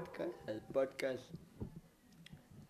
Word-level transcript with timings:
podcast, 0.00 0.48
el 0.48 0.60
podcast 0.72 1.22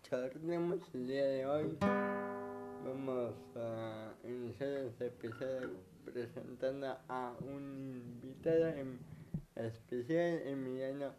charlemos 0.03 0.81
el 0.93 1.07
día 1.07 1.25
de 1.25 1.45
hoy. 1.45 1.77
Vamos 1.79 3.35
a 3.55 4.11
iniciar 4.25 4.69
este 4.69 5.05
episodio 5.05 5.69
presentando 6.03 6.97
a 7.07 7.33
un 7.39 8.03
invitado 8.21 8.67
en 8.67 8.99
especial, 9.55 10.41
Emiliano 10.45 11.13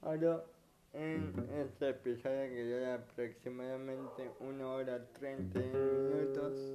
Oro, 0.00 0.46
en 0.94 1.34
este 1.60 1.90
episodio 1.90 2.48
que 2.48 2.72
dura 2.72 2.94
aproximadamente 2.94 4.30
1 4.40 4.72
hora 4.72 5.06
30 5.12 5.58
minutos. 5.58 6.72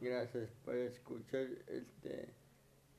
Gracias 0.00 0.50
por 0.64 0.74
escuchar 0.74 1.46
este 1.68 2.34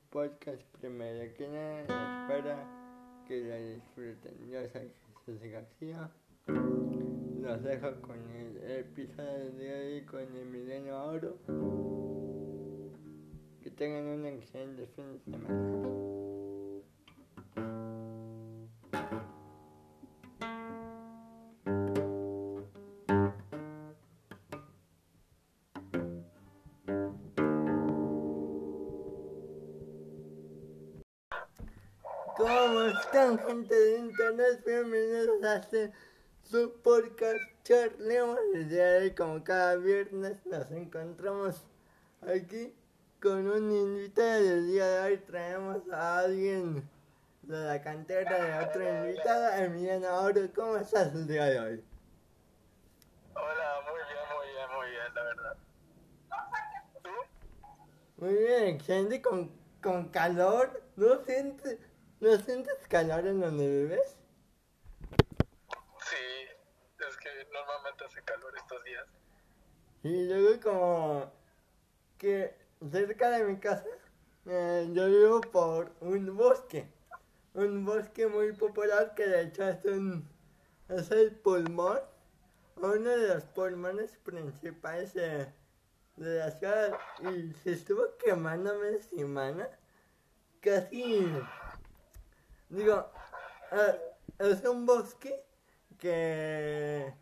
podcast 0.10 0.62
primero 0.80 1.34
que 1.34 1.48
nada. 1.50 2.22
Espero 2.22 2.81
que 3.28 3.42
lo 3.42 3.56
disfruten. 3.76 4.34
Yo 4.50 4.60
soy 4.72 4.92
Jesús 5.26 5.42
García. 5.52 6.10
Los 6.48 7.64
dejo 7.64 8.02
con 8.02 8.18
el 8.32 8.58
episodio 8.72 9.52
de 9.54 9.74
hoy 9.74 10.06
con 10.06 10.22
Emiliano 10.36 11.06
Oro. 11.06 11.38
Que 13.62 13.72
tengan 13.72 14.06
un 14.06 14.26
excelente 14.26 14.88
fin 14.96 15.14
de 15.14 15.20
semana. 15.20 16.01
¿Cómo 32.52 32.82
están 32.82 33.40
gente 33.40 33.74
de 33.74 34.00
internet? 34.00 34.62
Bienvenidos 34.66 35.42
a 35.42 35.56
este 35.56 35.94
su 36.44 36.82
podcast 36.82 37.40
Charlemos. 37.64 38.38
El 38.54 38.68
día 38.68 38.86
de 38.88 38.98
hoy, 39.04 39.12
como 39.12 39.42
cada 39.42 39.78
viernes, 39.78 40.46
nos 40.46 40.70
encontramos 40.72 41.66
aquí 42.22 42.76
con 43.22 43.50
un 43.50 43.72
invitado. 43.72 44.38
El 44.38 44.68
día 44.68 44.86
de 44.86 45.00
hoy 45.00 45.18
traemos 45.20 45.78
a 45.94 46.20
alguien 46.20 46.90
de 47.44 47.58
la 47.58 47.82
cantera 47.82 48.44
de 48.44 48.68
otro 48.68 49.08
invitado, 49.08 49.64
Emiliano 49.64 50.14
Oro. 50.22 50.42
¿Cómo 50.54 50.76
estás 50.76 51.16
el 51.16 51.28
día 51.28 51.46
de 51.46 51.58
hoy? 51.58 51.84
Hola, 53.34 53.80
muy 53.86 54.02
bien, 54.10 54.28
muy 54.36 54.48
bien, 54.52 54.70
muy 54.76 54.90
bien, 54.90 55.16
la 55.16 55.24
verdad. 55.24 55.58
¿Tú? 57.02 58.26
Muy 58.26 58.34
bien, 58.36 58.76
excelente, 58.76 59.22
con, 59.22 59.50
con 59.82 60.10
calor. 60.10 60.84
¿No 60.98 61.24
sientes, 61.24 61.80
¿No 62.22 62.38
sientes 62.38 62.88
calor 62.88 63.26
en 63.26 63.42
donde 63.42 63.68
vives? 63.68 64.16
Sí, 66.08 66.16
es 67.10 67.18
que 67.18 67.30
normalmente 67.52 68.06
hace 68.06 68.22
calor 68.22 68.54
estos 68.56 68.84
días. 68.84 69.08
Y 70.04 70.28
luego 70.28 70.62
como 70.62 71.34
que 72.20 72.56
cerca 72.92 73.32
de 73.32 73.44
mi 73.46 73.60
casa, 73.60 73.88
eh, 74.46 74.88
yo 74.94 75.08
vivo 75.08 75.42
por 75.42 75.96
un 76.00 76.38
bosque. 76.38 76.88
Un 77.56 77.84
bosque 77.86 78.28
muy 78.28 78.52
popular 78.52 79.16
que 79.16 79.26
de 79.26 79.42
hecho 79.42 79.68
es, 79.68 79.84
un, 79.86 80.30
es 80.90 81.10
el 81.10 81.32
pulmón, 81.32 82.02
uno 82.76 83.10
de 83.10 83.30
los 83.30 83.46
pulmones 83.46 84.16
principales 84.18 85.16
de, 85.16 85.52
de 86.18 86.38
la 86.38 86.52
ciudad. 86.52 87.00
Y 87.24 87.52
se 87.64 87.72
estuvo 87.72 88.16
quemando 88.24 88.78
media 88.78 89.02
semana. 89.02 89.68
Casi, 90.62 91.28
digo, 92.72 93.12
eh, 93.72 94.00
es 94.40 94.64
un 94.66 94.86
bosque 94.86 95.44
que 96.00 97.14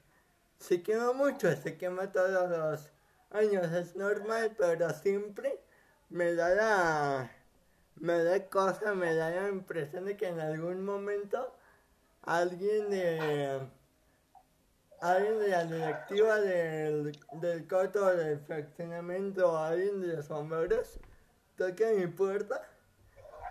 se 0.58 0.82
quema 0.82 1.12
mucho, 1.14 1.54
se 1.56 1.78
quema 1.78 2.12
todos 2.12 2.50
los 2.50 2.92
años, 3.32 3.72
es 3.74 3.96
normal, 3.96 4.56
pero 4.58 4.90
siempre 4.92 5.60
me 6.10 6.34
da 6.34 6.50
la, 6.50 7.32
me 7.96 8.24
da 8.24 8.48
cosa, 8.50 8.94
me 8.94 9.14
da 9.16 9.30
la 9.32 9.50
impresión 9.50 10.06
de 10.06 10.16
que 10.16 10.28
en 10.28 10.40
algún 10.40 10.86
momento 10.86 11.54
alguien 12.24 12.90
de, 12.90 13.60
alguien 15.02 15.40
de 15.40 15.48
la 15.50 15.66
directiva 15.66 16.40
del, 16.40 17.20
del 17.34 17.68
coto 17.68 18.06
del 18.16 18.40
fraccionamiento 18.40 19.52
o 19.52 19.58
alguien 19.58 20.02
de 20.02 20.16
los 20.16 20.28
bomberos 20.28 21.00
toque 21.58 21.94
mi 21.94 22.08
puerta 22.08 22.62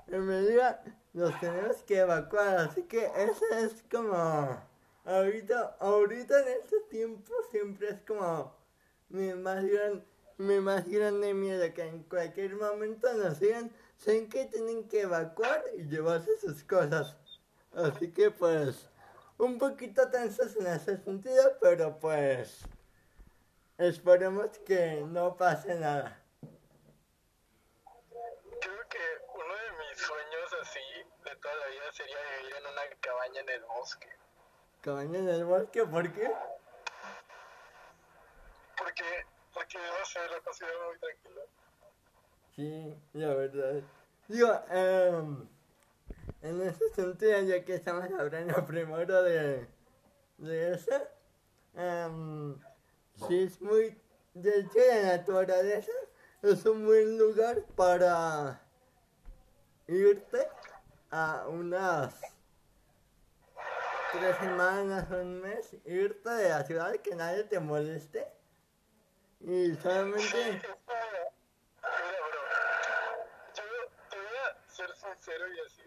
y 0.06 0.16
me 0.16 0.40
diga, 0.40 0.80
los 1.12 1.38
tenemos 1.40 1.76
que 1.82 1.98
evacuar, 1.98 2.56
así 2.58 2.82
que 2.84 3.10
eso 3.16 3.44
es 3.56 3.84
como... 3.90 4.68
Ahorita, 5.04 5.76
ahorita 5.80 6.38
en 6.42 6.48
este 6.48 6.80
tiempo 6.90 7.32
siempre 7.50 7.88
es 7.88 8.00
como 8.06 8.54
mi 9.08 9.32
más 9.32 9.64
gran, 9.64 10.04
mi 10.36 10.60
más 10.60 10.86
grande 10.86 11.32
miedo 11.32 11.72
que 11.72 11.82
en 11.82 12.02
cualquier 12.02 12.54
momento 12.56 13.10
nos 13.14 13.40
digan, 13.40 13.72
saben 13.96 14.28
que 14.28 14.44
tienen 14.46 14.86
que 14.86 15.00
evacuar 15.02 15.64
y 15.78 15.84
llevarse 15.84 16.38
sus 16.38 16.62
cosas. 16.62 17.16
Así 17.72 18.12
que 18.12 18.30
pues, 18.30 18.86
un 19.38 19.58
poquito 19.58 20.10
tensos 20.10 20.56
en 20.56 20.66
ese 20.66 20.98
sentido, 20.98 21.56
pero 21.60 21.98
pues, 21.98 22.60
esperemos 23.78 24.50
que 24.66 25.02
no 25.06 25.36
pase 25.36 25.74
nada. 25.74 26.20
Creo 28.60 28.88
que 28.90 29.04
uno 29.34 29.54
de 29.54 29.70
mis 29.78 29.98
sueños 29.98 30.54
así 30.60 30.80
de 31.24 31.36
toda 31.36 31.54
la 31.54 31.66
vida 31.68 31.92
sería 31.92 32.16
vivir 32.40 32.56
en 32.56 32.66
una 32.72 32.82
cabaña 33.28 33.40
en 33.40 33.48
el 33.48 33.64
bosque. 33.64 34.08
Cabaña 34.80 35.18
en 35.18 35.28
el 35.28 35.44
bosque, 35.44 35.84
¿por 35.84 36.12
qué? 36.12 36.30
Porque, 38.76 39.04
porque 39.52 39.78
no 39.78 40.04
sé, 40.04 40.18
la 40.30 40.40
considero 40.40 40.88
muy 40.88 40.98
tranquila. 40.98 41.40
Sí, 42.54 42.94
la 43.12 43.34
verdad. 43.34 43.82
Digo, 44.28 44.62
em, 44.70 45.48
en 46.42 46.62
ese 46.62 46.88
sentido, 46.94 47.40
ya 47.42 47.64
que 47.64 47.74
estamos 47.74 48.04
hablando 48.18 48.54
primero 48.66 49.22
de, 49.22 49.66
de 50.38 50.74
eso, 50.74 51.08
em, 51.74 52.58
sí 53.26 53.44
es 53.44 53.60
muy, 53.60 54.00
de 54.34 54.60
hecho 54.60 54.78
la 54.78 55.16
naturaleza 55.16 55.92
es 56.42 56.64
un 56.66 56.86
buen 56.86 57.18
lugar 57.18 57.62
para 57.74 58.60
irte 59.88 60.48
a 61.10 61.46
unas 61.48 62.37
tres 64.12 64.36
semanas, 64.38 65.10
un 65.10 65.40
mes, 65.40 65.72
irte 65.84 66.30
de 66.30 66.48
la 66.48 66.64
ciudad 66.64 66.96
que 66.96 67.14
nadie 67.14 67.44
te 67.44 67.60
moleste 67.60 68.26
y 69.40 69.74
solamente... 69.76 70.36
Mira, 70.44 70.68
bro, 72.30 72.40
yo 73.54 73.64
te 74.10 74.16
voy 74.16 74.36
a 74.36 74.68
ser 74.68 74.90
sincero 74.96 75.44
y 75.52 75.60
así. 75.60 75.82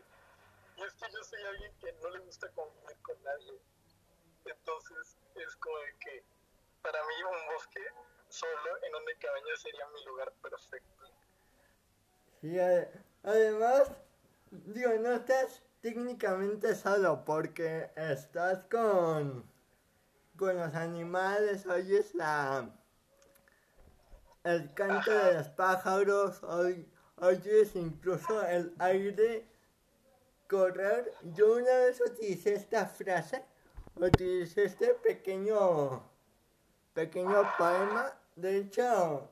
Y 0.78 0.84
es 0.84 0.94
que 0.94 1.12
yo 1.12 1.24
soy 1.24 1.44
alguien 1.44 1.74
que 1.80 1.94
no 2.02 2.09
le 2.09 2.20
gusta 2.20 2.50
convivir 2.52 2.98
con 3.02 3.24
nadie. 3.24 3.62
Entonces, 4.46 5.18
es 5.36 5.56
como 5.58 5.78
de 5.80 5.98
que 6.00 6.26
para 6.82 7.00
mí 7.06 7.24
un 7.24 7.53
bosque 7.53 7.82
solo 8.30 8.78
en 8.84 8.96
una 8.96 9.20
cabaña 9.20 9.56
sería 9.58 9.88
mi 9.88 10.06
lugar 10.06 10.34
perfecto. 10.42 11.06
Sí, 12.40 12.58
ade- 12.58 12.92
además, 13.24 13.92
digo, 14.50 14.94
no 14.94 15.14
estás 15.14 15.62
técnicamente 15.81 16.75
solo 16.75 17.25
porque 17.25 17.90
estás 17.96 18.59
con, 18.69 19.44
con 20.38 20.58
los 20.58 20.74
animales, 20.75 21.66
oyes 21.66 22.14
la, 22.16 22.69
el 24.44 24.73
canto 24.73 25.11
de 25.11 25.34
los 25.35 25.50
pájaros, 25.50 26.44
oy- 26.44 26.88
oyes 27.17 27.76
incluso 27.76 28.46
el 28.46 28.73
aire 28.79 29.47
correr. 30.47 31.11
Yo 31.34 31.53
una 31.55 31.76
vez 31.78 32.00
utilicé 32.02 32.53
esta 32.53 32.85
frase, 32.85 33.44
utilicé 33.96 34.66
este 34.66 34.94
pequeño, 34.96 36.03
pequeño 36.94 37.44
poema, 37.58 38.14
de 38.35 38.58
hecho, 38.58 39.29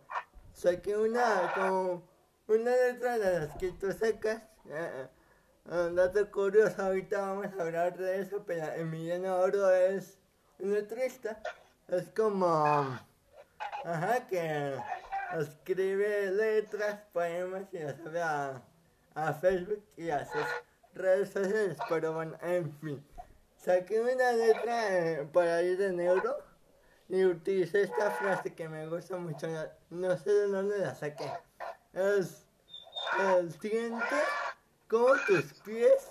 saqué 0.53 0.97
una, 0.97 1.51
como, 1.53 2.03
una 2.47 2.71
letra 2.71 3.17
de 3.17 3.39
las 3.39 3.57
que 3.57 3.71
tú 3.73 3.91
sacas. 3.91 4.41
eh, 4.65 5.07
dato 5.69 6.31
curioso, 6.31 6.81
ahorita 6.81 7.21
vamos 7.21 7.47
a 7.57 7.61
hablar 7.61 7.95
de 7.95 8.21
eso, 8.21 8.43
pero 8.45 8.65
Emiliano 8.73 9.37
Oro 9.37 9.69
es 9.71 10.17
un 10.57 10.73
letrista. 10.73 11.39
Es 11.87 12.09
como, 12.09 12.47
ajá, 13.83 14.27
que 14.27 14.75
escribe 15.37 16.31
letras, 16.31 17.01
poemas 17.13 17.63
y 17.71 17.79
las 17.79 17.95
sube 17.97 18.21
a, 18.21 18.63
Facebook 19.39 19.83
y 19.97 20.09
a 20.09 20.25
sus 20.25 20.41
redes 20.95 21.29
sociales. 21.29 21.77
Pero 21.87 22.13
bueno, 22.13 22.35
en 22.41 22.71
fin, 22.79 23.05
saqué 23.57 24.01
una 24.01 24.31
letra 24.31 24.97
eh, 24.97 25.29
por 25.31 25.45
ahí 25.45 25.75
de 25.75 25.91
neuro 25.91 26.37
y 27.09 27.25
utilicé 27.25 27.83
esta 27.83 28.09
frase 28.11 28.55
que 28.55 28.67
me 28.67 28.87
gusta 28.87 29.17
mucho. 29.17 29.47
No, 29.91 30.17
sé 30.17 30.31
de 30.31 30.47
dónde 30.47 30.79
la 30.79 30.95
saqué. 30.95 31.31
Es 31.93 32.47
el 33.19 33.51
siente 33.59 34.15
como 34.89 35.13
tus 35.27 35.53
pies 35.63 36.09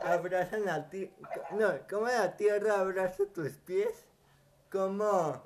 abrazan 0.00 0.64
la 0.64 0.88
tierra, 0.88 1.12
no, 1.52 1.72
cómo 1.88 2.06
la 2.06 2.36
tierra 2.36 2.80
abraza 2.80 3.24
tus 3.32 3.52
pies, 3.58 4.06
cómo 4.70 5.42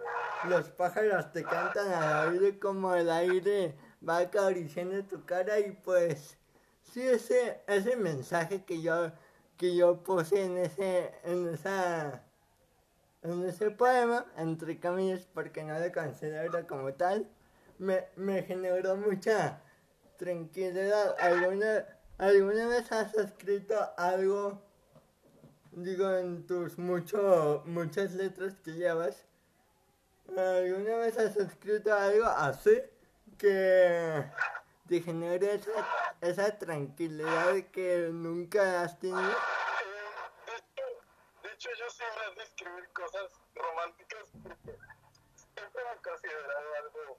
los 0.48 0.70
pájaros 0.70 1.32
te 1.32 1.42
cantan 1.42 1.92
al 1.92 2.28
oído, 2.28 2.58
como 2.60 2.94
el 2.94 3.10
aire 3.10 3.74
va 4.06 4.18
acariciando 4.18 5.04
tu 5.04 5.24
cara 5.26 5.58
y 5.58 5.72
pues 5.72 6.38
sí 6.82 7.02
ese 7.02 7.60
ese 7.66 7.96
mensaje 7.96 8.64
que 8.64 8.80
yo 8.80 9.12
que 9.56 9.76
yo 9.76 10.02
puse 10.02 10.44
en 10.44 10.56
ese 10.56 11.12
en 11.24 11.48
esa 11.48 12.22
en 13.22 13.44
ese 13.44 13.70
poema 13.70 14.24
entre 14.36 14.80
comillas 14.80 15.26
porque 15.34 15.62
no 15.62 15.78
lo 15.78 15.92
considero 15.92 16.66
como 16.66 16.94
tal 16.94 17.28
me, 17.80 18.06
me 18.16 18.42
generó 18.42 18.96
mucha 18.96 19.60
tranquilidad. 20.18 21.16
Alguna 21.18 21.86
alguna 22.20 22.68
vez 22.68 22.92
has 22.92 23.14
escrito 23.14 23.74
algo 23.96 24.62
digo 25.72 26.10
en 26.16 26.46
tus 26.46 26.78
mucho 26.78 27.62
muchas 27.64 28.12
letras 28.12 28.54
que 28.62 28.72
llevas 28.72 29.24
alguna 30.28 30.96
vez 30.96 31.18
has 31.18 31.36
escrito 31.36 31.94
algo 31.94 32.26
así 32.26 32.82
que 33.38 34.22
te 34.86 35.00
genere 35.00 35.54
esa, 35.54 35.86
esa 36.20 36.58
tranquilidad 36.58 37.54
que 37.72 38.10
nunca 38.12 38.82
has 38.82 38.98
tenido. 38.98 39.22
De 39.22 40.56
hecho, 40.56 40.84
de 41.42 41.52
hecho, 41.52 41.70
yo 41.78 41.90
soy 41.90 42.06
más 42.18 42.36
de 42.36 42.42
escribir 42.42 42.88
cosas 42.92 43.32
románticas 43.54 44.24
porque 44.42 44.78
siempre 45.54 45.84
me 45.84 45.92
he 45.92 46.02
considerado 46.02 46.74
algo, 46.82 47.18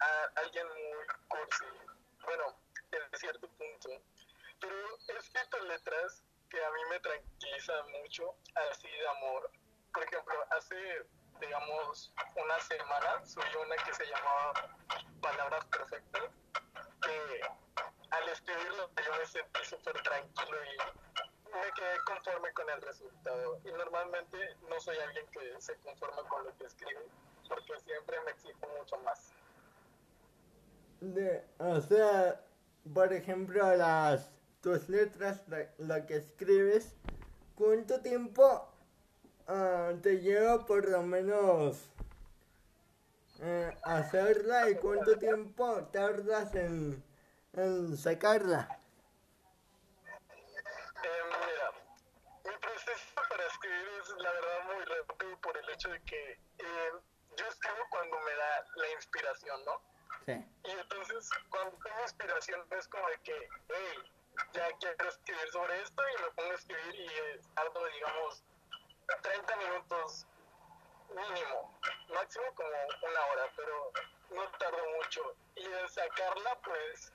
a, 0.00 0.40
alguien 0.40 0.66
muy 0.66 1.06
cursi. 1.28 1.64
Bueno, 2.24 2.44
en 2.90 3.18
cierto 3.18 3.46
punto. 3.46 3.90
Pero 4.62 4.74
he 5.08 5.18
escrito 5.18 5.58
letras 5.64 6.24
que 6.48 6.64
a 6.64 6.70
mí 6.70 6.80
me 6.90 7.00
tranquilizan 7.00 7.92
mucho, 8.00 8.34
así 8.70 8.88
de 8.88 9.08
amor. 9.08 9.50
Por 9.92 10.04
ejemplo, 10.04 10.34
hace 10.56 11.04
digamos, 11.42 12.12
una 12.36 12.60
semana 12.60 13.26
subí 13.26 13.44
una 13.64 13.76
que 13.84 13.94
se 13.94 14.06
llamaba 14.06 14.52
Palabras 15.20 15.64
Perfectas, 15.66 16.30
que 17.02 17.40
al 18.10 18.28
escribirlo 18.28 18.90
yo 19.04 19.18
me 19.18 19.26
sentí 19.26 19.64
súper 19.64 20.00
tranquilo 20.02 20.56
y 20.64 21.52
me 21.52 21.72
quedé 21.72 21.98
conforme 22.06 22.52
con 22.52 22.70
el 22.70 22.80
resultado. 22.82 23.60
Y 23.64 23.72
normalmente 23.72 24.56
no 24.68 24.80
soy 24.80 24.96
alguien 24.98 25.26
que 25.28 25.60
se 25.60 25.76
conforma 25.78 26.22
con 26.28 26.44
lo 26.44 26.56
que 26.56 26.64
escribe, 26.64 27.02
porque 27.48 27.80
siempre 27.80 28.20
me 28.24 28.30
exijo 28.30 28.66
mucho 28.78 28.96
más. 28.98 29.32
De, 31.00 31.44
o 31.58 31.80
sea, 31.80 32.40
por 32.94 33.12
ejemplo, 33.12 33.74
las 33.74 34.30
tus 34.62 34.88
letras, 34.88 35.42
lo 35.78 36.06
que 36.06 36.16
escribes, 36.16 36.94
¿cuánto 37.56 38.00
tiempo 38.00 38.72
uh, 39.48 39.98
te 40.00 40.20
lleva 40.20 40.64
por 40.64 40.88
lo 40.88 41.02
menos 41.02 41.90
eh, 43.40 43.76
hacerla 43.82 44.70
y 44.70 44.76
cuánto 44.76 45.18
tiempo 45.18 45.84
tardas 45.92 46.54
en, 46.54 47.02
en 47.54 47.96
sacarla? 47.96 48.78
Eh, 50.06 51.22
mira, 51.26 51.72
mi 52.44 52.56
proceso 52.60 53.14
para 53.28 53.44
escribir 53.46 53.88
es 54.00 54.08
la 54.10 54.30
verdad 54.30 54.58
muy 54.66 54.84
rápido 54.84 55.40
por 55.40 55.56
el 55.56 55.68
hecho 55.70 55.90
de 55.90 56.00
que 56.02 56.32
eh, 56.58 56.92
yo 57.36 57.46
escribo 57.48 57.84
cuando 57.90 58.16
me 58.20 58.32
da 58.36 58.64
la 58.76 58.92
inspiración, 58.92 59.64
¿no? 59.64 59.80
Sí. 60.24 60.32
Y 60.62 60.70
entonces 60.70 61.28
cuando 61.50 61.76
tengo 61.82 62.00
inspiración 62.02 62.64
es 62.78 62.86
como 62.86 63.08
de 63.08 63.18
que, 63.24 63.48
hey, 63.68 64.12
ya 64.52 64.68
quiero 64.78 65.08
escribir 65.08 65.50
sobre 65.50 65.82
esto 65.82 66.02
y 66.08 66.22
me 66.22 66.30
pongo 66.30 66.50
a 66.50 66.54
escribir 66.54 66.94
y 66.94 67.06
es 67.06 67.48
algo, 67.56 67.86
digamos, 67.86 68.42
30 69.22 69.56
minutos 69.56 70.26
mínimo, 71.08 71.78
máximo 72.14 72.44
como 72.54 72.68
una 72.68 73.26
hora, 73.26 73.52
pero 73.56 73.92
no 74.30 74.48
tardo 74.58 74.78
mucho. 74.96 75.36
Y 75.56 75.64
en 75.64 75.88
sacarla, 75.88 76.58
pues 76.64 77.12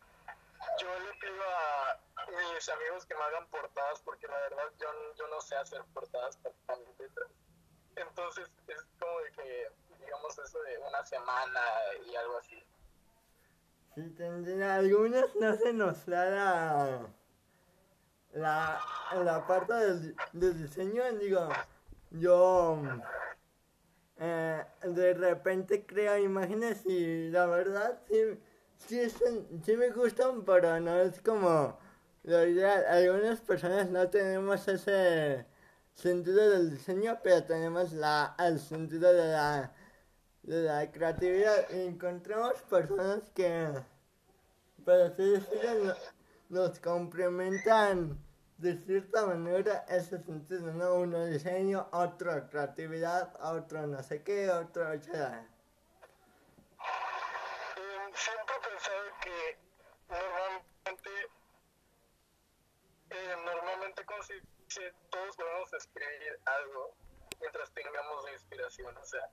yo 0.80 1.00
le 1.00 1.14
pido 1.16 1.44
a 1.44 2.00
mis 2.28 2.70
amigos 2.70 3.06
que 3.06 3.16
me 3.16 3.24
hagan 3.24 3.48
portadas, 3.48 4.02
porque 4.02 4.28
la 4.28 4.38
verdad 4.40 4.72
yo, 4.80 4.88
yo 5.16 5.28
no 5.28 5.42
sé 5.42 5.56
hacer 5.56 5.84
portadas 5.94 6.38
letras. 7.00 7.32
Entonces 7.96 8.50
es 8.68 8.86
como 9.00 9.20
de 9.22 9.32
que, 9.32 9.72
digamos, 10.00 10.38
eso 10.38 10.60
de 10.62 10.78
una 10.80 11.06
semana 11.06 11.62
y 12.06 12.16
algo 12.16 12.38
así. 12.38 12.64
Tendría, 14.16 14.76
algunas 14.76 15.26
no 15.42 15.56
se 15.56 15.74
nos 15.74 16.06
da 16.06 16.30
la, 16.30 17.08
la, 18.34 18.80
la 19.24 19.48
parte 19.48 19.74
del, 20.34 20.62
diseño, 20.62 21.02
digo, 21.20 21.50
yo 22.12 22.80
eh, 24.20 24.64
de 24.84 25.14
repente 25.16 25.84
creo 25.84 26.16
imágenes 26.20 26.86
y 26.86 27.32
la 27.32 27.48
verdad 27.48 28.00
sí, 28.08 28.40
sí, 28.78 29.10
sí 29.66 29.76
me 29.76 29.90
gustan, 29.90 30.46
pero 30.46 30.80
no 30.80 30.96
es 30.98 31.20
como 31.22 31.80
lo 32.24 32.46
ideal. 32.46 32.86
Algunas 32.86 33.42
personas 33.42 33.90
no 33.90 34.08
tenemos 34.12 34.68
ese 34.68 35.44
sentido 35.96 36.48
del 36.52 36.70
diseño, 36.70 37.18
pero 37.24 37.44
tenemos 37.46 37.94
la, 37.94 38.36
el 38.38 38.60
sentido 38.60 39.12
de 39.12 39.32
la, 39.32 39.72
la 40.48 40.92
creatividad. 40.92 41.72
Encontramos 41.72 42.60
personas 42.64 43.30
que, 43.36 43.72
por 44.84 45.02
así 45.02 45.32
decirlo, 45.32 45.96
nos 46.50 46.80
complementan 46.80 48.20
de 48.58 48.76
cierta 48.86 49.26
manera 49.26 49.86
ese 49.90 50.22
sentido, 50.24 50.74
¿no? 50.74 50.96
Uno 50.96 51.26
diseño, 51.26 51.88
otro 51.92 52.50
creatividad, 52.50 53.36
otro 53.42 53.86
no 53.86 54.02
sé 54.02 54.24
qué, 54.24 54.50
otro... 54.50 54.94
Eh, 54.94 55.00
siempre 55.00 55.50
he 58.56 58.60
pensado 58.70 59.04
que 59.22 59.60
normalmente, 60.10 61.10
eh, 63.10 63.36
normalmente 63.46 64.06
como 64.06 64.22
todos 65.10 65.36
podemos 65.36 65.74
escribir 65.74 66.40
algo 66.46 66.96
mientras 67.40 67.72
tengamos 67.74 68.32
inspiración, 68.32 68.98
o 68.98 69.06
sea, 69.06 69.30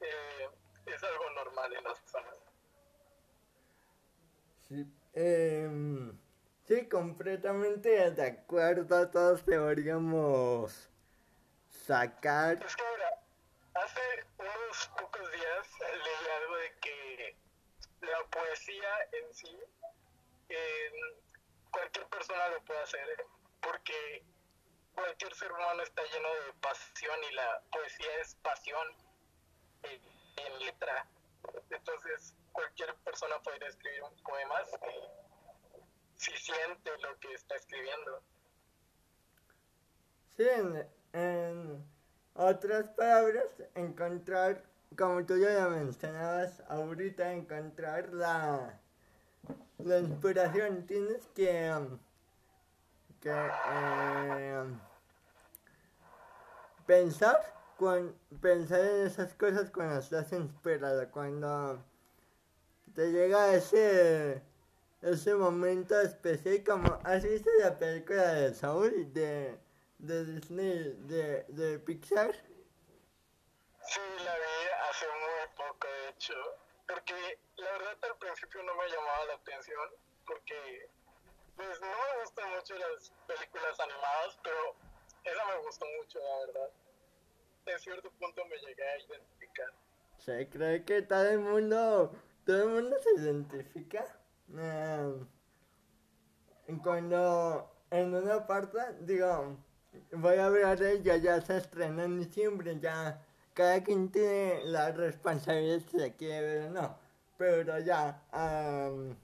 eh, 0.00 0.48
es 0.86 1.02
algo 1.04 1.30
normal 1.30 1.74
en 1.74 1.84
las 1.84 2.00
personas. 2.00 2.38
Sí, 4.68 4.86
eh... 5.14 6.12
Sí, 6.68 6.86
completamente 6.86 8.10
de 8.10 8.26
acuerdo, 8.26 9.08
todos 9.08 9.46
deberíamos 9.46 10.90
sacar... 11.70 12.62
Es 12.62 12.76
que 12.76 12.82
mira, 12.94 13.22
hace 13.72 14.26
unos 14.36 14.90
pocos 15.00 15.32
días 15.32 15.68
leí 15.80 16.30
algo 16.42 16.56
de 16.56 16.72
que 16.80 17.36
la 18.02 18.22
poesía 18.30 18.90
en 19.12 19.34
sí, 19.34 19.58
eh, 20.50 20.92
cualquier 21.70 22.06
persona 22.08 22.48
lo 22.48 22.62
puede 22.66 22.82
hacer, 22.82 23.26
porque 23.62 24.22
cualquier 24.94 25.34
ser 25.36 25.50
humano 25.50 25.82
está 25.82 26.02
lleno 26.02 26.28
de 26.28 26.52
pasión 26.60 27.18
y 27.30 27.34
la 27.34 27.62
poesía 27.72 28.20
es 28.20 28.34
pasión 28.42 28.86
en, 29.82 30.58
letra. 30.58 31.06
Entonces, 31.70 32.34
cualquier 32.52 32.94
persona 32.96 33.38
puede 33.42 33.66
escribir 33.66 34.02
un 34.02 34.16
poema 34.22 34.54
si 36.16 36.32
siente 36.36 36.90
lo 37.00 37.18
que 37.20 37.32
está 37.32 37.54
escribiendo. 37.56 38.22
Sí, 40.36 40.48
en, 41.12 41.84
otras 42.34 42.88
palabras, 42.90 43.46
encontrar, 43.74 44.62
como 44.96 45.24
tú 45.26 45.36
ya 45.38 45.68
mencionabas 45.68 46.62
ahorita, 46.68 47.32
encontrar 47.32 48.12
la, 48.12 48.78
la 49.78 49.98
inspiración. 49.98 50.86
Tienes 50.86 51.26
que, 51.34 51.72
que 53.20 53.50
eh, 53.70 54.64
pensar, 56.86 57.57
con, 57.78 58.18
pensar 58.42 58.80
en 58.80 59.06
esas 59.06 59.32
cosas 59.34 59.70
cuando 59.70 60.00
estás 60.00 60.32
inspirado, 60.32 61.08
cuando 61.12 61.82
te 62.94 63.12
llega 63.12 63.54
ese 63.54 64.42
ese 65.00 65.32
momento 65.34 65.98
especial 66.00 66.64
como 66.64 67.00
has 67.04 67.22
visto 67.22 67.48
la 67.60 67.78
película 67.78 68.32
de 68.32 68.52
Saúl 68.52 69.12
de, 69.14 69.56
de 69.98 70.24
Disney 70.24 70.96
de, 71.06 71.44
de 71.48 71.78
Pixar 71.78 72.34
sí 72.34 74.00
la 74.24 74.34
vi 74.34 74.68
hace 74.90 75.06
muy 75.06 75.56
poco 75.56 75.86
de 75.86 76.08
hecho 76.08 76.34
porque 76.88 77.38
la 77.58 77.70
verdad 77.70 77.96
al 78.10 78.18
principio 78.18 78.60
no 78.64 78.74
me 78.74 78.88
llamaba 78.88 79.24
la 79.26 79.34
atención 79.34 79.88
porque 80.26 80.90
pues 81.54 81.80
no 81.80 81.86
me 81.86 82.22
gustan 82.24 82.50
mucho 82.50 82.74
las 82.74 83.12
películas 83.28 83.78
animadas 83.78 84.36
pero 84.42 84.74
esa 85.22 85.44
me 85.46 85.58
gustó 85.64 85.86
mucho 86.00 86.18
la 86.18 86.46
verdad 86.46 86.70
en 87.72 87.78
cierto 87.78 88.10
punto 88.18 88.44
me 88.46 88.56
llegué 88.58 88.82
a 88.82 88.98
identificar 88.98 89.66
se 90.18 90.48
cree 90.48 90.84
que 90.84 91.02
todo 91.02 91.28
el 91.28 91.40
mundo 91.40 92.12
todo 92.44 92.62
el 92.62 92.68
mundo 92.68 92.96
se 93.02 93.20
identifica 93.20 94.04
eh, 94.56 95.14
cuando 96.82 97.70
en 97.90 98.14
una 98.14 98.46
parte, 98.46 98.78
digo, 99.00 99.56
voy 100.12 100.36
a 100.36 100.46
hablar 100.46 100.78
de 100.78 100.92
ella, 100.92 101.16
ya 101.16 101.40
se 101.40 101.56
estrena 101.56 102.04
en 102.04 102.18
diciembre, 102.18 102.78
ya 102.80 103.24
cada 103.54 103.82
quien 103.82 104.10
tiene 104.10 104.62
la 104.64 104.92
responsabilidad 104.92 105.80
si 105.90 106.10
quiere 106.12 106.40
ver 106.40 106.68
o 106.68 106.70
no. 106.70 106.98
Pero 107.38 107.78
ya, 107.78 108.22
um, 108.32 109.14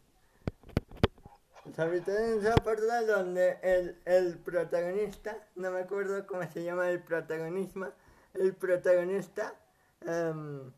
en 1.67 2.39
esa 2.41 2.57
parte 2.57 2.85
donde 3.07 3.59
el, 3.63 4.01
el 4.05 4.39
protagonista, 4.39 5.37
no 5.57 5.71
me 5.71 5.81
acuerdo 5.81 6.27
cómo 6.27 6.43
se 6.51 6.63
llama 6.63 6.89
el 6.89 7.03
protagonismo, 7.03 7.89
el 8.35 8.55
protagonista 8.55 9.55
em, 10.01 10.73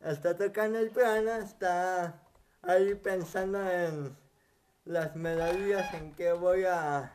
está 0.00 0.36
tocando 0.36 0.78
el 0.78 0.90
piano, 0.90 1.32
está 1.36 2.20
ahí 2.62 2.94
pensando 2.94 3.68
en 3.70 4.16
las 4.84 5.14
melodías, 5.16 5.92
en 5.94 6.14
qué 6.14 6.32
voy 6.32 6.64
a 6.64 7.14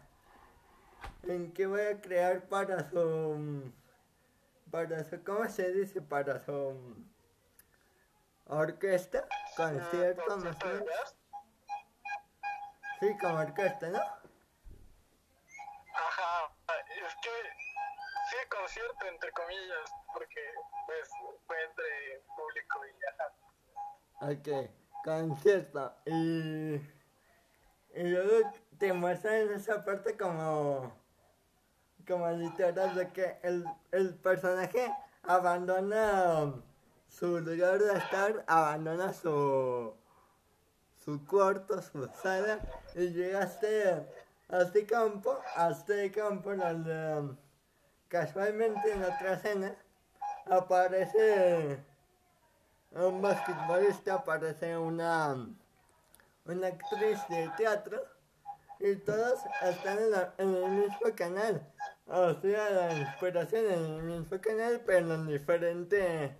en 1.23 1.53
qué 1.53 1.65
voy 1.67 1.81
a 1.81 2.01
crear 2.01 2.41
para 2.47 2.89
su 2.89 3.71
para 4.71 5.03
su 5.03 5.23
¿cómo 5.23 5.47
se 5.47 5.71
dice? 5.71 6.01
para 6.01 6.43
su 6.43 6.95
orquesta, 8.45 9.27
concierto, 9.55 10.37
no 10.37 10.53
sé. 10.53 10.85
Sí, 12.99 13.17
como 13.19 13.39
orquesta, 13.39 13.89
¿no? 13.89 13.99
Ajá, 15.95 16.51
es 17.07 17.15
que 17.21 17.52
concierto 18.63 19.05
entre 19.07 19.31
comillas, 19.31 19.91
porque 20.13 20.41
pues 20.85 21.09
fue 21.45 21.55
entre 21.63 22.23
público 22.37 22.79
y 22.85 22.95
ajá. 23.11 23.27
Ok, 24.31 24.47
concierto. 25.03 25.93
Y, 26.05 26.75
y 27.95 28.03
luego 28.03 28.51
te 28.77 28.93
muestran 28.93 29.51
esa 29.51 29.83
parte 29.83 30.15
como, 30.15 30.93
como 32.07 32.29
literal 32.31 32.95
de 32.95 33.11
que 33.11 33.37
el, 33.43 33.65
el 33.91 34.15
personaje 34.15 34.95
abandona 35.23 36.53
su 37.09 37.39
lugar 37.39 37.79
de 37.79 37.97
estar, 37.97 38.45
abandona 38.47 39.13
su 39.13 39.93
su 41.03 41.25
cuarto, 41.25 41.81
su 41.81 42.07
sala, 42.21 42.59
y 42.95 43.09
llegaste 43.09 44.07
a 44.47 44.61
este 44.61 44.85
campo, 44.85 45.37
a 45.57 45.71
este 45.71 46.09
campo 46.13 46.55
donde 46.55 47.35
casualmente 48.13 48.91
en 48.91 49.03
otra 49.03 49.33
escena 49.33 49.75
aparece 50.45 51.79
un 52.91 53.19
basquetbolista, 53.23 54.13
aparece 54.13 54.77
una, 54.77 55.47
una 56.45 56.67
actriz 56.67 57.17
de 57.27 57.49
teatro, 57.57 58.05
y 58.79 58.97
todos 58.97 59.39
están 59.63 59.97
en, 60.37 60.55
el 60.55 60.69
mismo 60.69 61.15
canal. 61.15 61.67
O 62.05 62.35
sea, 62.35 62.69
la 62.69 62.93
inspiración 62.93 63.65
en 63.65 63.83
el 63.95 64.03
mismo 64.03 64.39
canal, 64.39 64.83
pero 64.85 65.15
en 65.15 65.25
diferente, 65.25 66.37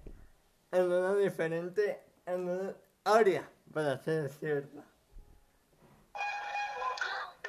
en 0.71 0.91
una 0.91 1.15
diferente, 1.15 2.03
en 2.27 2.49
una 2.49 2.75
área 3.03 3.49
para 3.73 3.97
ser 4.03 4.29
cierto. 4.29 4.77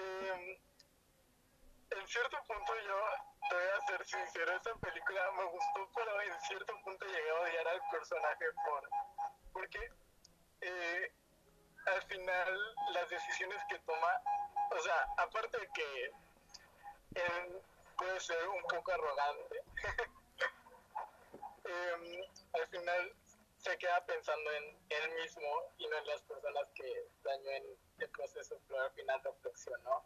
Eh, 0.01 0.59
en 1.91 2.07
cierto 2.07 2.39
sincero, 4.15 4.57
esa 4.57 4.75
película 4.75 5.31
me 5.33 5.45
gustó, 5.45 5.91
pero 5.95 6.21
en 6.21 6.41
cierto 6.43 6.75
punto 6.83 7.07
llegué 7.07 7.31
a 7.31 7.41
odiar 7.41 7.69
al 7.69 7.83
personaje 7.91 8.45
por 8.65 8.89
porque 9.53 9.93
eh, 10.61 11.13
al 11.87 12.03
final 12.03 12.75
las 12.93 13.09
decisiones 13.09 13.63
que 13.69 13.79
toma, 13.81 14.21
o 14.71 14.81
sea, 14.81 15.07
aparte 15.19 15.59
de 15.59 15.69
que 15.69 16.05
él 17.15 17.63
puede 17.97 18.21
ser 18.21 18.49
un 18.49 18.63
poco 18.63 18.93
arrogante, 18.93 19.63
eh, 21.65 22.29
al 22.53 22.67
final 22.69 23.15
se 23.59 23.79
queda 23.79 24.05
pensando 24.05 24.53
en 24.53 24.65
él 24.91 25.15
mismo 25.23 25.73
y 25.79 25.87
no 25.87 25.97
en 25.97 26.07
las 26.07 26.23
personas 26.23 26.69
que 26.75 27.09
dañó 27.23 27.51
en 27.51 27.65
el 27.99 28.09
proceso, 28.11 28.61
pero 28.69 28.83
al 28.83 28.91
final 28.93 29.21
reflexionó. 29.23 30.05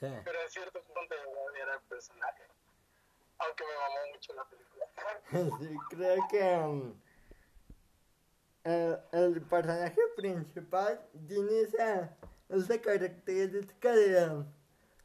Sí. 0.00 0.06
Pero 0.24 0.40
en 0.40 0.50
cierto 0.50 0.82
punto 0.84 1.14
llegó 1.14 1.38
a 1.38 1.52
odiar 1.52 1.70
al 1.70 1.82
personaje, 1.82 2.44
aunque 3.38 3.64
me 3.64 3.74
mamó 3.74 4.12
mucho 4.14 4.34
la 4.34 4.44
película. 4.48 4.68
Sí, 5.60 5.76
creo 5.90 6.28
que 6.28 6.42
um, 6.56 6.94
el, 9.12 9.42
personaje 9.42 10.00
principal 10.16 11.00
tiene 11.26 11.60
esa, 11.60 12.16
característica 12.80 13.92
de, 13.92 14.28
um, 14.28 14.44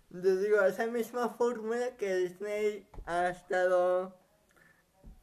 de, 0.09 0.37
digo, 0.37 0.61
esa 0.61 0.87
misma 0.87 1.29
fórmula 1.29 1.95
que 1.97 2.15
Disney 2.15 2.87
ha 3.05 3.29
estado 3.29 4.13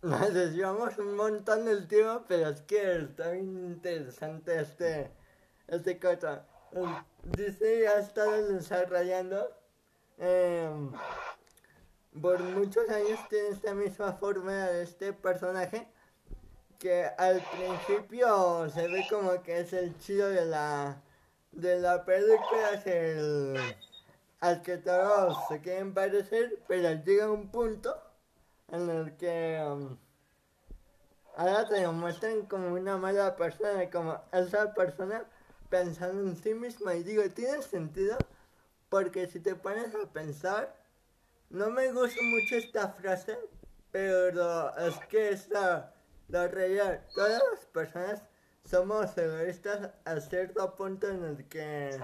nos 0.03 0.33
desviamos 0.33 0.97
un 0.97 1.15
montón 1.15 1.67
del 1.67 1.87
tema, 1.87 2.25
pero 2.27 2.49
es 2.49 2.63
que 2.63 2.97
está 2.97 3.33
bien 3.33 3.67
interesante 3.67 4.59
este, 4.59 5.11
este 5.69 5.99
cosa. 5.99 6.47
Disney 7.23 7.85
ha 7.85 7.99
estado 7.99 8.49
desarrollando 8.49 9.55
eh, 10.17 10.71
por 12.21 12.41
muchos 12.41 12.89
años 12.89 13.21
tiene 13.29 13.49
esta 13.49 13.75
misma 13.75 14.15
forma 14.15 14.53
de 14.53 14.83
este 14.83 15.13
personaje 15.13 15.87
que 16.79 17.05
al 17.19 17.43
principio 17.43 18.69
se 18.71 18.89
ve 18.89 19.07
como 19.11 19.43
que 19.43 19.61
es 19.61 19.73
el 19.73 19.97
chido 19.99 20.29
de 20.29 20.47
la 20.47 21.03
de 21.53 21.79
la 21.81 22.05
película 22.05 22.71
es 22.75 22.87
el 22.87 23.59
al 24.41 24.63
que 24.63 24.79
todos 24.79 25.37
se 25.49 25.61
quieren 25.61 25.93
parecer 25.93 26.59
pero 26.67 26.93
llega 27.05 27.31
un 27.31 27.51
punto 27.51 28.01
en 28.73 28.89
el 28.89 29.17
que 29.17 29.63
um, 29.67 29.97
ahora 31.37 31.67
te 31.67 31.83
lo 31.83 31.93
muestran 31.93 32.47
como 32.47 32.75
una 32.75 32.97
mala 32.97 33.37
persona, 33.37 33.89
como 33.91 34.21
esa 34.33 34.75
persona 34.75 35.25
pensando 35.69 36.23
en 36.29 36.37
sí 36.37 36.55
misma. 36.55 36.95
Y 36.95 37.03
digo, 37.03 37.23
tiene 37.31 37.63
sentido 37.63 38.17
porque 38.89 39.27
si 39.27 39.41
te 39.41 39.55
pones 39.55 39.95
a 39.95 40.13
pensar, 40.13 40.75
no 41.51 41.69
me 41.71 41.93
gusta 41.93 42.23
mucho 42.23 42.57
esta 42.57 42.93
frase, 42.93 43.39
pero 43.91 44.77
es 44.79 44.97
que 45.07 45.31
es 45.31 45.49
la, 45.49 45.93
realidad. 46.29 47.05
Todas 47.15 47.43
las 47.51 47.67
personas 47.67 48.23
somos 48.65 49.17
egoístas 49.19 49.93
a 50.05 50.21
cierto 50.21 50.75
punto 50.77 51.09
en 51.09 51.25
el 51.25 51.49
que... 51.49 51.99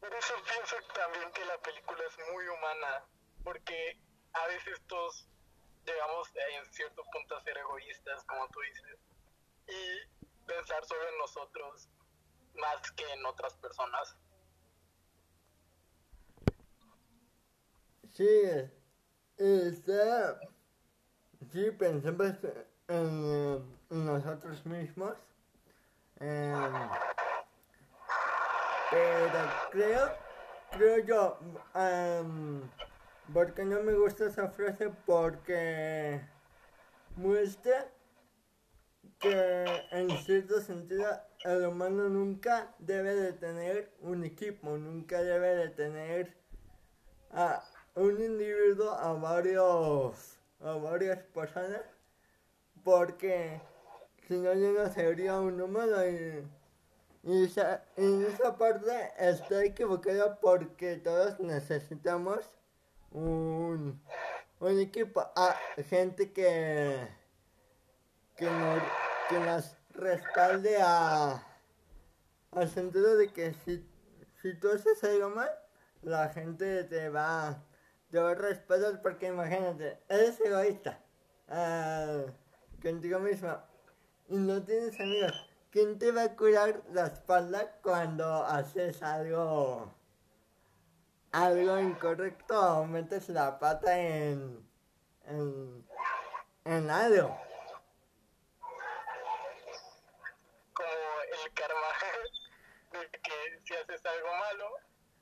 por 0.00 0.14
eso 0.14 0.34
pienso 0.44 0.76
también 0.94 1.30
que 1.32 1.44
la 1.44 1.58
película 1.58 2.00
es 2.06 2.16
muy 2.32 2.46
humana, 2.46 3.04
porque 3.42 3.98
a 4.32 4.46
veces 4.46 4.80
todos 4.86 5.28
llegamos 5.84 6.28
en 6.52 6.72
cierto 6.72 7.02
punto 7.12 7.36
a 7.36 7.42
ser 7.42 7.58
egoístas, 7.58 8.22
como 8.24 8.48
tú 8.48 8.60
dices, 8.60 8.98
y 9.66 10.46
pensar 10.46 10.84
solo 10.84 11.08
en 11.08 11.18
nosotros 11.18 11.88
más 12.54 12.92
que 12.92 13.12
en 13.12 13.26
otras 13.26 13.54
personas. 13.54 14.16
Sí, 18.16 18.26
está, 19.36 20.40
sí, 21.52 21.70
pensamos 21.72 22.32
en, 22.88 23.62
en 23.90 24.06
nosotros 24.06 24.64
mismos, 24.64 25.12
eh, 26.20 26.58
pero 28.90 29.50
creo, 29.70 30.12
creo 30.70 31.04
yo, 31.04 31.38
um, 31.74 32.62
porque 33.34 33.66
no 33.66 33.82
me 33.82 33.92
gusta 33.92 34.28
esa 34.28 34.48
frase 34.48 34.88
porque 35.04 36.18
muestra 37.16 37.92
que 39.20 39.82
en 39.90 40.08
cierto 40.24 40.62
sentido 40.62 41.06
el 41.44 41.66
humano 41.66 42.08
nunca 42.08 42.74
debe 42.78 43.14
de 43.14 43.34
tener 43.34 43.92
un 44.00 44.24
equipo, 44.24 44.78
nunca 44.78 45.22
debe 45.22 45.54
de 45.54 45.68
tener 45.68 46.34
a 47.30 47.75
un 47.96 48.22
individuo 48.22 48.90
a 48.92 49.12
varios 49.14 50.38
a 50.60 50.72
varias 50.74 51.18
personas 51.34 51.82
porque 52.84 53.60
si 54.28 54.34
no 54.34 54.54
yo 54.54 54.72
no 54.72 54.88
sería 54.92 55.40
un 55.40 55.60
humano 55.60 56.06
y, 56.06 56.46
y 57.24 57.44
esa, 57.44 57.84
en 57.96 58.24
esa 58.24 58.56
parte 58.56 59.12
está 59.18 59.64
equivocada 59.64 60.38
porque 60.40 60.96
todos 60.96 61.40
necesitamos 61.40 62.48
un, 63.10 64.00
un 64.60 64.80
equipo, 64.80 65.20
a 65.34 65.56
gente 65.88 66.32
que, 66.32 67.08
que, 68.36 68.46
nos, 68.46 68.82
que 69.28 69.38
nos 69.40 69.76
respalde 69.94 70.76
a, 70.80 71.42
al 72.52 72.68
sentido 72.68 73.16
de 73.16 73.32
que 73.32 73.54
si, 73.64 73.84
si 74.42 74.54
tú 74.54 74.70
haces 74.70 75.02
algo 75.04 75.30
mal, 75.30 75.50
la 76.02 76.28
gente 76.28 76.84
te 76.84 77.08
va, 77.08 77.62
a 78.24 78.34
respaldar 78.34 79.02
porque 79.02 79.26
imagínate, 79.26 79.98
eres 80.08 80.40
egoísta 80.40 81.00
uh, 81.48 82.30
contigo 82.80 83.18
mismo 83.20 83.56
y 84.28 84.36
no 84.36 84.62
tienes 84.62 84.98
amigos. 85.00 85.50
¿Quién 85.70 85.98
te 85.98 86.10
va 86.12 86.22
a 86.22 86.36
curar 86.36 86.82
la 86.92 87.06
espalda 87.06 87.78
cuando 87.82 88.44
haces 88.44 89.02
algo 89.02 89.92
algo 91.36 91.78
incorrecto 91.78 92.78
o 92.78 92.84
metes 92.86 93.28
la 93.28 93.58
pata 93.58 93.98
en, 93.98 94.66
en, 95.26 95.86
en 96.64 96.90
algo. 96.90 97.38
Como 100.72 101.20
el 101.44 101.52
karma 101.52 101.90
de 102.92 103.10
que 103.10 103.60
si 103.64 103.74
haces 103.74 104.06
algo 104.06 104.28
malo, 104.28 104.76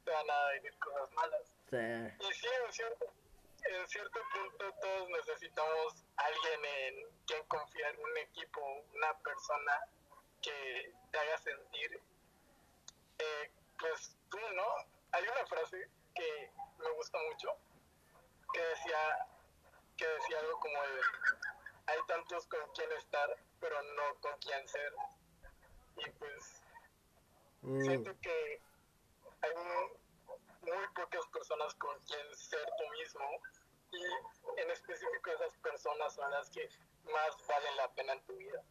te 0.04 0.10
van 0.12 0.30
a 0.30 0.48
venir 0.52 0.78
cosas 0.78 1.10
malas. 1.12 1.53
Sí. 1.74 2.26
Y 2.28 2.32
sí, 2.34 2.46
en 2.66 2.72
cierto, 2.72 3.06
en 3.64 3.88
cierto 3.88 4.20
punto 4.32 4.72
todos 4.80 5.08
necesitamos 5.10 6.04
alguien 6.16 6.64
en 6.64 7.08
quien 7.26 7.44
confiar, 7.46 7.98
un 7.98 8.16
equipo, 8.18 8.60
una 8.94 9.18
persona 9.18 9.80
que 10.40 10.92
te 11.10 11.18
haga 11.18 11.38
sentir, 11.38 12.00
eh, 13.18 13.50
pues 13.78 14.16
tú, 14.30 14.38
¿no? 14.54 14.64
Hay 15.12 15.24
una 15.24 15.46
frase 15.46 15.88
que 16.14 16.50
me 16.78 16.90
gusta 16.90 17.18
mucho, 17.30 17.56
que 18.52 18.60
decía, 18.60 19.26
que 19.96 20.06
decía 20.06 20.38
algo 20.38 20.60
como 20.60 20.76
hay 21.86 21.98
tantos 22.06 22.46
con 22.46 22.60
quien 22.74 22.92
estar, 22.92 23.36
pero 23.60 23.82
no 23.82 24.14
con 24.20 24.38
quien 24.38 24.68
ser. 24.68 24.92
Y 25.96 26.10
pues 26.10 26.60
Mm, 27.62 27.82
siento 27.82 28.20
que 28.20 28.60
hay 29.40 29.50
un- 29.56 30.03
muy 30.72 30.86
pocas 30.94 31.26
personas 31.32 31.74
con 31.74 31.94
quien 32.06 32.34
ser 32.34 32.66
tú 32.78 32.84
mismo 32.98 33.24
y 33.92 34.60
en 34.60 34.70
específico 34.70 35.30
esas 35.30 35.54
personas 35.58 36.14
son 36.14 36.30
las 36.30 36.50
que 36.50 36.68
más 37.04 37.36
valen 37.48 37.76
la 37.76 37.94
pena 37.94 38.12
en 38.14 38.24
tu 38.24 38.36
vida. 38.36 38.62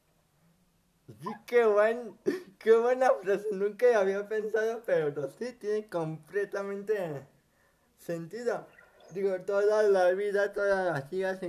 Sí, 1.22 1.30
qué, 1.46 1.66
buen, 1.66 2.18
qué 2.60 2.76
buena 2.76 3.12
frase. 3.22 3.48
Nunca 3.52 4.00
había 4.00 4.28
pensado, 4.28 4.82
pero 4.86 5.30
sí 5.32 5.54
tiene 5.54 5.90
completamente 5.90 7.28
sentido. 7.98 8.66
Digo, 9.12 9.40
toda 9.42 9.84
la 9.84 10.12
vida, 10.12 10.54
todas 10.54 10.86
las 10.86 11.10
días, 11.10 11.40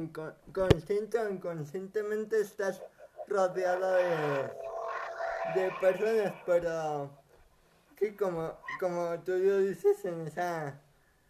consciente 0.53 1.19
o 1.19 1.31
inconscientemente, 1.31 2.41
estás 2.41 2.83
rodeado 3.27 3.93
de, 3.95 4.53
de 5.55 5.71
personas, 5.81 6.35
pero 6.45 7.24
que 7.97 8.17
como, 8.17 8.59
como 8.81 9.19
tú 9.25 9.33
lo 9.33 9.59
dices 9.59 10.05
en 10.05 10.27
esa, 10.27 10.81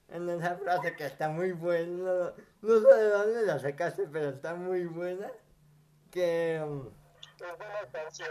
en 0.09 0.28
esa 0.28 0.56
frase 0.56 0.97
que 0.97 1.06
está 1.06 1.28
muy 1.28 1.52
buena, 1.52 2.33
no, 2.62 2.80
sé 2.80 2.94
de 2.94 3.09
dónde 3.11 3.42
la 3.42 3.59
sacaste, 3.59 4.09
pero 4.09 4.30
está 4.30 4.54
muy 4.54 4.85
buena, 4.87 5.30
que... 6.11 6.61
um, 6.62 6.88
Es 7.40 7.59
de 7.59 7.66
una 7.66 7.90
canción, 7.92 8.30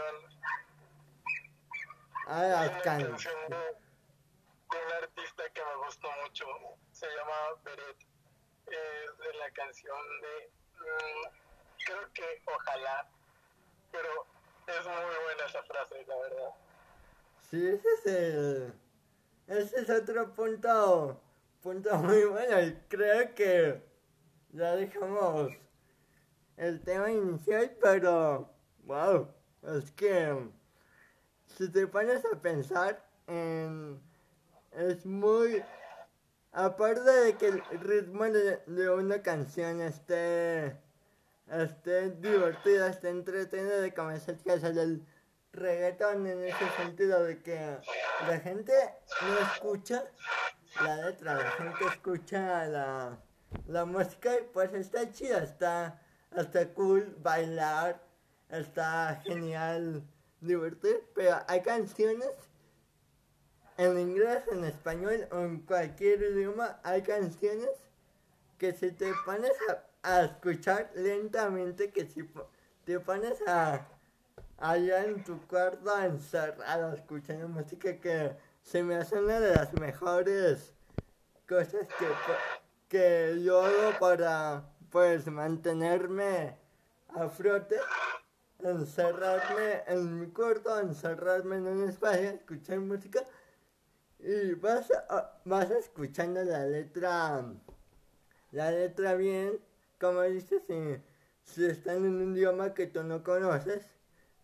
Ah, 2.26 2.42
las 2.48 2.70
una 2.70 2.80
can- 2.82 3.06
canción 3.06 3.34
de, 3.48 3.56
de 3.56 4.86
un 4.86 4.92
artista 5.02 5.42
que 5.52 5.62
me 5.62 5.76
gustó 5.84 6.08
mucho, 6.22 6.46
se 6.92 7.06
llama 7.06 7.60
Beret. 7.64 7.98
Es 8.66 9.18
de 9.18 9.34
la 9.38 9.50
canción 9.50 9.98
de, 10.22 10.50
mm, 10.80 11.84
creo 11.84 12.12
que 12.14 12.42
ojalá, 12.46 13.06
pero 13.92 14.26
es 14.66 14.86
muy 14.86 15.24
buena 15.24 15.44
esa 15.46 15.62
frase, 15.64 16.02
la 16.06 16.16
verdad. 16.16 16.63
Sí, 17.54 17.68
ese 17.68 17.88
es 17.88 18.06
el. 18.06 18.72
Ese 19.46 19.80
es 19.82 19.88
otro 19.88 20.34
punto. 20.34 21.20
Punto 21.62 21.96
muy 21.98 22.24
bueno. 22.24 22.60
Y 22.60 22.76
creo 22.88 23.32
que 23.32 23.80
ya 24.50 24.74
dejamos 24.74 25.52
el 26.56 26.80
tema 26.80 27.12
inicial, 27.12 27.70
pero. 27.80 28.50
Wow. 28.86 29.28
Es 29.62 29.92
que. 29.92 30.36
Si 31.46 31.70
te 31.70 31.86
pones 31.86 32.24
a 32.24 32.42
pensar 32.42 33.00
en. 33.28 34.00
Es 34.72 35.06
muy. 35.06 35.62
Aparte 36.50 37.08
de 37.08 37.36
que 37.36 37.46
el 37.46 37.62
ritmo 37.82 38.24
de, 38.24 38.90
una 38.90 39.22
canción 39.22 39.80
esté. 39.80 40.76
esté 41.48 42.10
divertida, 42.10 42.88
esté 42.88 43.10
entretenida, 43.10 43.78
de 43.78 43.94
comenzar 43.94 44.38
que 44.38 44.50
hacer 44.50 44.76
el 44.76 45.06
reggaetón 45.54 46.26
en 46.26 46.44
ese 46.44 46.68
sentido 46.76 47.24
de 47.24 47.42
que 47.42 47.78
la 48.26 48.38
gente 48.40 48.72
no 49.22 49.38
escucha 49.38 50.04
la 50.82 50.96
letra, 50.96 51.34
la 51.34 51.50
gente 51.52 51.84
escucha 51.86 52.66
la, 52.66 53.18
la 53.66 53.84
música 53.84 54.34
y 54.34 54.42
pues 54.52 54.72
está 54.74 55.10
chida, 55.12 55.42
está, 55.42 56.02
está 56.36 56.68
cool 56.74 57.16
bailar, 57.20 58.02
está 58.50 59.20
genial 59.24 60.02
divertir, 60.40 61.08
pero 61.14 61.38
hay 61.46 61.62
canciones 61.62 62.30
en 63.76 63.98
inglés, 63.98 64.44
en 64.52 64.64
español 64.64 65.26
o 65.32 65.40
en 65.40 65.60
cualquier 65.60 66.22
idioma, 66.22 66.80
hay 66.84 67.02
canciones 67.02 67.70
que 68.58 68.72
si 68.72 68.92
te 68.92 69.12
pones 69.24 69.52
a, 70.02 70.22
escuchar 70.22 70.90
lentamente, 70.94 71.90
que 71.90 72.06
si 72.06 72.28
te 72.84 73.00
pones 73.00 73.40
a 73.48 73.86
allá 74.58 75.04
en 75.04 75.22
tu 75.24 75.38
cuarto 75.46 75.98
encerrado 76.02 76.94
escuchando 76.94 77.48
música 77.48 77.98
que 78.00 78.36
se 78.62 78.82
me 78.82 78.96
hace 78.96 79.18
una 79.18 79.40
de 79.40 79.54
las 79.54 79.72
mejores 79.74 80.72
cosas 81.48 81.86
que, 81.98 82.06
que 82.88 83.42
yo 83.42 83.62
hago 83.62 83.98
para 83.98 84.64
pues 84.90 85.26
mantenerme 85.26 86.56
a 87.08 87.28
flote 87.28 87.76
encerrarme 88.60 89.82
en 89.86 90.20
mi 90.20 90.26
cuarto 90.28 90.78
encerrarme 90.80 91.56
en 91.56 91.66
un 91.66 91.88
espacio 91.88 92.30
escuchar 92.30 92.78
música 92.80 93.22
y 94.20 94.54
vas 94.54 94.90
a- 95.08 95.32
vas 95.44 95.70
escuchando 95.70 96.42
la 96.44 96.64
letra 96.64 97.44
la 98.52 98.70
letra 98.70 99.14
bien 99.14 99.60
como 100.00 100.22
dices 100.22 100.62
si, 100.66 101.02
si 101.42 101.66
están 101.66 101.96
en 101.96 102.14
un 102.22 102.36
idioma 102.36 102.72
que 102.72 102.86
tú 102.86 103.02
no 103.02 103.22
conoces 103.22 103.84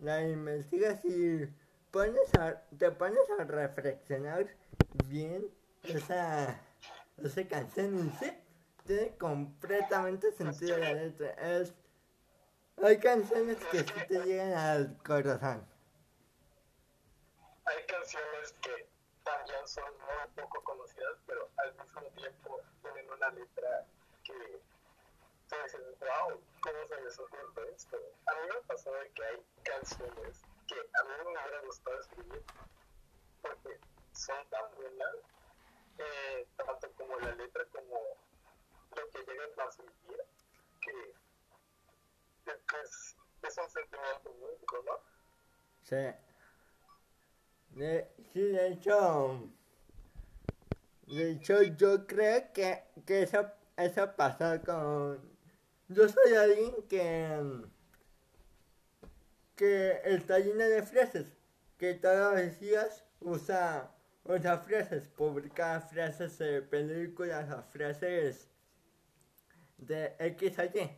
la 0.03 0.23
investigas 0.23 1.05
y 1.05 1.47
pones 1.91 2.35
a, 2.39 2.63
te 2.79 2.91
pones 2.91 3.23
a 3.39 3.45
reflexionar 3.45 4.47
bien 5.07 5.47
esa, 5.83 6.61
esa 7.19 7.49
canción 7.49 7.99
y 7.99 8.11
sí, 8.19 8.33
tiene 8.87 9.17
completamente 9.17 10.33
sentido 10.33 10.79
la 10.79 10.93
letra. 10.93 11.31
Es, 11.33 11.75
hay 12.83 12.99
canciones 12.99 13.59
que 13.71 13.79
sí 13.81 14.07
te 14.09 14.25
llegan 14.25 14.55
al 14.55 14.97
corazón. 15.03 15.67
Hay 17.65 17.85
canciones 17.87 18.55
que 18.63 18.89
también 19.23 19.69
son 19.69 19.85
muy 19.85 20.43
poco 20.43 20.65
conocidas, 20.65 21.19
pero 21.27 21.49
al 21.59 21.75
mismo 21.75 22.03
tiempo 22.17 22.61
tienen 22.83 23.11
una 23.11 23.31
letra 23.31 23.87
que 24.25 24.61
tú 25.51 25.57
dices, 25.65 25.81
wow, 25.99 26.41
¿cómo 26.63 26.87
se 26.87 27.03
les 27.03 27.19
ocurre 27.19 27.75
esto? 27.75 27.97
A 28.27 28.35
mí 28.35 28.49
me 28.55 28.61
pasó 28.69 28.93
de 28.93 29.11
que 29.11 29.25
hay 29.25 29.45
canciones 29.65 30.43
que 30.69 30.77
a 30.79 31.05
mí 31.05 31.11
me 31.19 31.31
hubiera 31.31 31.61
gustado 31.67 32.01
escribir 32.01 32.45
porque 33.43 33.81
son 34.13 34.49
tan 34.51 34.75
buenas, 34.77 35.17
eh, 35.99 36.47
tanto 36.57 36.93
como 36.93 37.19
la 37.19 37.35
letra 37.35 37.65
como 37.73 37.99
lo 38.97 39.11
que 39.11 39.19
llega 39.25 39.45
a 39.45 39.51
transmitir, 39.55 40.25
que 40.81 41.15
es 43.43 43.59
un 43.59 43.71
sentimiento 43.71 44.31
único, 44.31 44.83
¿no? 44.87 45.01
Sí. 45.83 46.15
De, 47.71 48.15
sí, 48.33 48.43
de 48.43 48.69
hecho, 48.69 49.51
de 51.07 51.31
hecho 51.33 51.63
yo 51.63 52.07
creo 52.07 52.53
que, 52.53 52.85
que 53.05 53.23
eso, 53.23 53.51
eso 53.77 54.15
pasó 54.17 54.63
con... 54.65 55.40
Yo 55.93 56.09
soy 56.09 56.35
alguien 56.35 56.73
que, 56.89 57.65
que 59.57 60.01
está 60.05 60.39
lleno 60.39 60.63
de 60.63 60.85
frases, 60.85 61.27
que 61.79 61.95
todos 61.95 62.41
los 62.41 62.61
días 62.61 63.03
usa, 63.19 63.91
usa 64.23 64.59
frases, 64.59 65.09
publica 65.09 65.81
frases 65.81 66.39
de 66.39 66.63
películas 66.63 67.51
o 67.51 67.65
frases 67.73 68.49
de 69.79 70.15
X 70.21 70.59
Y. 70.59 70.91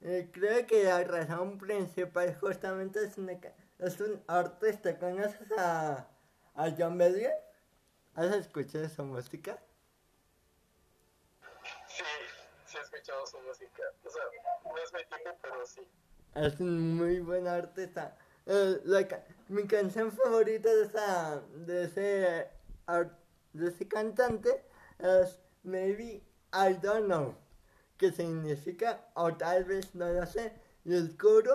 Eh, 0.00 0.28
creo 0.32 0.66
que 0.66 0.82
la 0.82 1.04
razón 1.04 1.56
principal 1.56 2.36
justamente 2.40 3.04
es, 3.04 3.16
una 3.18 3.38
es 3.78 4.00
un 4.00 4.20
artista. 4.26 4.98
¿Conoces 4.98 5.52
a, 5.56 6.08
a 6.56 6.70
John 6.76 6.98
Bellion? 6.98 7.32
¿Has 8.16 8.34
escuchado 8.34 8.88
su 8.88 9.04
música? 9.04 9.56
Sí, 11.86 12.02
sí 12.66 12.76
he 12.76 12.95
escuchado 13.06 13.26
su 13.26 13.38
música. 13.46 13.82
O 14.04 14.10
sea, 14.10 14.22
no 14.64 14.78
es 14.82 14.92
mi 14.92 15.00
tipo, 15.00 15.30
pero 15.42 15.66
sí. 15.66 15.80
Es 16.34 16.60
un 16.60 16.96
muy 16.96 17.20
buen 17.20 17.46
artista. 17.46 18.16
Eh, 18.46 18.80
la 18.84 19.06
ca- 19.06 19.24
mi 19.48 19.66
canción 19.66 20.12
favorita 20.12 20.68
de, 20.72 20.82
esa, 20.84 21.40
de, 21.66 21.84
ese, 21.84 22.50
de 23.52 23.68
ese 23.68 23.88
cantante 23.88 24.64
es 24.98 25.38
Maybe 25.62 26.22
I 26.52 26.74
Don't 26.82 27.06
Know, 27.06 27.34
que 27.96 28.12
significa 28.12 29.08
o 29.14 29.34
tal 29.34 29.64
vez 29.64 29.94
no 29.94 30.08
lo 30.12 30.26
sé. 30.26 30.52
Y 30.84 30.94
el 30.94 31.16
coro, 31.16 31.54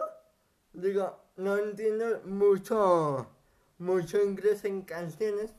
digo, 0.73 1.19
no 1.37 1.57
entiendo 1.57 2.21
mucho, 2.25 3.27
mucho 3.77 4.21
inglés 4.21 4.65
en 4.65 4.81
canciones, 4.83 5.53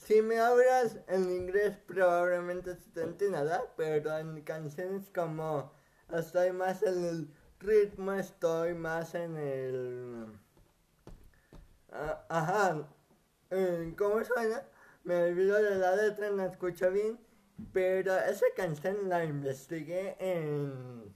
si 0.00 0.22
me 0.22 0.40
hablas 0.40 0.98
en 1.08 1.30
inglés 1.30 1.76
probablemente 1.86 2.74
se 2.74 3.06
te 3.06 3.28
pero 3.76 4.18
en 4.18 4.40
canciones 4.42 5.10
como 5.14 5.72
estoy 6.12 6.52
más 6.52 6.82
en 6.82 7.04
el 7.04 7.34
ritmo, 7.60 8.12
estoy 8.12 8.74
más 8.74 9.14
en 9.14 9.36
el... 9.36 10.26
Ah, 11.92 12.24
ajá, 12.28 12.88
¿cómo 13.96 14.24
suena? 14.24 14.62
Me 15.04 15.22
olvido 15.24 15.62
de 15.62 15.76
la 15.76 15.96
letra, 15.96 16.30
no 16.30 16.44
escucho 16.44 16.90
bien, 16.90 17.18
pero 17.72 18.16
esa 18.18 18.46
canción 18.56 19.08
la 19.08 19.24
investigué 19.24 20.16
en, 20.18 21.14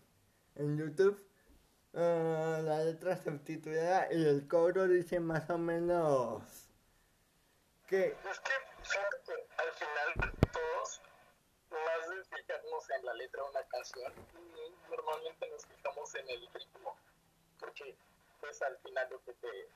en 0.57 0.77
YouTube. 0.77 1.19
Ah, 1.95 2.61
la 2.63 2.85
letra 2.85 3.17
subtitulada 3.17 4.13
y 4.13 4.25
el 4.25 4.47
coro 4.47 4.87
dice 4.89 5.21
más 5.21 5.49
o 5.49 5.59
menos 5.59 6.65
que 7.87 8.17
que, 8.17 8.17
fíjate 8.85 9.17
que 9.25 9.33
al 9.33 9.73
final 9.73 10.33
todos, 10.53 11.01
más 11.71 12.09
de 12.09 12.25
fijarnos 12.25 12.91
en 12.91 13.07
la 13.07 13.15
letra 13.15 13.43
de 13.43 13.51
una 13.51 13.63
canción, 13.65 14.13
normalmente 14.91 15.51
nos 15.51 15.67
fijamos 15.67 16.15
en 16.15 16.29
el 16.31 16.49
ritmo, 16.53 16.97
porque 17.59 17.97
pues 18.41 18.61
al 18.63 18.77
final 18.79 19.09
lo 19.11 19.23
que 19.25 19.33
te 19.35 19.69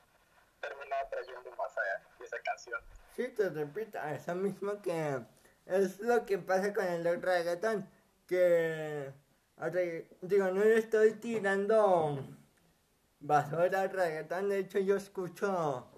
termina 0.61 0.99
atrayendo 0.99 1.51
más 1.55 1.77
a 1.77 2.23
esa 2.23 2.39
canción. 2.41 2.81
Sí, 3.15 3.27
te 3.29 3.49
repito, 3.49 3.99
eso 3.99 4.35
mismo 4.35 4.81
que 4.81 5.19
es 5.65 5.99
lo 5.99 6.25
que 6.25 6.37
pasa 6.37 6.73
con 6.73 6.85
el 6.85 7.21
reggaetón, 7.21 7.89
que 8.27 9.11
digo, 10.21 10.45
no 10.51 10.63
le 10.63 10.77
estoy 10.77 11.13
tirando 11.15 12.19
basura 13.19 13.81
al 13.81 13.89
reggaetón, 13.89 14.49
de 14.49 14.59
hecho 14.59 14.79
yo 14.79 14.95
escucho 14.95 15.89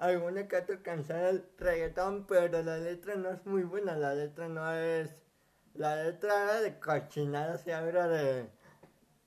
alguna 0.00 0.48
que 0.48 0.56
otra 0.56 0.82
canción 0.82 1.20
del 1.20 1.50
reggaetón, 1.58 2.26
pero 2.26 2.62
la 2.62 2.78
letra 2.78 3.14
no 3.16 3.30
es 3.30 3.44
muy 3.44 3.62
buena, 3.62 3.96
la 3.96 4.14
letra 4.14 4.48
no 4.48 4.72
es, 4.74 5.14
la 5.74 5.94
letra 6.02 6.40
habla 6.40 6.60
de 6.62 6.80
cochinadas 6.80 7.66
y 7.66 7.70
habla 7.70 8.08
de, 8.08 8.50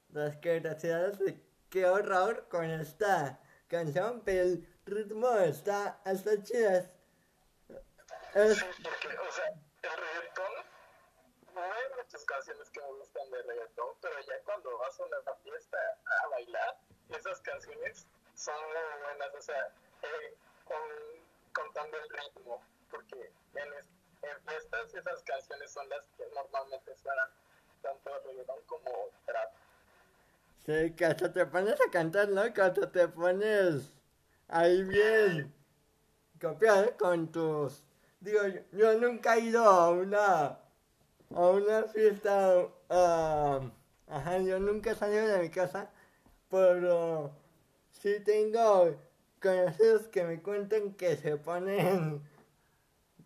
de 0.09 0.25
asquerosidades, 0.25 1.19
de 1.19 1.39
qué 1.69 1.86
horror 1.86 2.47
con 2.49 2.65
esta 2.65 3.39
canción, 3.67 4.23
pero 4.25 4.41
el 4.41 4.67
ritmo 4.86 5.29
está, 5.38 6.01
está 6.05 6.41
chido, 6.41 6.83
Sí, 8.33 8.65
porque, 8.81 9.15
o 9.15 9.31
sea, 9.31 9.45
el 9.47 9.91
reggaetón, 9.91 10.53
no 11.53 11.62
hay 11.62 11.83
muchas 11.95 12.25
canciones 12.25 12.67
que 12.71 12.81
me 12.81 12.88
gustan 12.88 13.29
de 13.29 13.43
reggaetón, 13.43 13.89
pero 14.01 14.19
ya 14.21 14.43
cuando 14.43 14.75
vas 14.79 14.99
a 14.99 15.05
una 15.05 15.17
fiesta 15.43 15.77
a 16.23 16.27
bailar, 16.29 16.77
esas 17.09 17.39
canciones 17.41 18.07
son 18.33 18.55
muy 18.55 19.03
buenas, 19.03 19.36
o 19.36 19.41
sea, 19.43 19.67
eh, 20.01 20.36
con, 20.65 20.78
contando 21.54 21.97
el 21.97 22.10
ritmo, 22.10 22.62
porque 22.89 23.32
en, 23.56 23.73
es- 23.73 23.89
en 24.21 24.41
fiestas 24.47 24.93
esas 24.93 25.21
canciones 25.23 25.71
son 25.71 25.88
las 25.89 26.02
que 26.17 26.23
normalmente 26.34 26.95
suenan, 26.95 27.30
tanto 27.82 28.12
reggaetón 28.26 28.60
como 28.67 28.91
trap. 29.26 29.52
Sí, 30.65 30.93
que 30.95 31.06
hasta 31.06 31.32
te 31.34 31.45
pones 31.45 31.80
a 31.82 31.91
cantar, 31.91 32.30
¿no? 32.30 32.54
Que 32.54 32.62
hasta 32.62 32.89
te 32.91 33.08
pones 33.10 33.91
ahí 34.47 34.84
bien 34.84 35.54
copiado 36.39 36.95
con 36.97 37.32
tus... 37.32 37.84
Digo, 38.21 38.39
yo, 38.71 38.97
nunca 38.99 39.36
he 39.36 39.41
ido 39.41 39.63
a 39.65 39.89
una... 39.89 40.60
a 41.36 41.49
una 41.49 41.84
fiesta... 41.84 42.65
ah, 42.89 43.60
ajá, 44.08 44.38
yo 44.39 44.60
nunca 44.60 44.91
he 44.91 44.95
salido 44.95 45.28
de 45.28 45.39
mi 45.39 45.49
casa, 45.49 45.89
pero 46.49 47.32
sí 47.91 48.21
tengo 48.23 48.95
conocidos 49.43 50.08
que 50.08 50.23
me 50.23 50.41
cuentan 50.41 50.93
que 50.93 51.17
se 51.17 51.36
ponen 51.38 52.23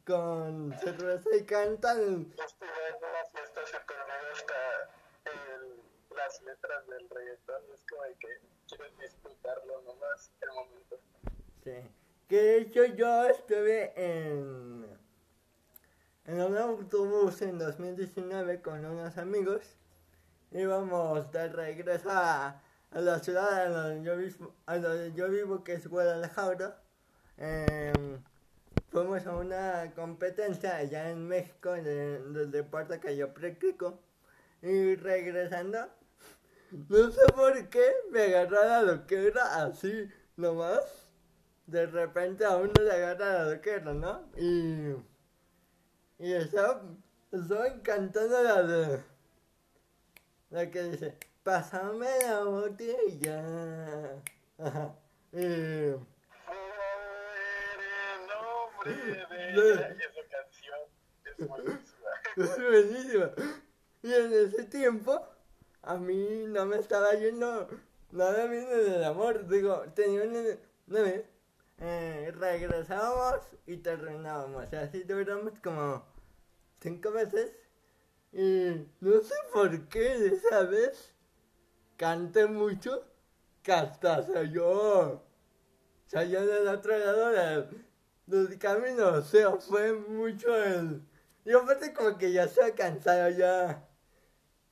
con 0.06 0.74
cerveza 0.80 1.30
y 1.40 1.46
cantan. 1.46 2.00
Estuve 2.00 2.68
en 2.90 2.96
una 2.98 3.26
fiesta, 3.32 3.62
te 3.86 3.94
olvida 3.94 4.32
hasta 4.34 4.56
el- 5.32 6.16
las 6.16 6.42
letras 6.44 6.88
del 6.88 7.10
reggaetón, 7.10 7.62
es 7.74 7.84
como 7.90 8.04
de 8.04 8.16
que 8.16 8.28
quieres 8.68 8.98
disfrutarlo 9.00 9.82
nomás 9.84 10.32
el 10.42 10.50
momento. 10.50 11.00
Sí. 11.64 11.92
Que 12.28 12.36
de 12.42 12.58
hecho 12.58 12.84
yo 12.86 13.26
estuve 13.28 13.94
en, 13.96 14.86
en 16.26 16.42
un 16.42 16.58
autobús 16.58 17.42
en 17.42 17.58
2019 17.60 18.62
con 18.62 18.84
unos 18.86 19.18
amigos. 19.18 19.76
Íbamos 20.52 21.32
de 21.32 21.50
regreso 21.50 22.10
a, 22.10 22.62
a 22.92 23.00
la 23.02 23.20
ciudad 23.20 23.48
a 23.50 23.70
donde 23.70 24.04
yo 24.04 24.18
vivo, 24.18 24.56
a 24.66 24.78
donde 24.78 25.14
yo 25.14 25.30
vivo 25.30 25.64
que 25.64 25.74
es 25.74 25.88
Guadalajara. 25.88 26.82
Em, 27.38 28.22
fuimos 28.90 29.26
a 29.28 29.36
una 29.36 29.92
competencia 29.96 30.78
allá 30.78 31.10
en 31.12 31.28
México, 31.28 31.72
de- 31.74 32.20
del 32.20 32.52
deporte 32.52 33.00
que 33.00 33.16
yo 33.18 33.34
practico. 33.34 34.00
Y 34.62 34.96
regresando, 34.96 35.88
no 36.72 37.12
sé 37.12 37.22
por 37.36 37.70
qué 37.70 37.92
me 38.12 38.24
agarró 38.24 38.64
la 38.64 38.82
loquera 38.82 39.64
así 39.66 40.10
nomás. 40.36 40.82
De 41.68 41.86
repente 41.86 42.46
a 42.46 42.56
uno 42.58 42.72
le 42.82 42.92
agarra 42.92 43.44
la 43.44 43.54
loquera, 43.54 43.94
¿no? 43.94 44.30
Y. 44.38 44.96
Y 46.20 46.34
estaba, 46.34 46.82
estaba 47.32 47.82
cantando 47.84 48.42
la 48.42 48.64
de. 48.64 49.04
La 50.50 50.72
que 50.72 50.84
dice: 50.84 51.18
Pásame 51.48 52.10
la 52.24 52.44
botella. 52.44 54.22
Ajá. 54.58 54.94
Y. 55.32 55.38
Muere 55.38 55.96
nombre 58.28 58.92
de 58.92 59.82
esa 59.94 60.24
canción 60.30 60.80
es 61.24 61.48
buenísima. 61.48 62.10
Es 62.36 62.58
buenísimo. 62.58 63.26
Y 64.04 64.14
en 64.14 64.34
ese 64.34 64.66
tiempo, 64.66 65.26
a 65.84 65.96
mí 65.96 66.44
no 66.50 66.66
me 66.66 66.80
estaba 66.80 67.14
yendo 67.14 67.70
nada 68.12 68.48
bien 68.48 68.68
en 68.70 68.96
el 68.96 69.04
amor. 69.06 69.48
Digo, 69.48 69.86
tenía 69.96 70.24
un 70.24 70.34
novio, 70.88 71.24
eh, 71.80 72.34
regresábamos 72.36 73.40
y 73.66 73.78
terminábamos. 73.78 74.74
Así 74.74 75.04
duramos 75.04 75.54
como 75.64 76.04
cinco 76.82 77.12
veces. 77.12 77.54
Y 78.34 78.86
no 79.00 79.22
sé 79.22 79.36
por 79.54 79.88
qué 79.88 80.18
de 80.20 80.36
esa 80.36 80.64
vez 80.64 81.14
canté 81.98 82.46
mucho 82.46 83.04
que 83.64 83.74
hasta 83.74 84.24
se 84.24 84.50
yo. 84.52 85.24
Yo 86.10 86.46
del 86.46 86.68
otro 86.70 86.98
lado 86.98 87.70
del, 88.26 88.60
camino. 88.60 89.10
O 89.10 89.22
sea, 89.22 89.52
fue 89.58 89.94
mucho 89.94 90.56
el. 90.56 91.02
Y 91.44 91.54
aparte 91.54 91.94
como 91.94 92.18
que 92.18 92.32
ya 92.32 92.44
estaba 92.44 92.72
cansado, 92.72 93.30
ya 93.30 93.86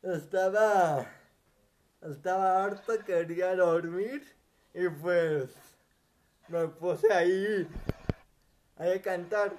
estaba, 0.01 1.05
estaba 2.01 2.63
harto, 2.63 2.93
quería 3.05 3.55
dormir 3.55 4.35
y 4.73 4.89
pues 4.89 5.49
me 6.49 6.67
puse 6.67 7.11
ahí, 7.13 7.67
ahí 8.77 8.91
a 8.91 9.01
cantar. 9.01 9.51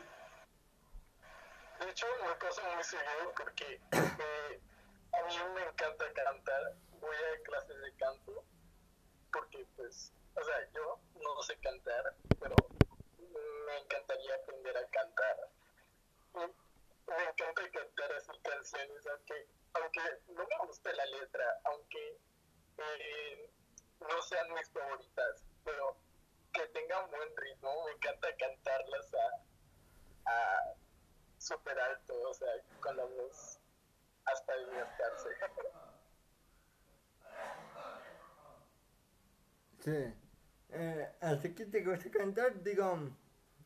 De 1.81 1.91
hecho, 1.91 2.07
me 2.23 2.35
pasa 2.35 2.63
muy 2.75 2.85
seguido 2.85 3.33
porque 3.37 3.81
a 3.93 5.27
mí 5.27 5.35
me 5.55 5.63
encanta 5.63 6.05
cantar. 6.15 6.86
Voy 7.07 7.17
a 7.17 7.43
clases 7.45 7.81
de 7.81 7.97
canto 7.99 8.45
porque, 9.33 9.65
pues, 9.77 10.13
o 10.35 10.43
sea, 10.43 10.71
yo 10.73 10.99
no 11.15 11.43
sé 11.43 11.57
cantar, 11.61 12.17
pero 12.41 12.57
me 13.17 13.79
encantaría 13.79 14.35
aprender 14.35 14.77
a 14.77 14.89
cantar. 14.89 15.51
Y 16.35 16.39
me 16.39 17.25
encanta 17.31 17.71
cantar 17.71 18.13
así 18.13 18.33
canciones, 18.43 19.07
aunque, 19.07 19.49
aunque 19.75 20.01
no 20.29 20.45
me 20.49 20.67
guste 20.67 20.93
la 20.95 21.07
letra, 21.07 21.61
aunque 21.67 22.19
eh, 22.79 23.51
no 24.01 24.23
sean 24.23 24.53
mis 24.55 24.69
favoritas, 24.71 25.45
pero 25.63 25.97
que 26.53 26.67
tengan 26.69 27.09
buen 27.09 27.37
ritmo, 27.37 27.85
me 27.85 27.93
encanta 27.93 28.37
cantarlas 28.37 29.15
a, 29.15 30.31
a 30.33 30.75
súper 31.39 31.79
alto, 31.79 32.21
o 32.21 32.35
sea, 32.35 32.49
con 32.81 32.97
la 32.97 33.05
voz 33.05 33.61
hasta 34.25 34.57
desgastarse. 34.57 35.29
Sí. 39.87 40.13
Eh, 40.71 41.09
así 41.21 41.55
que 41.55 41.65
te 41.67 41.85
gusta 41.85 42.11
cantar, 42.11 42.61
digo, 42.65 42.99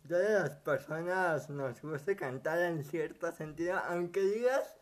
todas 0.07 0.43
las 0.43 0.51
personas 0.59 1.49
nos 1.49 1.81
gusta 1.81 2.15
cantar 2.15 2.59
en 2.59 2.85
cierto 2.85 3.33
sentido, 3.33 3.79
aunque 3.89 4.21
digas 4.21 4.77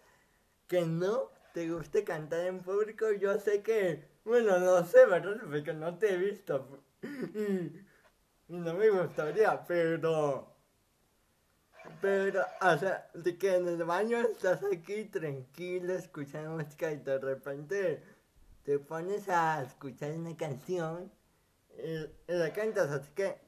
que 0.66 0.84
no 0.84 1.30
te 1.54 1.70
guste 1.70 2.02
cantar 2.02 2.40
en 2.40 2.58
público, 2.58 3.12
yo 3.12 3.38
sé 3.38 3.62
que, 3.62 4.08
bueno, 4.24 4.58
no 4.58 4.84
sé, 4.84 5.06
¿verdad? 5.06 5.36
Porque 5.48 5.72
no 5.72 5.96
te 5.96 6.14
he 6.14 6.16
visto 6.16 6.82
y 7.04 7.84
no 8.48 8.74
me 8.74 8.90
gustaría, 8.90 9.64
pero, 9.64 10.56
pero, 12.00 12.44
o 12.62 12.78
sea, 12.78 13.08
de 13.14 13.38
que 13.38 13.54
en 13.54 13.68
el 13.68 13.84
baño 13.84 14.18
estás 14.18 14.60
aquí 14.72 15.04
tranquilo 15.04 15.94
escuchando 15.94 16.56
música 16.56 16.90
y 16.90 16.96
de 16.96 17.18
repente 17.20 18.02
te 18.64 18.80
pones 18.80 19.28
a 19.28 19.62
escuchar 19.62 20.10
una 20.18 20.36
canción 20.36 21.16
y, 21.78 22.32
y 22.32 22.36
la 22.36 22.52
cantas, 22.52 22.90
así 22.90 23.10
que 23.14 23.38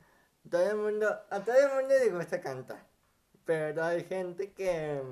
todo 0.50 0.70
el 0.70 0.76
mundo, 0.76 1.08
a 1.30 1.40
todo 1.40 1.56
el 1.56 1.68
mundo 1.74 1.94
le 1.98 2.10
gusta 2.10 2.40
cantar. 2.40 2.86
pero 3.44 3.84
hay 3.84 4.04
gente 4.04 4.52
que, 4.52 5.02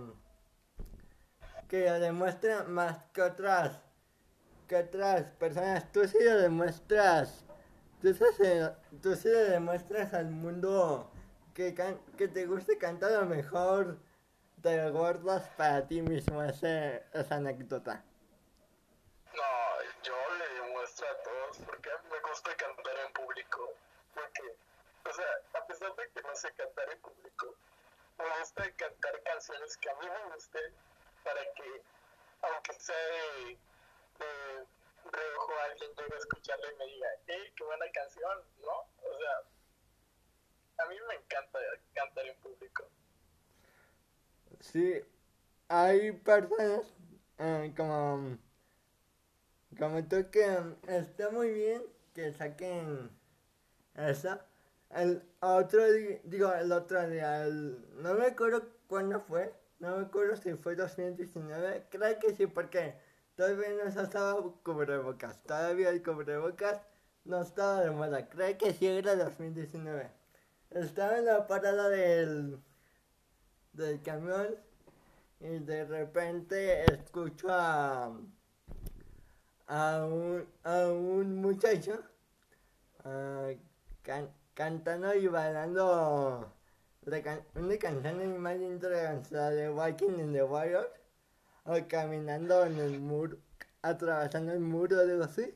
que 1.69 1.91
lo 1.91 1.99
demuestra 2.01 2.65
más 2.65 2.99
que 3.13 3.23
otras, 3.23 3.81
que 4.67 4.77
otras 4.77 5.25
personas. 5.33 5.91
Tú 5.93 6.07
sí 6.07 6.19
lo 6.23 6.39
demuestras, 6.39 7.45
tú 8.01 8.15
sí, 8.15 8.25
tú 9.03 9.15
sí 9.17 9.29
le 9.29 9.51
demuestras 9.51 10.15
al 10.15 10.31
mundo 10.31 11.11
que, 11.55 11.75
que 12.17 12.29
te 12.29 12.47
guste 12.47 12.79
cantar, 12.79 13.11
lo 13.13 13.27
mejor 13.27 13.99
te 14.63 14.77
lo 14.83 14.93
guardas 14.93 15.49
para 15.57 15.87
ti 15.87 16.03
mismo 16.03 16.43
ese, 16.43 17.05
esa 17.13 17.37
anécdota. 17.37 18.05
No, 19.35 19.83
yo 20.03 20.15
le 20.39 20.63
demuestro 20.63 21.07
a 21.07 21.23
todos 21.23 21.59
porque 21.67 21.91
me 22.11 22.29
gusta 22.29 22.51
cantar 22.57 22.95
en 23.07 23.13
público. 23.13 23.73
Porque, 24.15 24.57
o 25.09 25.13
sea, 25.13 25.61
a 25.61 25.67
pesar 25.67 25.95
de 25.97 26.11
que 26.11 26.23
no 26.23 26.35
sé 26.35 26.53
cantar 26.53 26.91
en 26.91 27.01
público, 27.01 27.55
me 28.19 28.39
gusta 28.41 28.71
cantar 28.77 29.23
canciones 29.23 29.77
que 29.79 29.91
a 29.91 29.95
mí 29.95 30.07
me 30.07 30.35
gusten 30.35 30.75
para 31.25 31.41
que, 31.55 31.83
aunque 32.43 32.73
sea 32.75 32.97
de, 32.97 33.59
reojo, 35.11 35.53
alguien 35.71 35.91
llegue 35.97 36.15
a 36.15 36.19
escucharla 36.19 36.73
y 36.73 36.77
me 36.77 36.87
diga, 36.87 37.09
hey, 37.27 37.53
qué 37.57 37.65
buena 37.65 37.87
canción, 37.93 38.39
¿no? 38.61 38.73
O 39.03 39.19
sea, 39.19 40.85
a 40.85 40.89
mí 40.89 40.97
me 41.09 41.15
encanta 41.15 41.59
cantar 41.95 42.27
en 42.27 42.37
público. 42.41 42.91
Sí, 44.61 45.03
hay 45.69 46.13
personas 46.13 46.83
eh, 47.39 47.73
como, 47.77 48.39
tú 50.09 50.31
que 50.31 50.49
mm, 50.49 50.77
está 50.89 51.31
muy 51.31 51.53
bien 51.53 51.83
que 52.15 52.33
saquen 52.33 53.11
eso. 53.95 54.39
El 54.91 55.23
otro 55.41 55.93
día, 55.93 56.21
digo, 56.25 56.53
el 56.53 56.73
otro 56.73 57.09
día, 57.09 57.45
el- 57.45 58.03
no 58.03 58.15
me 58.15 58.27
acuerdo 58.27 58.63
cuándo 58.87 59.21
fue, 59.21 59.53
no 59.81 59.97
me 59.97 60.07
acuerdo 60.07 60.37
si 60.37 60.55
fue 60.55 60.75
2019, 60.77 61.87
creo 61.91 62.19
que 62.19 62.35
sí, 62.35 62.47
porque 62.47 62.95
todavía 63.37 63.71
no 63.85 63.91
se 63.91 64.03
estaba 64.03 64.43
cubrebocas, 64.63 65.43
todavía 65.45 65.91
el 65.91 66.03
cubrebocas 66.03 66.81
no 67.25 67.41
estaba 67.43 67.83
de 67.83 67.91
moda, 67.91 68.29
creo 68.29 68.57
que 68.59 68.73
sí 68.73 68.87
era 68.87 69.15
2019. 69.17 70.11
Estaba 70.71 71.19
en 71.19 71.27
la 71.27 71.47
parada 71.47 71.89
del 71.89 72.59
del 73.73 74.03
camión 74.03 74.57
y 75.41 75.59
de 75.61 75.85
repente 75.85 76.85
escucho 76.93 77.49
a, 77.51 78.13
a, 79.69 80.05
un, 80.05 80.47
a 80.65 80.89
un 80.89 81.37
muchacho 81.41 82.03
can- 84.03 84.31
cantando 84.59 85.15
y 85.15 85.29
bailando 85.29 86.53
una 87.07 87.79
canción 87.79 88.19
de 88.19 88.79
Dragons, 88.79 89.31
la 89.31 89.51
de 89.51 89.71
Walking 89.71 90.19
in 90.19 90.33
the 90.33 90.43
Warrior, 90.43 90.93
o 91.65 91.77
caminando 91.87 92.67
en 92.67 92.77
el 92.81 92.99
muro, 92.99 93.39
atravesando 93.83 94.53
el 94.53 94.59
muro, 94.59 94.99
algo 94.99 95.23
así. 95.23 95.55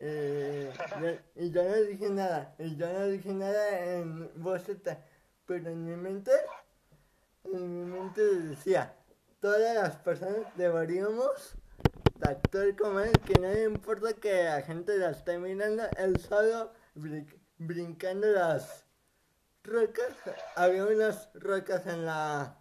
Eh, 0.00 0.72
y 1.36 1.50
yo 1.50 1.62
no 1.62 1.74
dije 1.82 2.08
nada, 2.08 2.54
y 2.58 2.74
yo 2.76 2.90
no 2.90 3.06
dije 3.08 3.34
nada 3.34 3.84
en 3.84 4.30
voz 4.42 4.66
alta, 4.70 5.04
pero 5.44 5.68
en 5.68 5.84
mi 5.84 5.94
mente, 5.94 6.32
en 7.44 7.84
mi 7.84 7.84
mente 7.84 8.22
decía, 8.22 8.94
todas 9.40 9.74
las 9.74 9.96
personas 9.96 10.56
deberíamos 10.56 11.54
de 12.14 12.30
actuar 12.30 12.74
como 12.76 13.00
él, 13.00 13.12
que 13.26 13.38
no 13.38 13.52
importa 13.74 14.14
que 14.14 14.44
la 14.44 14.62
gente 14.62 14.96
la 14.96 15.10
esté 15.10 15.36
mirando, 15.36 15.82
él 15.98 16.18
solo 16.18 16.72
brincando 17.58 18.26
las 18.28 18.84
rocas, 19.64 20.14
había 20.56 20.86
unas 20.86 21.28
rocas 21.34 21.86
en 21.86 22.06
la, 22.06 22.56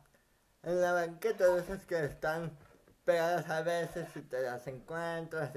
en 0.64 0.82
la 0.82 0.94
banqueta 0.94 1.48
de 1.48 1.62
esas 1.62 1.86
que 1.86 2.04
están 2.04 2.58
pegadas 3.06 3.50
a 3.50 3.62
veces 3.62 4.08
y 4.16 4.22
te 4.22 4.42
las 4.42 4.68
encuentras 4.68 5.52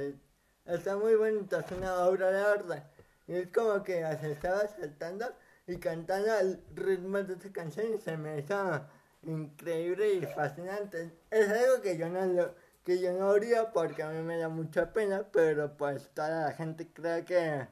Está 0.64 0.96
muy 0.96 1.16
bonito, 1.16 1.58
es 1.58 1.72
una 1.72 2.04
obra 2.04 2.30
de 2.30 2.40
arte. 2.40 2.82
Y 3.26 3.34
es 3.34 3.48
como 3.48 3.82
que 3.82 4.04
se 4.20 4.32
estaba 4.32 4.68
saltando 4.68 5.26
y 5.66 5.76
cantando 5.78 6.32
el 6.38 6.62
ritmo 6.74 7.18
de 7.22 7.34
esa 7.34 7.50
canción 7.52 7.94
y 7.94 7.98
se 7.98 8.16
me 8.16 8.38
hizo 8.38 8.86
increíble 9.22 10.14
y 10.14 10.26
fascinante. 10.26 11.12
Es 11.30 11.48
algo 11.48 11.82
que 11.82 11.96
yo 11.96 12.08
no 12.08 12.24
lo, 12.26 12.54
que 12.84 13.00
yo 13.00 13.12
no 13.12 13.30
haría 13.30 13.72
porque 13.72 14.02
a 14.02 14.10
mí 14.10 14.22
me 14.22 14.38
da 14.38 14.48
mucha 14.48 14.92
pena, 14.92 15.26
pero 15.32 15.76
pues 15.76 16.08
toda 16.14 16.46
la 16.46 16.52
gente 16.52 16.88
cree 16.92 17.24
que 17.24 17.66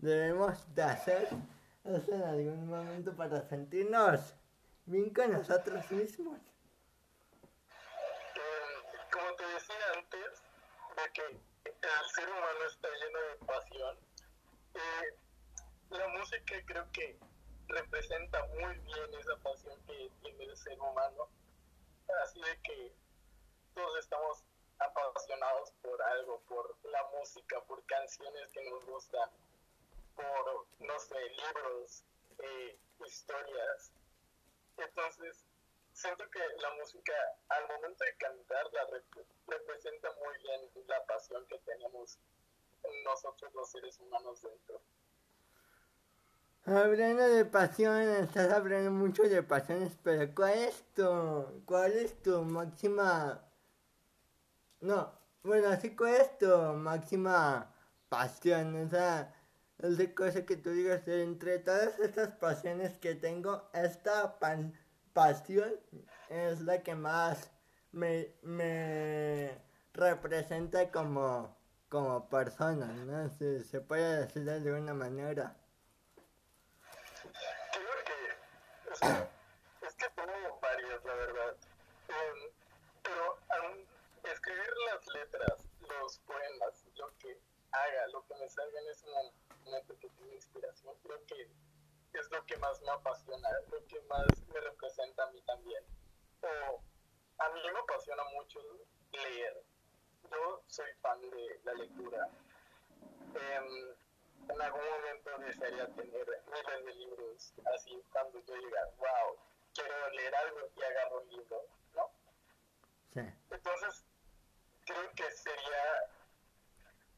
debemos 0.00 0.74
de 0.74 0.82
hacer 0.82 1.28
en 1.84 2.22
algún 2.22 2.68
momento 2.68 3.14
para 3.14 3.42
sentirnos 3.48 4.34
bien 4.86 5.12
con 5.12 5.32
nosotros 5.32 5.90
mismos. 5.90 6.38
Eh, 8.34 8.98
como 9.12 9.34
te 9.36 9.46
decía 9.46 9.76
antes, 9.94 10.42
de 10.96 11.12
que 11.12 11.22
el 11.26 12.10
ser 12.14 12.28
humano 12.28 12.64
está 12.68 12.88
lleno 12.88 13.18
de 13.20 13.46
pasión, 13.46 13.98
eh, 14.74 15.14
la 15.90 16.08
música 16.08 16.54
creo 16.66 16.90
que 16.92 17.18
representa 17.68 18.44
muy 18.58 18.78
bien 18.78 19.14
esa 19.18 19.36
pasión 19.42 19.78
que 19.86 20.10
tiene 20.22 20.44
el 20.44 20.56
ser 20.56 20.80
humano. 20.80 21.28
Así 22.24 22.40
de 22.40 22.60
que 22.62 22.92
todos 23.74 23.98
estamos 23.98 24.44
apasionados 24.78 25.72
por 25.82 26.02
algo, 26.02 26.40
por 26.48 26.76
la 26.84 27.02
música, 27.18 27.60
por 27.68 27.84
canciones 27.86 28.48
que 28.48 28.70
nos 28.70 28.84
gustan, 28.86 29.30
por, 30.20 30.66
no 30.86 30.98
sé, 30.98 31.14
libros, 31.30 32.04
eh, 32.38 32.78
historias. 33.06 33.92
Entonces, 34.76 35.44
siento 35.92 36.24
que 36.30 36.40
la 36.60 36.70
música 36.78 37.12
al 37.48 37.68
momento 37.68 38.04
de 38.04 38.16
cantar 38.16 38.64
la 38.72 38.86
rep- 38.88 39.26
representa 39.46 40.08
muy 40.14 40.38
bien 40.42 40.86
la 40.86 41.04
pasión 41.06 41.46
que 41.48 41.58
tenemos 41.60 42.18
nosotros 43.04 43.52
los 43.54 43.70
seres 43.70 43.98
humanos 44.00 44.42
dentro. 44.42 44.80
Hablando 46.66 47.22
de 47.28 47.44
pasión, 47.44 48.00
estás 48.02 48.52
hablando 48.52 48.90
mucho 48.90 49.22
de 49.24 49.42
pasiones, 49.42 49.96
pero 50.02 50.32
¿cuál 50.34 50.58
es 50.58 50.84
tu, 50.94 51.62
cuál 51.66 51.92
es 51.92 52.22
tu 52.22 52.42
máxima, 52.44 53.42
no, 54.80 55.12
bueno, 55.42 55.74
sí, 55.80 55.96
cuál 55.96 56.14
es 56.14 56.38
tu 56.38 56.46
máxima 56.48 57.74
pasión? 58.08 58.86
O 58.86 58.88
sea, 58.90 59.34
esa 59.82 60.14
cosa 60.14 60.44
que 60.44 60.56
tú 60.56 60.70
digas, 60.70 61.06
entre 61.08 61.58
todas 61.58 61.98
estas 62.00 62.32
pasiones 62.32 62.98
que 62.98 63.14
tengo, 63.14 63.68
esta 63.72 64.38
pan- 64.38 64.78
pasión 65.12 65.72
es 66.28 66.60
la 66.60 66.82
que 66.82 66.94
más 66.94 67.50
me, 67.92 68.34
me 68.42 69.58
representa 69.94 70.90
como, 70.90 71.56
como 71.88 72.28
persona, 72.28 72.86
¿no? 72.86 73.28
Si 73.30 73.64
se 73.64 73.80
puede 73.80 74.26
decir 74.26 74.44
de 74.44 74.52
alguna 74.54 74.94
manera. 74.94 75.56
Creo 77.72 78.04
que, 78.04 79.86
es 79.86 79.94
que 79.94 80.06
tengo 80.14 80.60
varias, 80.60 81.04
la 81.04 81.14
verdad. 81.14 81.56
Em, 82.08 82.52
pero 83.02 83.38
al 83.48 83.86
escribir 84.30 84.72
las 84.92 85.06
letras, 85.14 85.64
los 85.80 86.18
poemas, 86.20 86.84
lo 86.96 87.08
que 87.18 87.40
haga, 87.72 88.06
lo 88.12 88.26
que 88.26 88.34
me 88.36 88.48
salga 88.48 88.80
en 88.80 88.88
ese 88.90 89.06
momento 89.06 89.49
que 89.64 89.94
tengo 90.08 90.32
inspiración, 90.32 90.94
creo 91.02 91.24
que 91.26 91.48
es 92.12 92.30
lo 92.30 92.44
que 92.46 92.56
más 92.58 92.80
me 92.82 92.90
apasiona, 92.90 93.48
lo 93.70 93.86
que 93.86 94.00
más 94.02 94.42
me 94.48 94.60
representa 94.60 95.24
a 95.24 95.30
mí 95.30 95.40
también. 95.42 95.84
O 96.42 96.82
a 97.38 97.48
mí 97.50 97.60
me 97.72 97.78
apasiona 97.78 98.22
mucho 98.32 98.60
leer. 99.12 99.62
Yo 100.30 100.62
soy 100.66 100.92
fan 101.00 101.20
de 101.20 101.60
la 101.64 101.74
lectura. 101.74 102.28
Em, 103.34 103.94
en 104.48 104.62
algún 104.62 104.84
momento 104.84 105.38
desearía 105.38 105.86
tener 105.94 106.26
miles 106.46 106.84
de 106.84 106.94
libros 106.94 107.54
así 107.74 108.02
cuando 108.12 108.38
yo 108.40 108.54
diga, 108.54 108.90
wow, 108.98 109.38
quiero 109.74 110.10
leer 110.10 110.34
algo 110.34 110.60
y 110.76 110.82
agarro 110.82 111.20
un 111.20 111.28
libro, 111.28 111.66
¿no? 111.94 112.10
Sí. 113.14 113.20
Entonces, 113.50 114.04
creo 114.84 115.10
que 115.14 115.30
sería 115.30 116.10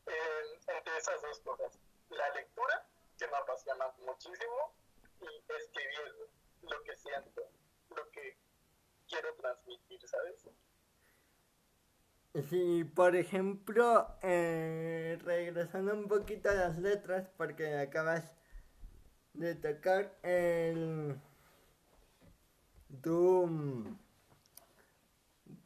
eh, 0.06 0.58
entre 0.66 0.96
esas 0.96 1.22
dos 1.22 1.40
cosas, 1.40 1.78
la 2.16 2.30
lectura, 2.34 2.86
que 3.18 3.26
me 3.26 3.36
apasiona 3.36 3.86
muchísimo, 4.06 4.74
y 5.20 5.52
escribir 5.52 6.30
lo 6.62 6.82
que 6.82 6.96
siento, 6.96 7.42
lo 7.90 8.10
que 8.10 8.38
quiero 9.08 9.34
transmitir, 9.36 10.00
¿sabes? 10.08 10.48
Sí, 12.48 12.84
por 12.84 13.14
ejemplo, 13.14 14.16
eh, 14.22 15.18
regresando 15.22 15.92
un 15.92 16.08
poquito 16.08 16.48
a 16.48 16.54
las 16.54 16.78
letras, 16.78 17.28
porque 17.36 17.76
acabas 17.76 18.32
de 19.34 19.54
tocar 19.54 20.16
el... 20.22 21.20
Tú... 23.02 23.98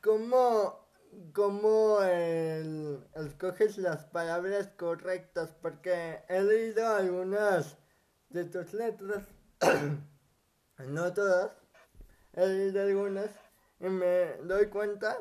¿Cómo, 0.02 0.85
cómo 1.32 2.02
el, 2.02 3.04
escoges 3.14 3.78
las 3.78 4.04
palabras 4.04 4.68
correctas? 4.76 5.54
Porque 5.60 6.22
he 6.28 6.42
leído 6.42 6.86
algunas 6.88 7.76
de 8.30 8.44
tus 8.44 8.72
letras, 8.72 9.24
no 10.78 11.12
todas, 11.12 11.52
he 12.34 12.46
leído 12.46 12.82
algunos 12.82 13.30
y 13.80 13.88
me 13.88 14.34
doy 14.42 14.66
cuenta 14.66 15.16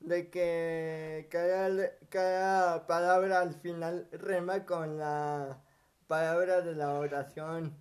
de 0.00 0.30
que 0.30 1.28
cada, 1.30 1.90
cada 2.08 2.86
palabra 2.86 3.40
al 3.40 3.54
final 3.54 4.08
rima 4.12 4.64
con 4.64 4.98
la 4.98 5.62
palabra 6.06 6.60
de 6.60 6.74
la 6.74 6.94
oración. 6.94 7.76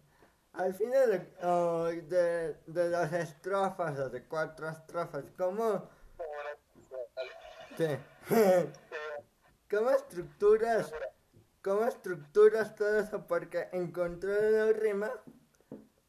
Al 0.53 0.73
final 0.73 1.11
de, 1.11 2.01
de, 2.01 2.57
de 2.65 2.89
las 2.89 3.13
estrofas 3.13 3.97
o 3.99 4.09
de 4.09 4.23
cuatro 4.25 4.69
estrofas, 4.69 5.23
¿cómo, 5.37 5.87
Eh, 7.79 7.97
¿Cómo 9.71 9.89
estructuras, 9.91 10.91
cómo 11.63 11.85
estructuras 11.85 12.75
todo 12.75 12.99
eso? 12.99 13.25
Porque 13.25 13.69
encontrar 13.71 14.37
una 14.51 14.71
rima, 14.73 15.09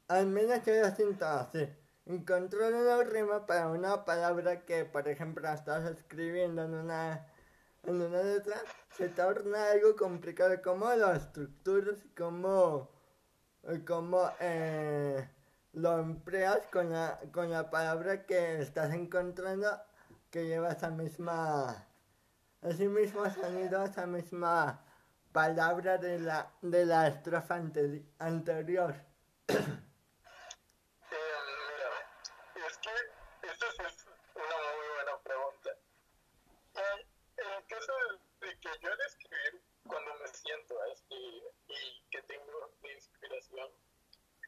al 0.09 0.26
menos 0.26 0.64
yo 0.64 0.74
lo 0.74 0.90
siento 0.90 1.26
así. 1.26 1.68
Encontrar 2.06 2.72
una 2.72 3.04
rima 3.04 3.46
para 3.46 3.68
una 3.68 4.04
palabra 4.04 4.64
que, 4.64 4.85
por 4.85 5.06
ejemplo, 5.06 5.48
estás 5.48 5.88
escribiendo 5.88 6.64
en 6.64 6.74
una, 6.74 7.28
en 7.85 8.02
una 8.02 8.20
letra, 8.20 8.56
se 8.96 9.09
torna 9.09 9.70
algo 9.70 9.94
complicado. 9.94 10.61
¿Cómo 10.64 10.92
lo 10.96 11.12
estructuras 11.12 11.98
y 12.04 12.09
cómo 12.14 12.90
eh, 14.40 15.28
lo 15.74 15.98
empleas 16.00 16.66
con 16.72 16.90
la, 16.90 17.20
con 17.33 17.48
la 17.50 17.70
palabra 17.70 18.26
que 18.26 18.61
estás 18.61 18.92
encontrando 18.92 19.68
que 20.30 20.46
lleva 20.46 20.70
esa 20.72 20.90
misma 20.90 21.86
ese 22.62 22.88
mismo 22.88 23.28
sonido, 23.30 23.84
esa 23.84 24.06
misma 24.06 24.84
palabra 25.32 25.96
de 25.98 26.18
la, 26.18 26.50
de 26.60 26.84
la 26.84 27.06
estrofa 27.08 27.54
ante- 27.54 28.04
anterior. 28.18 28.94
Es 29.48 29.56
que 32.78 32.90
esta 33.48 33.66
es 33.66 33.78
una 34.34 34.56
muy 34.76 34.88
buena 34.94 35.18
pregunta. 35.22 35.70
En 36.74 37.06
el 37.56 37.64
caso 37.66 37.92
de, 38.40 38.58
que 38.60 38.68
yo 38.82 38.92
al 38.92 39.00
escribir, 39.00 39.62
cuando 39.86 40.14
me 40.16 40.28
siento 40.28 40.78
a 40.82 40.88
escribir 40.92 41.42
y 41.68 42.02
que 42.10 42.20
tengo 42.22 42.70
de 42.82 42.92
inspiración, 42.92 43.70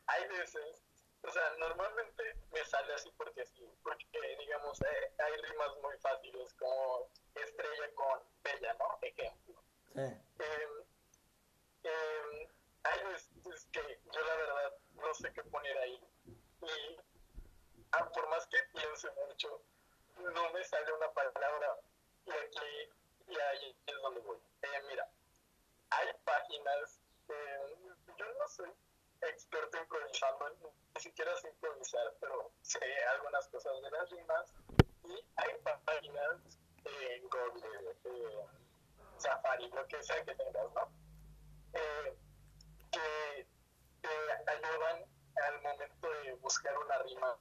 hay 0.07 0.29
veces, 0.29 0.83
o 1.25 1.31
sea, 1.31 1.51
normalmente 1.59 2.37
me 2.53 2.65
sale 2.65 2.95
así 2.95 3.11
porque 3.17 3.45
sí, 3.47 3.69
porque 3.83 4.37
digamos, 4.39 4.81
eh, 4.83 5.13
hay 5.19 5.37
rimas 5.43 5.77
muy 5.83 5.97
fáciles 5.99 6.53
como 6.55 7.09
estrella 7.35 7.95
con 7.95 8.21
bella, 8.43 8.75
¿no? 8.75 8.99
Ejemplo. 9.03 9.63
Sí, 9.95 10.01
Eh, 10.01 10.69
eh, 11.85 12.49
hay 12.85 13.05
veces 13.05 13.67
que 13.73 14.01
yo 14.13 14.21
la 14.25 14.37
verdad 14.37 14.73
no 14.95 15.15
sé 15.15 15.33
qué 15.33 15.43
poner 15.45 15.77
ahí 15.79 16.01
y 16.63 16.97
ah, 17.93 18.09
por 18.13 18.29
más 18.29 18.47
que 18.47 18.59
piense 18.73 19.09
mucho 19.27 19.63
no 20.17 20.51
me 20.53 20.65
sale 20.65 20.93
una 20.93 21.11
palabra 21.13 21.77
y 22.27 22.31
aquí 22.31 22.91
y 23.29 23.39
ahí 23.39 23.77
es 23.87 23.97
donde 24.03 24.21
voy 24.21 24.39
Eh, 24.63 24.83
mira 24.89 25.09
hay 25.91 26.09
páginas 26.25 27.01
eh, 27.29 27.77
yo 28.17 28.25
no 28.39 28.49
soy 28.49 28.73
experto 29.29 29.79
improvisando 29.79 30.51
ni 30.95 31.01
siquiera 31.01 31.35
sé 31.37 31.49
improvisar 31.49 32.15
pero 32.21 32.51
sé 32.63 32.81
algunas 33.15 33.49
cosas 33.49 33.73
de 33.83 33.91
las 33.91 34.11
rimas 34.11 34.55
y 35.05 35.25
hay 35.37 35.51
páginas 35.85 36.59
en 36.85 37.29
Google 37.29 37.97
eh, 38.05 38.47
Safari, 39.17 39.69
lo 39.71 39.87
que 39.87 40.03
sea 40.03 40.25
que 40.25 40.35
tengas, 40.35 40.73
¿no? 40.75 40.89
Eh, 41.75 42.17
que 42.91 43.47
te 44.01 44.51
ayudan 44.51 45.05
al 45.47 45.63
momento 45.63 46.11
de 46.11 46.33
buscar 46.35 46.77
una 46.79 46.99
rima 46.99 47.39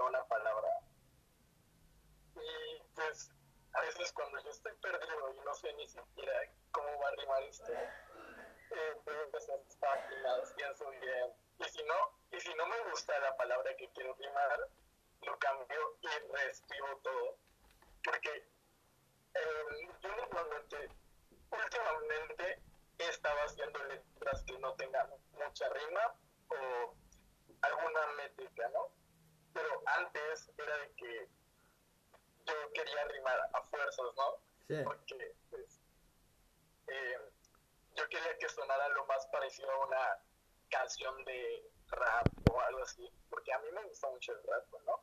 una 0.00 0.24
palabra. 0.24 0.68
Y 2.34 2.82
pues 2.94 3.30
a 3.72 3.80
veces 3.80 4.12
cuando 4.12 4.38
yo 4.42 4.50
estoy 4.50 4.72
perdido 4.80 5.34
y 5.34 5.44
no 5.44 5.54
sé 5.54 5.72
ni 5.74 5.88
siquiera 5.88 6.32
cómo 6.70 6.98
va 6.98 7.08
a 7.08 7.16
rimar 7.16 7.42
esto, 7.44 7.72
eh, 7.72 8.96
veo 9.04 9.28
esas 9.36 9.60
páginas, 9.80 10.52
pienso 10.56 10.90
bien. 10.90 11.32
Y 11.58 11.64
si 11.64 11.82
no, 11.84 12.18
y 12.30 12.40
si 12.40 12.54
no 12.54 12.66
me 12.66 12.78
gusta 12.90 13.18
la 13.20 13.36
palabra 13.36 13.76
que 13.76 13.88
quiero 13.90 14.14
rimar, 14.14 14.68
lo 15.22 15.38
cambio 15.38 15.96
y 16.00 16.32
reescribo 16.32 16.96
todo. 17.02 17.36
Porque 18.04 18.48
eh, 19.34 19.88
yo 20.00 20.16
normalmente, 20.16 20.88
últimamente, 21.50 22.60
estaba 22.98 23.44
haciendo 23.44 23.82
letras 23.84 24.42
que 24.44 24.58
no 24.58 24.74
tengan 24.74 25.08
mucha 25.32 25.68
rima 25.68 26.14
o 26.48 26.94
alguna 27.62 28.06
métrica, 28.16 28.68
¿no? 28.70 28.90
Pero 29.52 29.82
antes 29.86 30.50
era 30.56 30.76
de 30.78 30.92
que 30.94 31.28
yo 32.46 32.72
quería 32.74 33.04
rimar 33.04 33.38
a 33.52 33.62
fuerzas, 33.62 34.06
¿no? 34.16 34.38
sí, 34.66 34.82
Porque, 34.84 35.34
pues, 35.50 35.80
eh, 36.88 37.18
yo 37.94 38.08
quería 38.08 38.38
que 38.38 38.48
sonara 38.48 38.88
lo 38.90 39.06
más 39.06 39.26
parecido 39.26 39.70
a 39.70 39.86
una 39.86 40.18
de 40.98 41.70
rap 41.88 42.26
o 42.50 42.60
algo 42.60 42.82
así, 42.82 43.08
porque 43.30 43.52
a 43.52 43.58
mí 43.60 43.68
me 43.72 43.82
gusta 43.84 44.08
mucho 44.10 44.32
el 44.32 44.42
rap, 44.44 44.66
¿no? 44.86 45.00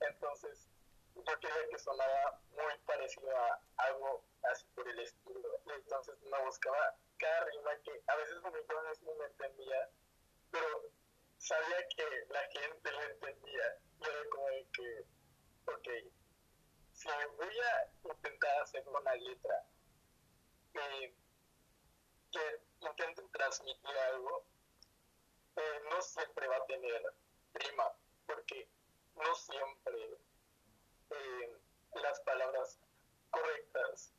Entonces, 0.00 0.68
yo 1.14 1.40
quería 1.40 1.68
que 1.70 1.78
sonara 1.78 2.40
muy 2.50 2.78
parecido 2.84 3.34
a 3.36 3.60
algo 3.76 4.24
así 4.50 4.66
por 4.74 4.86
el 4.88 4.98
estilo. 4.98 5.60
Y 5.66 5.70
entonces 5.70 6.20
me 6.22 6.44
buscaba 6.44 6.94
cada 7.16 7.44
rima 7.46 7.70
que 7.84 8.02
a 8.06 8.16
veces 8.16 8.42
me 8.42 9.24
entendía, 9.24 9.90
pero 10.50 10.90
sabía 11.38 11.88
que 11.96 12.26
la 12.28 12.42
gente 12.48 12.92
lo 12.92 13.02
entendía. 13.02 13.78
Y 14.00 14.04
era 14.04 14.30
como 14.30 14.46
de 14.48 14.66
que, 14.72 15.06
ok, 15.66 15.88
si 16.92 17.08
voy 17.36 17.58
a 17.58 17.90
intentar 18.12 18.62
hacer 18.62 18.86
una 18.86 19.14
letra 19.14 19.64
eh, 20.74 21.14
que 22.30 22.60
intente 22.80 23.22
transmitir 23.32 23.98
algo, 24.12 24.44
eh, 25.58 25.80
no 25.90 26.00
siempre 26.02 26.46
va 26.46 26.56
a 26.56 26.66
tener 26.66 27.02
rima, 27.54 27.92
porque 28.26 28.68
no 29.16 29.34
siempre 29.34 30.18
eh, 31.10 31.58
las 31.94 32.20
palabras 32.20 32.78
correctas 33.30 34.12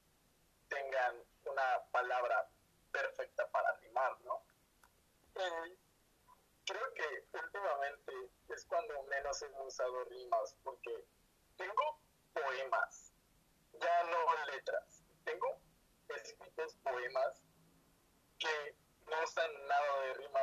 tengan 0.68 1.24
una 1.46 1.84
palabra 1.92 2.50
perfecta 2.92 3.50
para 3.52 3.74
rimar, 3.78 4.20
¿no? 4.22 4.44
Y 5.36 5.78
creo 6.66 6.94
que 6.94 7.26
últimamente 7.34 8.14
es 8.50 8.66
cuando 8.66 9.04
menos 9.04 9.42
he 9.42 9.50
usado 9.62 10.04
rimas, 10.06 10.58
porque 10.64 11.06
tengo 11.56 12.02
poemas, 12.34 13.14
ya 13.80 14.04
no 14.04 14.46
letras, 14.46 15.04
tengo 15.24 15.62
escritos 16.10 16.76
poemas 16.84 17.42
que 18.38 18.76
no 19.08 19.24
usan 19.24 19.68
nada 19.68 20.02
de 20.02 20.14
rima, 20.16 20.40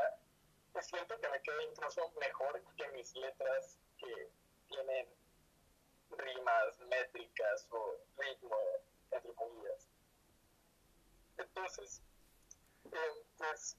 y 0.78 0.82
siento 0.82 1.18
que 1.18 1.28
me 1.28 1.40
queda 1.40 1.62
incluso 1.62 2.10
mejor 2.20 2.62
que 2.76 2.88
mis 2.88 3.14
letras 3.16 3.78
que 3.98 4.30
tienen 4.68 5.08
rimas, 6.10 6.78
métricas 6.80 7.66
o 7.70 7.96
ritmo, 8.18 8.56
entre 9.10 9.32
comillas. 9.34 9.88
Entonces, 11.38 12.02
eh, 12.92 13.24
pues, 13.38 13.76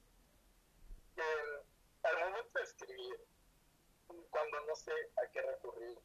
eh, 1.17 1.63
al 2.03 2.19
momento 2.19 2.59
de 2.59 2.65
escribir, 2.65 3.27
cuando 4.29 4.61
no 4.61 4.66
sé 4.77 4.93
a 5.17 5.31
qué 5.31 5.41
recurrir, 5.41 5.99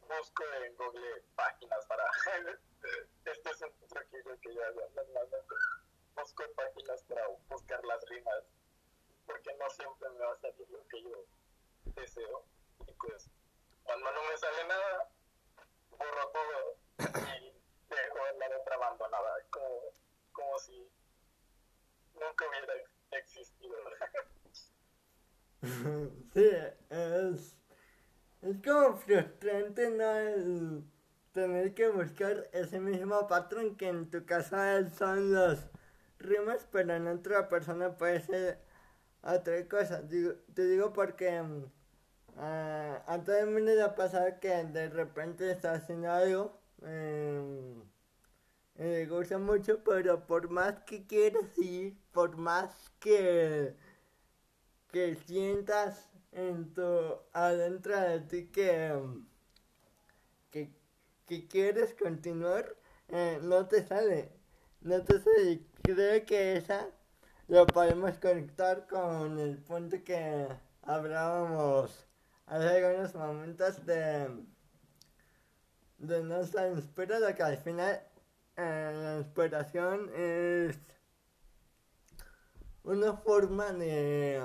busco 0.00 0.44
en 0.64 0.76
Google 0.76 1.22
páginas 1.34 1.84
para... 1.86 2.04
este 3.24 3.50
es 3.50 3.62
un 3.62 3.88
truquillo 3.88 4.40
que 4.40 4.54
yo 4.54 4.64
hago 4.64 4.80
normalmente. 4.94 5.54
Busco 6.14 6.44
páginas 6.54 7.02
para 7.04 7.26
buscar 7.48 7.84
las 7.84 8.04
rimas, 8.08 8.44
porque 9.26 9.54
no 9.54 9.70
siempre 9.70 10.08
me 10.10 10.18
va 10.18 10.32
a 10.32 10.36
salir 10.36 10.70
lo 10.70 10.86
que 10.88 11.02
yo 11.02 11.24
deseo. 11.96 12.44
Y 12.86 12.92
pues, 12.92 13.30
cuando 13.84 14.12
no 14.12 14.22
me 14.30 14.36
sale 14.36 14.64
nada, 14.64 15.10
borro 15.90 16.28
todo 16.30 16.76
y 17.36 17.52
dejo 17.88 18.18
la 18.38 18.48
letra 18.48 18.76
abandonada, 18.76 19.44
como, 19.50 19.80
como 20.32 20.58
si 20.58 20.88
nunca 22.14 22.48
hubiera 22.48 22.74
existido. 23.12 23.76
sí, 26.34 26.50
es, 26.90 27.56
es 28.42 28.56
como 28.64 28.91
frustrante, 29.04 29.90
¿no? 29.90 30.16
El 30.16 30.84
tener 31.32 31.74
que 31.74 31.88
buscar 31.88 32.48
ese 32.52 32.80
mismo 32.80 33.26
patrón 33.26 33.76
que 33.76 33.88
en 33.88 34.10
tu 34.10 34.24
caso 34.26 34.56
son 34.96 35.32
los 35.32 35.58
rimas, 36.18 36.66
pero 36.70 36.94
en 36.94 37.08
otra 37.08 37.48
persona 37.48 37.96
puede 37.96 38.20
ser 38.20 38.58
otra 39.22 39.68
cosa. 39.68 40.02
Digo, 40.02 40.32
te 40.54 40.64
digo 40.66 40.92
porque 40.92 41.42
mm, 41.42 41.64
ah, 42.36 43.02
a 43.06 43.22
todo 43.22 43.36
el 43.36 43.46
mundo 43.46 43.72
le 43.74 43.82
ha 43.82 43.94
pasado 43.94 44.38
que 44.40 44.48
de 44.64 44.88
repente 44.88 45.50
está 45.50 45.72
haciendo 45.72 46.10
algo 46.10 46.60
eh, 46.84 47.74
y 48.76 48.82
le 48.82 49.06
gusta 49.06 49.38
mucho, 49.38 49.82
pero 49.84 50.26
por 50.26 50.48
más 50.50 50.80
que 50.84 51.06
quieras 51.06 51.56
ir, 51.58 51.96
por 52.12 52.36
más 52.36 52.92
que, 53.00 53.76
que 54.90 55.14
sientas 55.14 56.11
en 56.32 56.72
tu 56.72 56.82
adentro 57.32 58.00
de 58.00 58.20
ti 58.20 58.46
que, 58.48 58.92
que, 60.50 60.72
que 61.26 61.46
quieres 61.46 61.94
continuar, 61.94 62.74
eh, 63.08 63.38
no 63.42 63.66
te 63.66 63.86
sale. 63.86 64.32
No 64.80 65.02
te 65.02 65.20
sale. 65.20 65.66
Creo 65.82 66.24
que 66.24 66.56
esa 66.56 66.88
lo 67.48 67.66
podemos 67.66 68.18
conectar 68.18 68.86
con 68.86 69.38
el 69.38 69.58
punto 69.58 70.02
que 70.04 70.48
hablábamos 70.82 72.06
hace 72.46 72.84
algunos 72.84 73.14
momentos 73.14 73.84
de, 73.86 74.28
de 75.98 76.22
no 76.22 76.40
estar 76.40 76.70
inspirado, 76.72 77.34
que 77.34 77.42
al 77.42 77.58
final 77.58 78.02
eh, 78.56 78.92
la 78.94 79.18
inspiración 79.18 80.10
es 80.14 80.78
una 82.84 83.16
forma 83.16 83.72
de, 83.72 84.42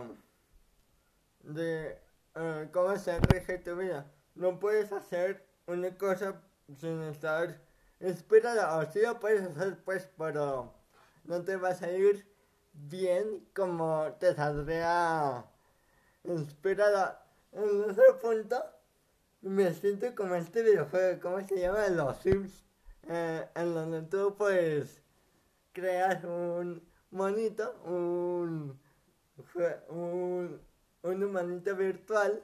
de 1.48 1.98
eh, 2.36 2.70
cómo 2.72 2.96
se 2.98 3.20
rige 3.20 3.58
tu 3.58 3.76
vida. 3.76 4.12
No 4.36 4.60
puedes 4.60 4.92
hacer 4.92 5.46
una 5.66 5.98
cosa 5.98 6.42
sin 6.80 7.02
estar 7.04 7.60
inspirada, 8.00 8.78
o 8.78 8.92
sí 8.92 9.02
lo 9.02 9.20
puedes 9.20 9.42
hacer 9.42 9.84
pues, 9.84 10.10
pero 10.18 10.74
no 11.24 11.44
te 11.44 11.56
va 11.56 11.70
a 11.70 11.76
salir 11.76 12.28
bien 12.74 13.48
como 13.56 14.14
te 14.20 14.36
saldría 14.36 15.46
inspirada. 16.24 17.26
En 17.54 17.90
ese 17.90 18.02
punto 18.22 18.64
me 19.42 19.74
siento 19.74 20.14
como 20.16 20.36
este 20.36 20.62
videojuego, 20.62 21.20
¿cómo 21.22 21.48
se 21.48 21.60
llama? 21.60 21.88
Los 21.88 22.18
Sims, 22.18 22.64
eh, 23.08 23.48
en 23.56 23.74
donde 23.74 24.02
tú 24.04 24.36
pues 24.38 25.02
creas 25.72 26.24
un 26.24 26.84
monito, 27.12 27.80
un, 27.86 28.80
un, 29.90 30.62
un 31.04 31.24
humanito 31.24 31.76
virtual. 31.76 32.42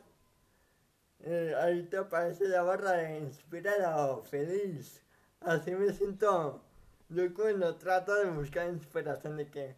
Eh, 1.21 1.55
ahí 1.59 1.83
te 1.83 1.97
aparece 1.97 2.47
la 2.47 2.63
barra 2.63 2.93
de 2.93 3.19
inspirada 3.19 4.07
o 4.07 4.23
feliz. 4.23 5.01
Así 5.41 5.71
me 5.71 5.91
siento 5.93 6.61
yo 7.09 7.33
cuando 7.33 7.75
trato 7.75 8.15
de 8.15 8.29
buscar 8.31 8.69
inspiración 8.69 9.37
de 9.37 9.49
que, 9.49 9.75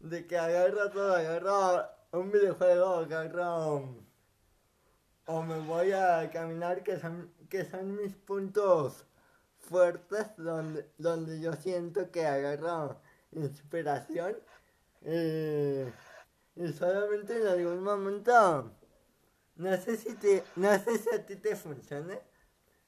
de 0.00 0.26
que 0.26 0.38
agarro 0.38 0.90
todo, 0.90 1.14
agarro 1.14 1.88
un 2.12 2.30
videojuego, 2.30 2.94
agarro 2.96 3.88
o 5.26 5.42
me 5.42 5.58
voy 5.60 5.92
a 5.92 6.30
caminar 6.32 6.82
que 6.82 6.98
son, 6.98 7.32
que 7.48 7.64
son 7.64 7.96
mis 7.96 8.14
puntos 8.14 9.04
fuertes 9.58 10.26
donde, 10.36 10.88
donde 10.98 11.40
yo 11.40 11.52
siento 11.54 12.10
que 12.10 12.26
agarro 12.26 13.00
inspiración 13.32 14.36
eh, 15.02 15.92
y 16.60 16.72
solamente 16.74 17.40
en 17.40 17.46
algún 17.46 17.82
momento 17.82 18.70
no 19.56 19.76
sé 19.78 19.96
si 19.96 20.14
te 20.14 20.44
no 20.56 20.78
sé 20.78 20.98
si 20.98 21.14
a 21.14 21.24
ti 21.24 21.36
te 21.36 21.56
funcione 21.56 22.20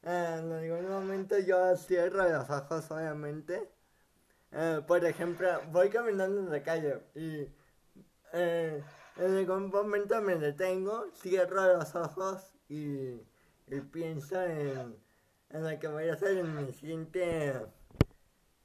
eh, 0.03 0.37
en 0.39 0.53
algún 0.53 0.91
momento 0.91 1.39
yo 1.39 1.75
cierro 1.77 2.29
los 2.29 2.51
ojos 2.51 2.91
obviamente 2.91 3.71
eh, 4.53 4.81
por 4.87 5.03
ejemplo 5.07 5.49
voy 5.71 5.89
caminando 5.89 6.41
en 6.41 6.51
la 6.51 6.63
calle 6.63 7.01
y 7.15 7.49
en 8.35 8.85
algún 9.19 9.71
momento 9.71 10.21
me 10.21 10.37
detengo 10.37 11.11
cierro 11.15 11.79
los 11.79 11.95
ojos 11.95 12.55
y, 12.69 13.21
pienso 13.91 14.43
en, 14.43 14.97
en 15.49 15.65
lo 15.65 15.79
que 15.79 15.89
voy 15.89 16.09
a 16.11 16.15
hacer 16.15 16.37
en 16.37 16.55
mi 16.55 16.73
siguiente 16.75 17.53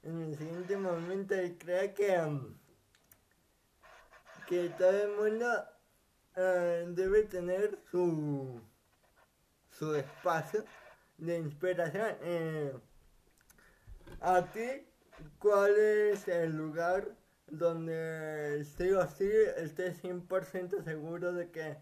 en 0.02 0.20
el 0.22 0.36
siguiente 0.36 0.76
momento 0.76 1.40
y 1.40 1.56
creo 1.56 1.94
que, 1.94 2.10
que 4.48 4.68
todo 4.70 4.90
el 4.90 5.10
mundo 5.16 5.46
debe 6.94 7.24
tener 7.24 7.78
su, 7.90 8.60
su 9.70 9.94
espacio 9.94 10.64
de 11.18 11.38
inspiración. 11.38 12.16
Eh, 12.22 12.72
¿A 14.20 14.42
ti 14.42 14.86
cuál 15.38 15.76
es 15.76 16.28
el 16.28 16.56
lugar 16.56 17.08
donde 17.46 18.64
sí 18.76 18.90
o 18.92 19.06
sí 19.08 19.30
estés 19.56 20.02
100% 20.02 20.84
seguro 20.84 21.32
de 21.32 21.50
que 21.50 21.76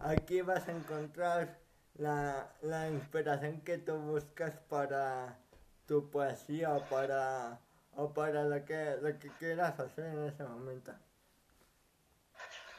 aquí 0.00 0.40
vas 0.42 0.68
a 0.68 0.72
encontrar 0.72 1.60
la, 1.94 2.52
la 2.62 2.88
inspiración 2.90 3.60
que 3.60 3.78
tú 3.78 3.96
buscas 3.96 4.58
para 4.68 5.38
tu 5.86 6.10
poesía 6.10 6.74
o 6.74 6.84
para, 6.88 7.60
o 7.96 8.12
para 8.12 8.44
lo, 8.44 8.64
que, 8.64 8.96
lo 9.00 9.18
que 9.18 9.28
quieras 9.38 9.78
hacer 9.78 10.06
en 10.06 10.24
ese 10.24 10.42
momento? 10.44 10.92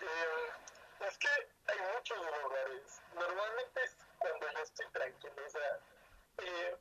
Eh, 0.01 1.07
es 1.07 1.17
que 1.17 1.27
hay 1.27 1.94
muchos 2.05 2.43
lugares. 2.43 3.01
Normalmente 3.15 3.83
es 3.83 3.97
cuando 4.19 4.51
yo 4.51 4.59
estoy 4.59 4.87
tranquilo. 4.91 5.33
O 5.45 5.49
sea, 5.49 5.79
eh, 6.37 6.77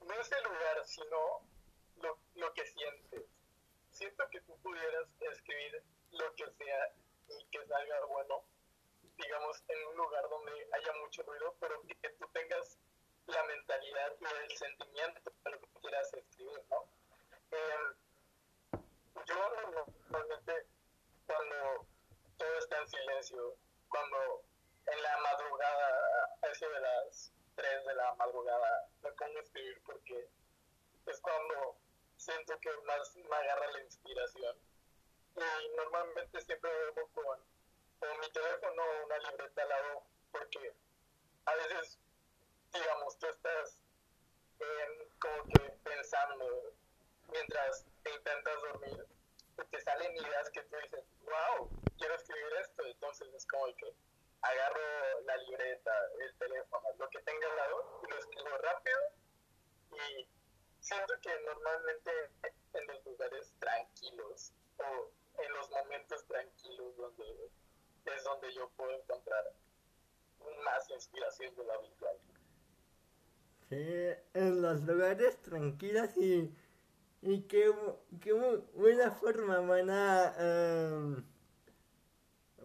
no 0.00 0.14
es 0.14 0.32
el 0.32 0.44
lugar, 0.44 0.84
sino 0.84 1.40
lo, 2.02 2.18
lo 2.34 2.52
que 2.52 2.66
sientes. 2.66 3.24
Siento 3.90 4.28
que 4.30 4.40
tú 4.42 4.58
pudieras 4.58 5.08
escribir 5.20 5.82
lo 6.10 6.34
que 6.34 6.50
sea 6.50 6.92
y 7.28 7.46
que 7.46 7.66
salga 7.66 8.04
bueno, 8.06 8.44
digamos, 9.16 9.62
en 9.68 9.86
un 9.86 9.96
lugar 9.96 10.28
donde 10.28 10.68
haya 10.72 10.92
mucho 11.00 11.22
ruido, 11.22 11.56
pero 11.60 11.80
que 11.82 12.08
tú 12.10 12.28
tengas 12.32 12.78
la 13.26 13.42
mentalidad 13.44 14.12
y 14.20 14.24
el 14.24 14.56
sentimiento 14.56 15.32
de 15.44 15.50
lo 15.52 15.60
que 15.60 15.68
quieras 15.80 16.12
escribir, 16.12 16.60
¿no? 16.68 16.86
Eh, 17.50 18.82
yo 19.26 19.34
normalmente 19.34 20.66
cuando 21.26 21.86
todo 22.36 22.58
está 22.58 22.78
en 22.80 22.88
silencio, 22.88 23.56
cuando 23.94 24.42
en 24.86 25.02
la 25.02 25.16
madrugada, 25.18 26.36
a 26.42 26.46
eso 26.48 26.68
de 26.68 26.80
las 26.80 27.32
3 27.54 27.86
de 27.86 27.94
la 27.94 28.14
madrugada, 28.16 28.88
me 29.02 29.12
pongo 29.12 29.38
a 29.38 29.40
escribir 29.40 29.80
porque 29.86 30.28
es 31.06 31.20
cuando 31.20 31.76
más 33.04 33.16
me 33.16 33.36
agarra 33.36 33.70
la 33.72 33.82
inspiración. 33.82 34.56
Y 35.36 35.76
normalmente 35.76 36.40
siempre 36.40 36.70
veo 36.70 37.08
con 37.08 37.40
o 38.00 38.18
mi 38.20 38.30
teléfono 38.32 38.82
o 38.82 39.06
una 39.06 39.18
libreta 39.18 39.62
al 39.62 39.68
lado 39.68 40.02
porque 40.30 40.74
a 41.46 41.54
veces 41.54 41.98
digamos, 42.72 43.18
tú 43.18 43.26
estás 43.28 43.78
eh, 44.58 45.08
como 45.20 45.46
que 45.48 45.58
pensando 45.84 46.74
mientras 47.28 47.86
te 48.02 48.10
intentas 48.10 48.54
dormir, 48.62 49.06
te 49.70 49.80
salen 49.80 50.16
ideas 50.16 50.50
que 50.50 50.62
tú 50.64 50.76
dices, 50.82 51.04
wow, 51.22 51.70
quiero 51.96 52.14
escribir 52.14 52.52
esto, 52.60 52.84
entonces 52.84 53.32
es 53.34 53.46
como 53.46 53.66
que 53.76 53.94
agarro 54.42 55.20
la 55.24 55.36
libreta, 55.38 55.92
el 56.20 56.36
teléfono, 56.36 56.88
lo 56.98 57.08
que 57.10 57.20
tenga 57.20 57.48
al 57.48 57.56
lado 57.56 58.00
y 58.02 58.10
lo 58.10 58.18
escribo 58.18 58.58
rápido 58.58 58.98
y 59.92 60.28
siento 60.80 61.14
que 61.22 61.40
normalmente 61.46 62.10
en 62.74 62.86
los 62.88 63.04
lugares 63.06 63.54
tranquilos 63.58 64.52
o 64.78 65.10
en 65.42 65.52
los 65.54 65.70
momentos 65.70 66.26
tranquilos 66.26 66.96
donde 66.96 67.50
es 68.04 68.24
donde 68.24 68.52
yo 68.52 68.68
puedo 68.70 68.90
encontrar 68.90 69.54
más 70.64 70.90
inspiración 70.90 71.54
de 71.54 71.64
la 71.64 71.74
habitual. 71.74 72.18
Sí, 73.68 73.76
en 74.34 74.62
los 74.62 74.82
lugares 75.54 75.78
tranquilos 75.78 76.16
y, 76.16 76.54
y 77.22 77.42
qué, 77.42 77.72
qué 78.20 78.32
buena 78.74 79.10
forma, 79.12 79.60
buena, 79.60 80.34
um, 80.38 81.24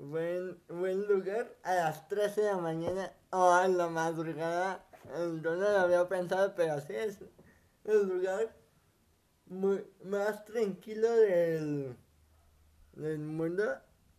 buen, 0.10 0.60
buen 0.68 1.08
lugar 1.08 1.56
a 1.64 1.76
las 1.76 2.08
13 2.08 2.42
de 2.42 2.48
la 2.48 2.58
mañana 2.58 3.14
o 3.32 3.52
a 3.52 3.68
la 3.68 3.88
madrugada. 3.90 4.86
Yo 5.06 5.56
no 5.56 5.70
lo 5.70 5.80
había 5.80 6.08
pensado, 6.08 6.54
pero 6.56 6.80
sí 6.82 6.94
es 6.94 7.20
el 7.86 8.08
lugar 8.08 8.56
muy, 9.46 9.86
más 10.04 10.46
tranquilo 10.46 11.10
del, 11.10 11.96
del 12.94 13.20
mundo. 13.20 13.64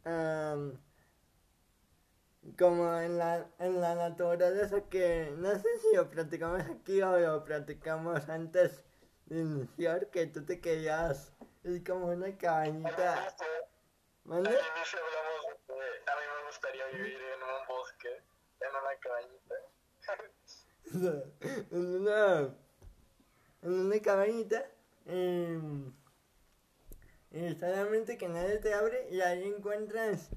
Um, 0.04 0.72
como 2.61 2.94
en 3.00 3.16
la, 3.16 3.46
en 3.58 3.80
la 3.80 3.94
naturaleza 3.94 4.82
que 4.90 5.32
no 5.38 5.50
sé 5.50 5.78
si 5.78 5.96
lo 5.96 6.11
platicamos 6.11 6.61
aquí 6.61 7.00
o 7.00 7.18
lo 7.18 7.42
platicamos 7.42 8.28
antes 8.28 8.84
de 9.24 9.40
iniciar, 9.40 10.11
que 10.11 10.26
tú 10.26 10.44
te 10.44 10.61
querías, 10.61 11.32
es 11.64 11.82
como 11.82 12.08
una 12.08 12.36
cabañita. 12.36 13.34
¿Vale? 14.24 14.50
Al 14.50 14.54
inicio 14.54 14.98
hablamos 14.98 15.46
de 15.46 16.04
que 16.04 16.11
a 16.11 16.16
mí 16.16 16.22
me 16.36 16.46
gustaría 16.46 16.86
vivir 16.88 17.16
en 17.16 17.42
un 17.42 17.66
bosque, 17.66 18.22
en 18.61 18.68
una 18.76 18.94
cabañita. 19.00 19.54
en 21.70 21.86
una, 21.94 22.54
en 23.62 23.72
una 23.72 24.00
cabañita. 24.02 24.66
Eh, 25.06 25.58
y 27.30 27.54
solamente 27.54 28.18
que 28.18 28.28
nadie 28.28 28.58
te 28.58 28.74
abre 28.74 29.08
y 29.11 29.22
ahí 29.22 29.44
encuentras 29.44 30.28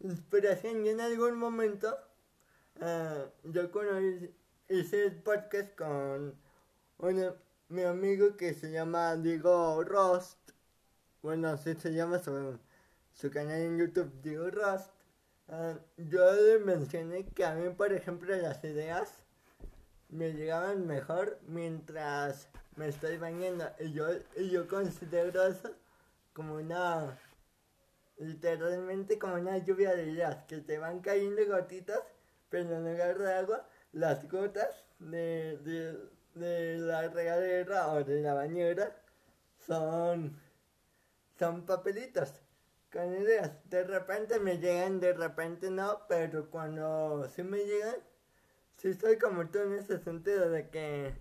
inspiración 0.00 0.84
y 0.84 0.90
en 0.90 1.00
algún 1.00 1.36
momento 1.36 1.96
uh, 2.80 3.50
yo 3.50 3.70
hice 4.68 5.04
el 5.04 5.22
podcast 5.22 5.74
con 5.76 6.34
un, 6.98 7.34
mi 7.68 7.82
amigo 7.82 8.36
que 8.36 8.54
se 8.54 8.70
llama 8.70 9.16
Diego 9.16 9.82
Rost 9.84 10.50
bueno 11.22 11.48
así 11.48 11.74
se 11.74 11.92
llama 11.92 12.18
su, 12.18 12.58
su 13.12 13.30
canal 13.30 13.60
en 13.60 13.78
YouTube 13.78 14.12
Diego 14.22 14.50
Rost 14.50 14.90
Ah, 15.48 15.78
yo 15.96 16.32
le 16.32 16.58
mencioné 16.58 17.24
que 17.26 17.44
a 17.44 17.54
mí, 17.54 17.68
por 17.70 17.92
ejemplo, 17.92 18.34
las 18.36 18.64
ideas 18.64 19.14
me 20.08 20.32
llegaban 20.32 20.86
mejor 20.86 21.38
mientras 21.46 22.48
me 22.74 22.88
estoy 22.88 23.16
bañando. 23.16 23.64
Y 23.78 23.92
yo, 23.92 24.06
y 24.36 24.50
yo 24.50 24.66
considero 24.66 25.46
eso 25.46 25.70
como 26.32 26.56
una, 26.56 27.16
literalmente 28.18 29.18
como 29.18 29.34
una 29.34 29.58
lluvia 29.58 29.94
de 29.94 30.10
ideas, 30.10 30.44
que 30.46 30.58
te 30.60 30.78
van 30.78 31.00
cayendo 31.00 31.44
gotitas, 31.46 32.00
pero 32.48 32.76
en 32.76 32.90
lugar 32.92 33.18
de 33.18 33.32
agua, 33.32 33.68
las 33.92 34.28
gotas 34.28 34.84
de, 34.98 35.58
de, 35.58 35.98
de 36.34 36.78
la 36.78 37.08
regadera 37.08 37.88
o 37.92 38.04
de 38.04 38.20
la 38.22 38.34
bañera 38.34 38.96
son, 39.66 40.38
son 41.38 41.66
papelitos 41.66 42.32
con 42.92 43.14
ideas. 43.14 43.52
De 43.68 43.84
repente 43.84 44.38
me 44.40 44.58
llegan, 44.58 45.00
de 45.00 45.12
repente 45.12 45.70
no, 45.70 46.06
pero 46.08 46.50
cuando 46.50 47.28
sí 47.28 47.42
me 47.42 47.58
llegan, 47.64 47.96
sí 48.78 48.94
soy 48.94 49.18
como 49.18 49.48
tú 49.48 49.58
en 49.58 49.74
ese 49.74 49.98
sentido 49.98 50.50
de 50.50 50.68
que, 50.70 51.14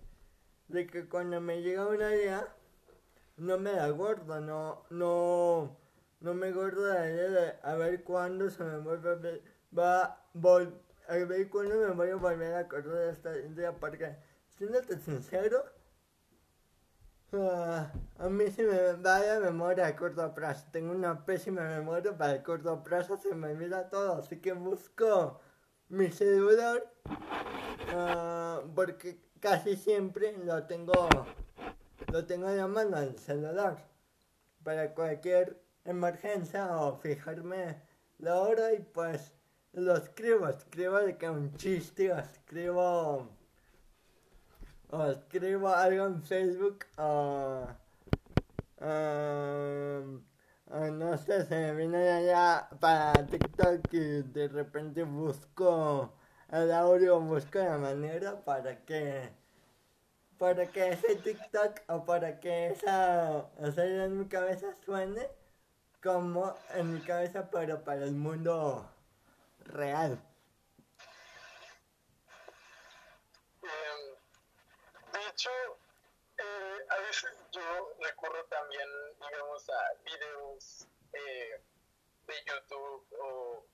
de 0.68 0.88
que 0.88 1.08
cuando 1.08 1.42
me 1.42 1.62
llega 1.62 1.88
una 1.88 2.14
idea, 2.14 2.48
no 3.38 3.58
me 3.58 3.72
da 3.74 3.90
gordo, 3.90 4.40
no, 4.40 4.84
no, 4.90 5.78
no 6.26 6.34
me 6.34 6.50
idea 6.50 7.30
de 7.30 7.54
a 7.62 7.76
ver 7.76 8.04
cuándo 8.04 8.50
se 8.50 8.64
me 8.64 8.80
vuelve 8.80 9.44
va, 9.78 10.20
vol, 10.34 10.74
a 11.08 11.14
ver 11.18 11.48
cuándo 11.50 11.76
me 11.76 11.92
voy 11.92 12.10
a 12.10 12.16
volver 12.16 12.56
a 12.56 12.60
acordar 12.62 12.96
de 12.96 13.12
esta 13.12 13.38
idea, 13.38 13.74
porque, 13.74 14.18
siéndote 14.50 14.98
sincero, 14.98 15.64
uh, 17.32 17.86
a 18.18 18.30
mí 18.30 18.50
se 18.50 18.64
me 18.64 18.94
va 18.94 19.20
la 19.20 19.40
memoria 19.40 19.86
a 19.86 19.96
corto 19.96 20.34
plazo, 20.34 20.66
tengo 20.72 20.94
una 20.94 21.24
pésima 21.26 21.62
memoria 21.62 22.18
para 22.18 22.34
el 22.34 22.42
corto 22.42 22.84
plazo, 22.84 23.18
se 23.18 23.36
me 23.36 23.52
olvida 23.52 23.88
todo, 23.92 24.14
así 24.18 24.42
que 24.42 24.54
busco 24.54 25.40
mi 25.90 26.10
celular, 26.10 26.92
uh, 27.94 28.68
porque 28.74 29.22
casi 29.40 29.76
siempre 29.76 30.36
lo 30.44 30.64
tengo 30.64 31.08
lo 32.12 32.26
tengo 32.26 32.50
en 32.50 32.58
la 32.58 32.68
mano 32.68 32.98
el 32.98 33.18
celular 33.20 33.78
para 34.64 34.94
cualquier 34.96 35.65
emergencia 35.86 36.78
o 36.78 36.98
fijarme 36.98 37.82
la 38.20 38.42
hora 38.42 38.74
y 38.74 38.80
pues 38.80 39.34
lo 39.74 39.96
escribo, 39.96 40.48
escribo 40.48 41.00
de 41.00 41.18
que 41.18 41.30
un 41.30 41.56
chiste 41.58 42.12
o 42.12 42.18
escribo 42.18 43.30
o 44.90 45.06
escribo 45.06 45.70
algo 45.70 46.06
en 46.06 46.24
Facebook 46.24 46.86
o, 46.98 47.68
um, 48.82 50.24
o 50.72 50.86
no 50.92 51.18
sé, 51.18 51.46
se 51.46 51.56
me 51.56 51.76
viene 51.76 52.10
allá 52.10 52.70
para 52.80 53.14
TikTok 53.26 53.94
y 53.94 54.22
de 54.22 54.48
repente 54.48 55.04
busco 55.04 56.14
el 56.52 56.72
audio, 56.72 57.20
busco 57.20 57.60
la 57.60 57.78
manera 57.78 58.44
para 58.44 58.84
que 58.86 59.30
para 60.38 60.66
que 60.68 60.90
ese 60.90 61.16
TikTok 61.16 61.82
o 61.88 62.06
para 62.06 62.40
que 62.40 62.68
esa, 62.68 63.46
esa 63.60 63.86
en 63.86 64.20
mi 64.20 64.26
cabeza 64.26 64.74
suene 64.86 65.28
como 66.06 66.56
en 66.76 66.94
mi 66.94 67.02
cabeza, 67.02 67.50
pero 67.50 67.84
para 67.84 68.04
el 68.04 68.12
mundo 68.12 68.88
real. 69.62 70.22
Eh, 73.64 74.16
de 75.14 75.28
hecho, 75.28 75.50
eh, 76.38 76.86
a 76.90 76.98
veces 77.00 77.32
yo 77.52 77.96
recurro 78.00 78.46
también, 78.46 78.88
digamos, 79.20 79.68
a 79.68 79.94
videos 80.04 80.88
eh, 81.12 81.64
de 82.28 82.34
YouTube 82.46 83.08
o 83.20 83.66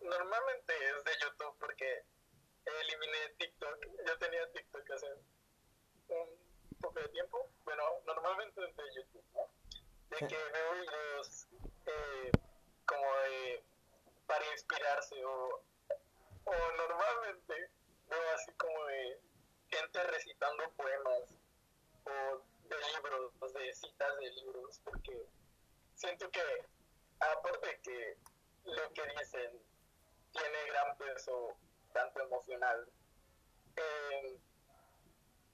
normalmente 0.00 0.72
es 0.72 1.04
de 1.04 1.12
YouTube 1.20 1.54
porque 1.60 2.06
eliminé 2.64 3.28
TikTok. 3.36 3.78
Yo 4.06 4.18
tenía 4.18 4.50
TikTok 4.52 4.90
hace 4.90 5.06
un 6.08 6.80
poco 6.80 6.98
de 6.98 7.08
tiempo, 7.10 7.50
bueno, 7.66 7.82
normalmente 8.06 8.64
es 8.64 8.74
de 8.74 8.94
YouTube, 8.94 9.24
¿no? 9.34 9.61
De 10.12 10.26
que 10.28 10.36
veo 10.36 10.72
videos 10.74 11.46
eh, 11.86 12.30
como 12.84 13.16
de 13.16 13.64
para 14.26 14.44
inspirarse 14.52 15.24
o, 15.24 15.64
o 16.44 16.52
normalmente 16.76 17.70
veo 18.10 18.34
así 18.34 18.52
como 18.52 18.84
de 18.88 19.20
gente 19.70 20.02
recitando 20.04 20.70
poemas 20.72 21.38
o 22.04 22.42
de 22.68 22.76
libros, 22.94 23.52
de 23.54 23.74
citas 23.74 24.18
de 24.18 24.30
libros, 24.32 24.80
porque 24.84 25.26
siento 25.94 26.30
que 26.30 26.42
aparte 27.18 27.66
de 27.68 27.80
que 27.80 28.18
lo 28.64 28.92
que 28.92 29.02
dicen 29.18 29.62
tiene 30.30 30.66
gran 30.66 30.96
peso 30.98 31.56
tanto 31.94 32.20
emocional, 32.20 32.86
eh, 33.76 34.38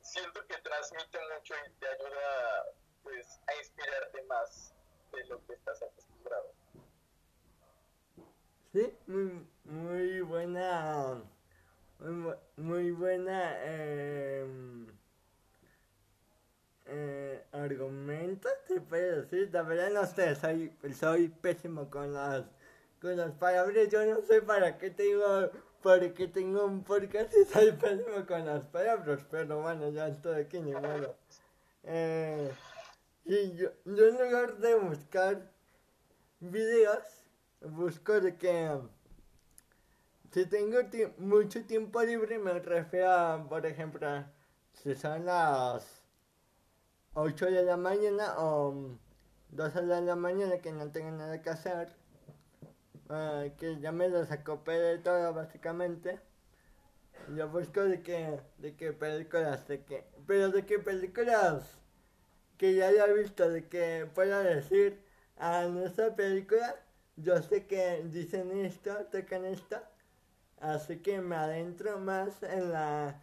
siento 0.00 0.44
que 0.48 0.58
transmite 0.58 1.18
mucho 1.32 1.54
y 1.64 1.70
te 1.74 1.88
ayuda 1.88 2.64
pues 3.08 3.40
a 3.46 3.56
inspirarte 3.56 4.22
más 4.24 4.74
de 5.12 5.24
lo 5.26 5.44
que 5.46 5.54
estás 5.54 5.82
acostumbrado. 5.82 6.52
Sí, 8.72 8.94
muy, 9.06 9.46
muy 9.64 10.20
buena, 10.20 11.22
muy, 12.56 12.90
buena 12.90 13.52
eh, 13.60 14.46
eh, 16.86 17.44
argumento, 17.52 18.48
se 18.66 18.80
puede 18.82 19.22
decir. 19.22 19.48
La 19.52 19.62
verdad 19.62 19.90
no 19.90 20.04
sé, 20.04 20.34
soy, 20.34 20.76
soy 20.94 21.28
pésimo 21.28 21.88
con 21.88 22.12
las, 22.12 22.44
con 23.00 23.16
las 23.16 23.32
palabras. 23.32 23.88
Yo 23.88 24.04
no 24.04 24.20
sé 24.20 24.42
para 24.42 24.76
qué 24.76 24.90
tengo 24.90 25.50
porque 25.82 26.28
tengo 26.28 26.66
un 26.66 26.84
podcast 26.84 27.32
y 27.34 27.44
soy 27.46 27.72
pésimo 27.72 28.26
con 28.26 28.44
las 28.44 28.64
palabras, 28.66 29.24
pero 29.30 29.62
bueno, 29.62 29.88
ya 29.90 30.08
estoy 30.08 30.42
aquí 30.42 30.60
ni 30.60 30.72
modo. 30.72 31.16
Eh, 31.84 32.52
y 33.28 33.56
yo, 33.56 33.68
yo 33.84 34.08
en 34.08 34.14
lugar 34.14 34.56
de 34.56 34.74
buscar 34.76 35.52
videos, 36.40 37.04
busco 37.60 38.20
de 38.22 38.38
que 38.38 38.70
si 40.32 40.46
tengo 40.46 40.78
mucho 41.18 41.62
tiempo 41.66 42.02
libre 42.02 42.38
me 42.38 42.58
refiero 42.58 43.10
a, 43.10 43.46
por 43.46 43.66
ejemplo, 43.66 44.24
si 44.72 44.94
son 44.94 45.26
las 45.26 46.02
8 47.12 47.46
de 47.46 47.64
la 47.64 47.76
mañana 47.76 48.34
o 48.38 48.96
12 49.50 49.82
de 49.82 50.00
la 50.00 50.16
mañana 50.16 50.58
que 50.58 50.72
no 50.72 50.90
tengo 50.90 51.10
nada 51.10 51.42
que 51.42 51.50
hacer, 51.50 51.94
uh, 53.10 53.54
que 53.58 53.78
ya 53.78 53.92
me 53.92 54.08
los 54.08 54.30
acopé 54.30 54.72
de 54.72 54.98
todo 55.00 55.34
básicamente. 55.34 56.18
Yo 57.36 57.46
busco 57.50 57.82
de 57.82 58.02
qué, 58.02 58.40
de 58.56 58.74
qué 58.74 58.94
películas, 58.94 59.68
de 59.68 59.84
qué, 59.84 60.06
pero 60.26 60.48
de 60.48 60.64
qué 60.64 60.78
películas 60.78 61.78
que 62.58 62.74
ya 62.74 62.88
haya 62.88 63.06
visto, 63.06 63.48
de 63.48 63.68
que 63.68 64.08
pueda 64.14 64.42
decir 64.42 65.00
a 65.36 65.64
nuestra 65.66 66.14
película, 66.14 66.76
yo 67.16 67.40
sé 67.42 67.66
que 67.66 68.02
dicen 68.04 68.50
esto, 68.64 68.94
tocan 69.12 69.44
esto, 69.44 69.76
así 70.60 70.98
que 70.98 71.20
me 71.20 71.36
adentro 71.36 71.98
más 71.98 72.42
en 72.42 72.72
la, 72.72 73.20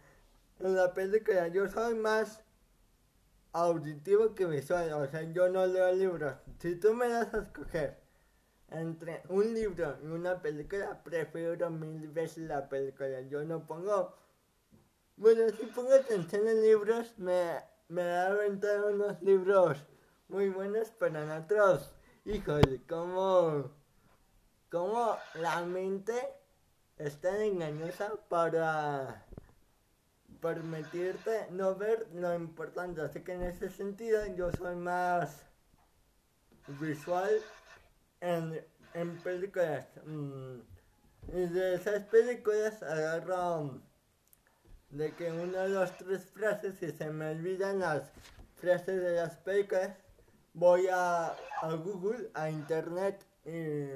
en 0.60 0.74
la 0.74 0.92
película. 0.94 1.48
Yo 1.48 1.68
soy 1.68 1.94
más 1.94 2.42
auditivo 3.52 4.34
que 4.34 4.46
visual, 4.46 4.92
o 4.92 5.06
sea, 5.06 5.22
yo 5.22 5.48
no 5.48 5.66
leo 5.66 5.92
libros. 5.92 6.34
Si 6.58 6.76
tú 6.76 6.94
me 6.94 7.08
das 7.08 7.32
a 7.34 7.38
escoger 7.38 7.98
entre 8.70 9.22
un 9.28 9.54
libro 9.54 9.98
y 10.02 10.06
una 10.06 10.40
película, 10.40 11.02
prefiero 11.02 11.70
mil 11.70 12.08
veces 12.08 12.48
la 12.48 12.68
película. 12.68 13.20
Yo 13.22 13.44
no 13.44 13.66
pongo. 13.66 14.16
Bueno, 15.16 15.48
si 15.50 15.66
pongo 15.66 15.94
atención 15.94 16.46
en 16.48 16.62
libros, 16.62 17.18
me, 17.18 17.60
me 17.88 18.02
da 18.02 18.28
aventar 18.28 18.84
unos 18.84 19.20
libros 19.22 19.84
muy 20.28 20.48
buenos, 20.48 20.92
pero 20.98 21.22
en 21.22 21.30
otros, 21.30 21.92
híjole, 22.24 22.82
como. 22.88 23.70
Como 24.68 25.16
la 25.34 25.62
mente 25.62 26.12
es 26.98 27.20
tan 27.20 27.40
engañosa 27.40 28.12
para 28.28 29.24
permitirte 30.40 31.46
no 31.50 31.76
ver 31.76 32.08
lo 32.12 32.34
importante. 32.34 33.00
Así 33.00 33.20
que 33.20 33.34
en 33.34 33.42
ese 33.42 33.70
sentido, 33.70 34.26
yo 34.34 34.50
soy 34.52 34.74
más 34.74 35.46
visual 36.80 37.30
en, 38.20 38.60
en 38.94 39.16
películas. 39.18 39.86
Mm, 40.04 40.58
y 41.28 41.46
de 41.46 41.74
esas 41.74 42.04
películas 42.04 42.82
agarro 42.82 43.80
de 44.96 45.12
que 45.14 45.30
una, 45.30 45.66
dos, 45.68 45.92
tres 45.98 46.24
frases 46.30 46.82
y 46.82 46.90
se 46.90 47.10
me 47.10 47.30
olvidan 47.30 47.80
las 47.80 48.10
frases 48.56 49.00
de 49.02 49.12
las 49.16 49.36
películas. 49.38 49.96
Voy 50.54 50.88
a, 50.90 51.26
a 51.60 51.72
Google, 51.74 52.30
a 52.32 52.48
internet 52.48 53.22
y, 53.44 53.90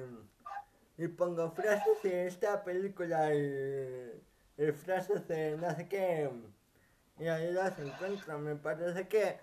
y 1.03 1.09
pongo 1.09 1.51
frases 1.53 2.03
de 2.03 2.27
esta 2.27 2.63
película 2.63 3.35
y, 3.35 4.23
y 4.59 4.73
frases 4.73 5.27
de 5.27 5.57
no 5.57 5.75
sé 5.75 5.89
qué. 5.89 6.31
Y 7.19 7.29
ahí 7.29 7.51
las 7.51 7.79
encuentro. 7.79 8.39
Me 8.39 8.57
parece 8.57 9.09
que 9.09 9.39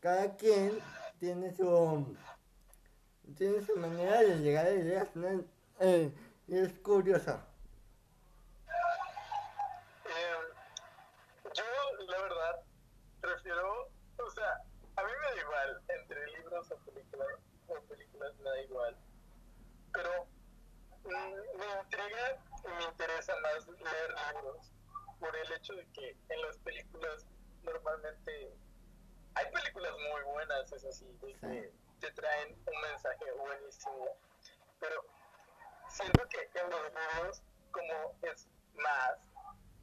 cada 0.00 0.34
quien 0.36 0.78
tiene 1.18 1.54
su 1.54 2.16
tiene 3.36 3.60
su 3.62 3.76
manera 3.76 4.22
de 4.22 4.38
llegar 4.38 4.66
a 4.66 4.72
ideas, 4.72 5.14
¿no? 5.14 5.44
Eh, 5.78 6.10
y 6.48 6.56
es 6.58 6.72
curioso. 6.80 7.38
Eh, 10.06 10.36
yo, 11.54 11.62
la 12.06 12.22
verdad, 12.22 12.62
prefiero, 13.20 13.88
o 14.18 14.30
sea, 14.30 14.64
a 14.96 15.04
mí 15.04 15.10
me 15.10 15.36
da 15.36 15.42
igual 15.42 15.82
o 16.70 16.76
películas, 16.78 17.28
o 17.68 17.80
películas 17.82 18.36
me 18.38 18.50
da 18.50 18.62
igual, 18.62 18.96
pero 19.92 20.26
mm, 21.04 21.58
me 21.58 21.80
intriga 21.82 22.42
y 22.64 22.68
me 22.68 22.84
interesa 22.84 23.34
más 23.40 23.66
leer 23.68 24.14
libros 24.34 24.72
por 25.18 25.36
el 25.36 25.52
hecho 25.52 25.74
de 25.74 25.86
que 25.92 26.16
en 26.28 26.42
las 26.42 26.56
películas 26.58 27.26
normalmente 27.62 28.54
hay 29.34 29.50
películas 29.52 29.92
muy 29.92 30.22
buenas, 30.32 30.72
es 30.72 30.84
así, 30.84 31.06
de 31.20 31.34
que 31.34 31.72
te 32.00 32.10
traen 32.12 32.56
un 32.66 32.80
mensaje 32.80 33.32
buenísimo, 33.32 34.08
pero 34.80 35.04
siento 35.88 36.26
que 36.28 36.50
en 36.58 36.70
los 36.70 36.82
libros, 36.82 37.42
como 37.70 38.14
es 38.22 38.48
más, 38.74 39.18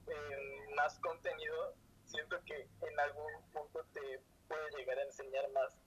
eh, 0.08 0.66
más 0.76 1.00
contenido, 1.00 1.76
siento 2.06 2.38
que 2.46 2.68
en 2.82 3.00
algún 3.00 3.44
punto 3.54 3.86
te 3.94 4.22
puede 4.48 4.72
llegar 4.78 4.98
a 4.98 5.04
enseñar 5.04 5.50
más. 5.52 5.78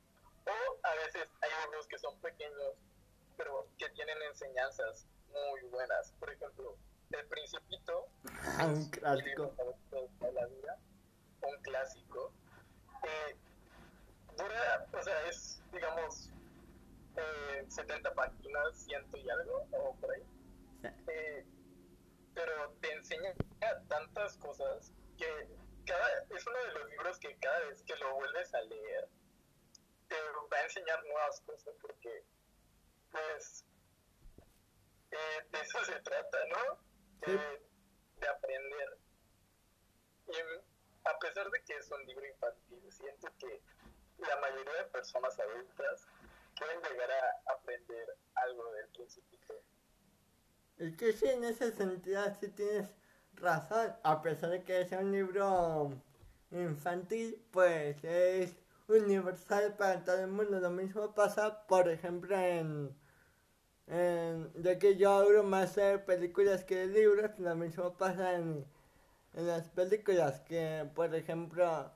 O 0.46 0.86
a 0.86 0.94
veces 1.06 1.28
hay 1.42 1.50
libros 1.64 1.86
que 1.88 1.98
son 1.98 2.18
pequeños, 2.20 2.74
pero 3.36 3.66
que 3.78 3.88
tienen 3.90 4.20
enseñanzas 4.22 5.06
muy 5.32 5.62
buenas. 5.70 6.12
Por 6.18 6.30
ejemplo, 6.30 6.76
El 7.10 7.26
Principito, 7.26 8.06
Ah, 8.58 8.66
un 8.66 8.88
clásico. 8.90 9.54
de 10.20 10.32
la 10.32 10.46
vida, 10.46 10.78
un 11.42 11.62
clásico. 11.62 12.32
Eh, 13.02 13.36
dura, 14.36 14.86
o 14.92 15.02
sea, 15.02 15.26
es, 15.28 15.62
digamos, 15.72 16.30
eh, 17.16 17.64
70 17.68 18.12
páginas, 18.14 18.76
ciento 18.78 19.16
y 19.16 19.28
algo, 19.30 19.66
o 19.72 19.94
por 19.96 20.10
ahí. 20.12 20.22
Eh, 21.08 21.44
pero 22.34 22.70
te 22.80 22.92
enseña 22.92 23.34
tantas 23.88 24.36
cosas 24.38 24.92
que 25.18 25.26
cada, 25.86 26.08
es 26.30 26.46
uno 26.46 26.58
de 26.58 26.72
los 26.72 26.90
libros 26.90 27.18
que 27.18 27.36
cada 27.38 27.58
vez 27.66 27.82
que 27.82 27.96
lo 27.96 28.14
vuelves 28.14 28.54
a 28.54 28.60
leer, 28.62 29.08
te 30.10 30.16
va 30.52 30.56
a 30.58 30.62
enseñar 30.64 31.02
nuevas 31.04 31.40
cosas, 31.42 31.74
porque, 31.80 32.24
pues, 33.12 33.64
eh, 35.12 35.46
de 35.50 35.60
eso 35.60 35.84
se 35.84 36.00
trata, 36.00 36.38
¿no? 36.46 36.78
Sí. 37.24 37.32
De, 37.32 37.62
de 38.20 38.28
aprender. 38.28 38.98
Y 40.26 41.08
a 41.08 41.18
pesar 41.18 41.50
de 41.50 41.62
que 41.62 41.76
es 41.76 41.90
un 41.90 42.04
libro 42.06 42.26
infantil, 42.26 42.92
siento 42.92 43.28
que 43.38 43.62
la 44.18 44.36
mayoría 44.40 44.74
de 44.74 44.84
personas 44.90 45.38
adultas 45.38 46.06
pueden 46.58 46.82
llegar 46.82 47.10
a 47.10 47.52
aprender 47.52 48.16
algo 48.34 48.72
del 48.72 48.88
principito. 48.88 49.54
Es 50.78 50.96
que 50.96 51.12
sí, 51.12 51.26
en 51.28 51.44
ese 51.44 51.72
sentido 51.72 52.22
sí 52.40 52.48
tienes 52.48 52.90
razón. 53.34 53.96
A 54.02 54.22
pesar 54.22 54.50
de 54.50 54.64
que 54.64 54.84
sea 54.86 54.98
un 54.98 55.12
libro 55.12 55.92
infantil, 56.50 57.46
pues 57.52 58.02
es 58.02 58.56
universal 58.90 59.76
para 59.76 60.04
todo 60.04 60.18
el 60.20 60.28
mundo. 60.28 60.60
Lo 60.60 60.70
mismo 60.70 61.14
pasa, 61.14 61.66
por 61.66 61.88
ejemplo, 61.88 62.36
en... 62.36 62.94
ya 64.64 64.78
que 64.78 64.96
yo 64.96 65.10
hablo 65.12 65.42
más 65.42 65.74
de 65.76 65.98
películas 65.98 66.64
que 66.64 66.86
libros, 66.86 67.30
lo 67.38 67.54
mismo 67.56 67.96
pasa 67.96 68.34
en, 68.34 68.64
en 69.34 69.46
las 69.46 69.68
películas 69.70 70.40
que, 70.42 70.88
por 70.94 71.14
ejemplo, 71.14 71.92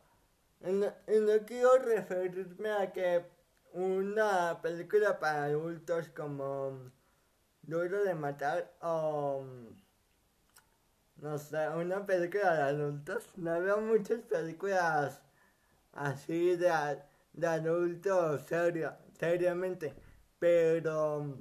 no- 0.61 0.95
no 1.29 1.47
quiero 1.47 1.79
referirme 1.79 2.71
a 2.73 2.93
que 2.93 3.25
una 3.73 4.61
película 4.63 5.19
para 5.21 5.45
adultos 5.47 6.09
como 6.11 6.93
Duro 7.63 8.05
de 8.05 8.15
matar 8.15 8.73
o 8.83 9.45
no 11.17 11.39
sé, 11.39 11.69
una 11.71 12.07
película 12.07 12.55
de 12.55 12.63
adultos. 12.63 13.29
No 13.37 13.61
veo 13.61 13.81
muchas 13.81 14.21
películas 14.23 15.21
así 15.95 16.57
de, 16.57 16.99
de 17.33 17.47
adultos 17.47 18.43
serio, 18.43 18.93
seriamente. 19.19 19.95
Pero 20.39 21.37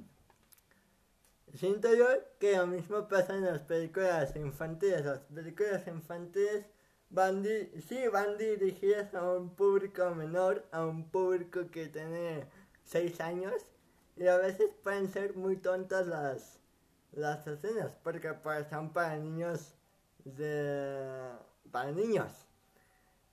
siento 1.54 1.92
yo 1.94 2.06
que 2.38 2.56
lo 2.56 2.66
mismo 2.66 3.08
pasa 3.08 3.34
en 3.34 3.44
las 3.44 3.62
películas 3.62 4.34
infantiles. 4.36 5.04
Las 5.04 5.20
películas 5.20 5.86
infantiles 5.86 6.66
van 7.10 7.42
di- 7.42 7.70
sí 7.80 8.06
van 8.08 8.36
dirigidas 8.38 9.14
a 9.14 9.22
un 9.32 9.54
público 9.54 10.14
menor, 10.14 10.64
a 10.72 10.84
un 10.86 11.08
público 11.10 11.70
que 11.70 11.88
tiene 11.88 12.46
6 12.84 13.20
años. 13.20 13.54
Y 14.16 14.26
a 14.28 14.36
veces 14.36 14.70
pueden 14.82 15.08
ser 15.12 15.34
muy 15.36 15.56
tontas 15.56 16.06
las, 16.06 16.60
las 17.12 17.46
escenas, 17.46 17.92
porque 18.02 18.32
pues 18.34 18.68
son 18.68 18.92
para 18.92 19.16
niños 19.16 19.74
de... 20.24 21.32
para 21.72 21.90
niños. 21.92 22.43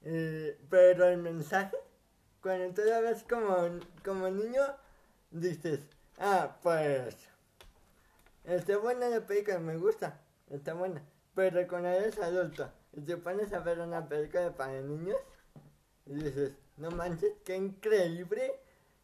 Eh, 0.03 0.59
pero 0.69 1.07
el 1.07 1.17
mensaje, 1.17 1.77
cuando 2.41 2.73
tú 2.73 2.81
lo 2.87 3.01
ves 3.01 3.23
como, 3.29 3.79
como 4.03 4.29
niño, 4.29 4.61
dices, 5.31 5.81
ah, 6.17 6.57
pues... 6.61 7.15
Está 8.43 8.77
buena 8.77 9.07
la 9.07 9.21
película, 9.21 9.59
me 9.59 9.77
gusta, 9.77 10.19
está 10.49 10.73
buena. 10.73 11.03
Pero 11.35 11.67
cuando 11.67 11.89
eres 11.89 12.17
adulto 12.17 12.71
y 12.93 13.01
te 13.01 13.15
pones 13.17 13.53
a 13.53 13.59
ver 13.59 13.79
una 13.79 14.07
película 14.07 14.51
para 14.55 14.81
niños, 14.81 15.17
dices, 16.05 16.53
no 16.77 16.89
manches, 16.89 17.33
qué 17.45 17.55
increíble, 17.55 18.59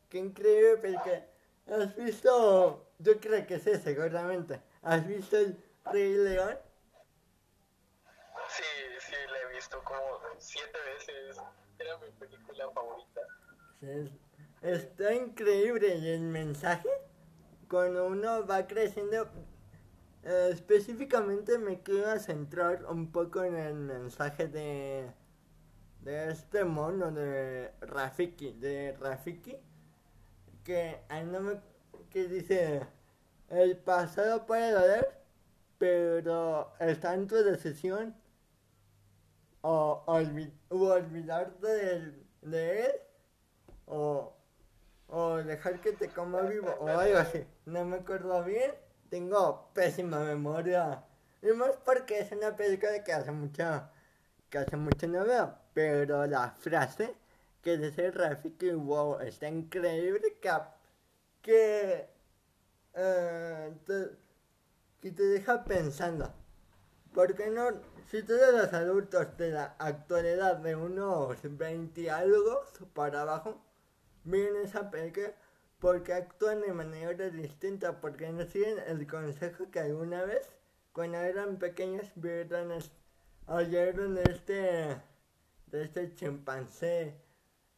qué 0.09 0.17
increíble 0.17 0.77
película. 0.77 1.25
¿Has 1.67 1.95
visto? 1.95 2.87
Yo 2.97 3.19
creo 3.19 3.45
que 3.45 3.55
es 3.55 3.67
ese, 3.67 3.83
seguramente. 3.83 4.59
¿Has 4.81 5.05
visto 5.05 5.37
el 5.37 5.55
Rey 5.85 6.15
León? 6.15 6.57
Visto 9.57 9.83
como 9.83 10.19
siete 10.37 10.77
veces. 10.93 11.35
Era 11.79 11.97
mi 11.97 12.11
película 12.19 12.69
favorita. 12.75 13.21
Es- 13.81 14.11
Está 14.61 15.13
increíble 15.15 16.13
el 16.15 16.21
mensaje, 16.21 16.89
cuando 17.69 18.05
uno 18.07 18.45
va 18.45 18.65
creciendo, 18.67 19.29
eh, 20.23 20.49
específicamente 20.51 21.57
me 21.59 21.81
quiero 21.81 22.19
centrar 22.19 22.85
un 22.85 23.11
poco 23.11 23.43
en 23.43 23.55
el 23.55 23.73
mensaje 23.75 24.47
de, 24.47 25.11
de 26.01 26.31
este 26.31 26.65
mono 26.65 27.11
de 27.11 27.71
Rafiki, 27.81 28.53
de 28.53 28.95
Rafiki, 28.99 29.57
que, 30.63 31.01
no 31.25 31.39
me, 31.41 31.61
que 32.09 32.27
dice, 32.27 32.81
el 33.49 33.77
pasado 33.77 34.45
puede 34.47 34.71
doler, 34.71 35.21
pero 35.77 36.73
está 36.79 37.13
en 37.13 37.27
tu 37.27 37.35
decisión 37.35 38.15
o, 39.61 40.03
olvi- 40.07 40.53
u 40.69 40.83
olvidarte 40.85 41.67
de 42.41 42.85
él 42.85 43.01
o, 43.87 44.33
o 45.07 45.35
dejar 45.37 45.79
que 45.81 45.93
te 45.93 46.09
coma 46.09 46.41
vivo 46.41 46.69
o 46.79 46.87
algo 46.87 47.17
así. 47.17 47.45
No 47.65 47.85
me 47.85 47.97
acuerdo 47.97 48.43
bien, 48.43 48.71
tengo 49.09 49.69
pésima 49.73 50.19
memoria. 50.19 51.03
Y 51.41 51.47
más 51.53 51.77
porque 51.85 52.19
es 52.19 52.31
una 52.31 52.55
película 52.55 53.03
que 53.03 53.13
hace 53.13 53.31
mucho, 53.31 53.63
que 54.49 54.57
hace 54.57 54.75
mucho 54.77 55.07
no. 55.07 55.55
Pero 55.73 56.25
la 56.25 56.51
frase 56.51 57.15
que 57.61 57.77
dice 57.77 58.11
Rafiki, 58.11 58.71
wow, 58.71 59.19
está 59.21 59.47
increíble 59.47 60.37
que, 60.41 60.51
que, 61.41 62.09
eh, 62.93 63.71
que 65.01 65.11
te 65.11 65.23
deja 65.23 65.63
pensando. 65.63 66.31
Porque 67.17 67.49
no, 67.49 67.71
si 68.11 68.21
todos 68.21 68.53
los 68.53 68.71
adultos 68.73 69.35
de 69.37 69.49
la 69.49 69.75
actualidad 69.79 70.57
de 70.57 70.75
unos 70.75 71.39
20 71.41 71.99
y 72.01 72.09
algo 72.09 72.63
para 72.93 73.21
abajo 73.21 73.59
miren 74.23 74.57
esa 74.57 74.91
película 74.91 75.33
porque 75.79 76.13
actúan 76.13 76.61
de 76.61 76.73
manera 76.73 77.27
distinta, 77.29 77.99
porque 77.99 78.29
no 78.29 78.45
siguen 78.45 78.77
el 78.85 79.07
consejo 79.07 79.71
que 79.71 79.79
alguna 79.79 80.25
vez, 80.25 80.47
cuando 80.93 81.17
eran 81.17 81.57
pequeños, 81.57 82.05
vieron, 82.13 82.71
oyeron 83.47 84.13
de 84.13 84.21
este, 84.21 85.01
de 85.71 85.83
este 85.85 86.13
chimpancé 86.13 87.15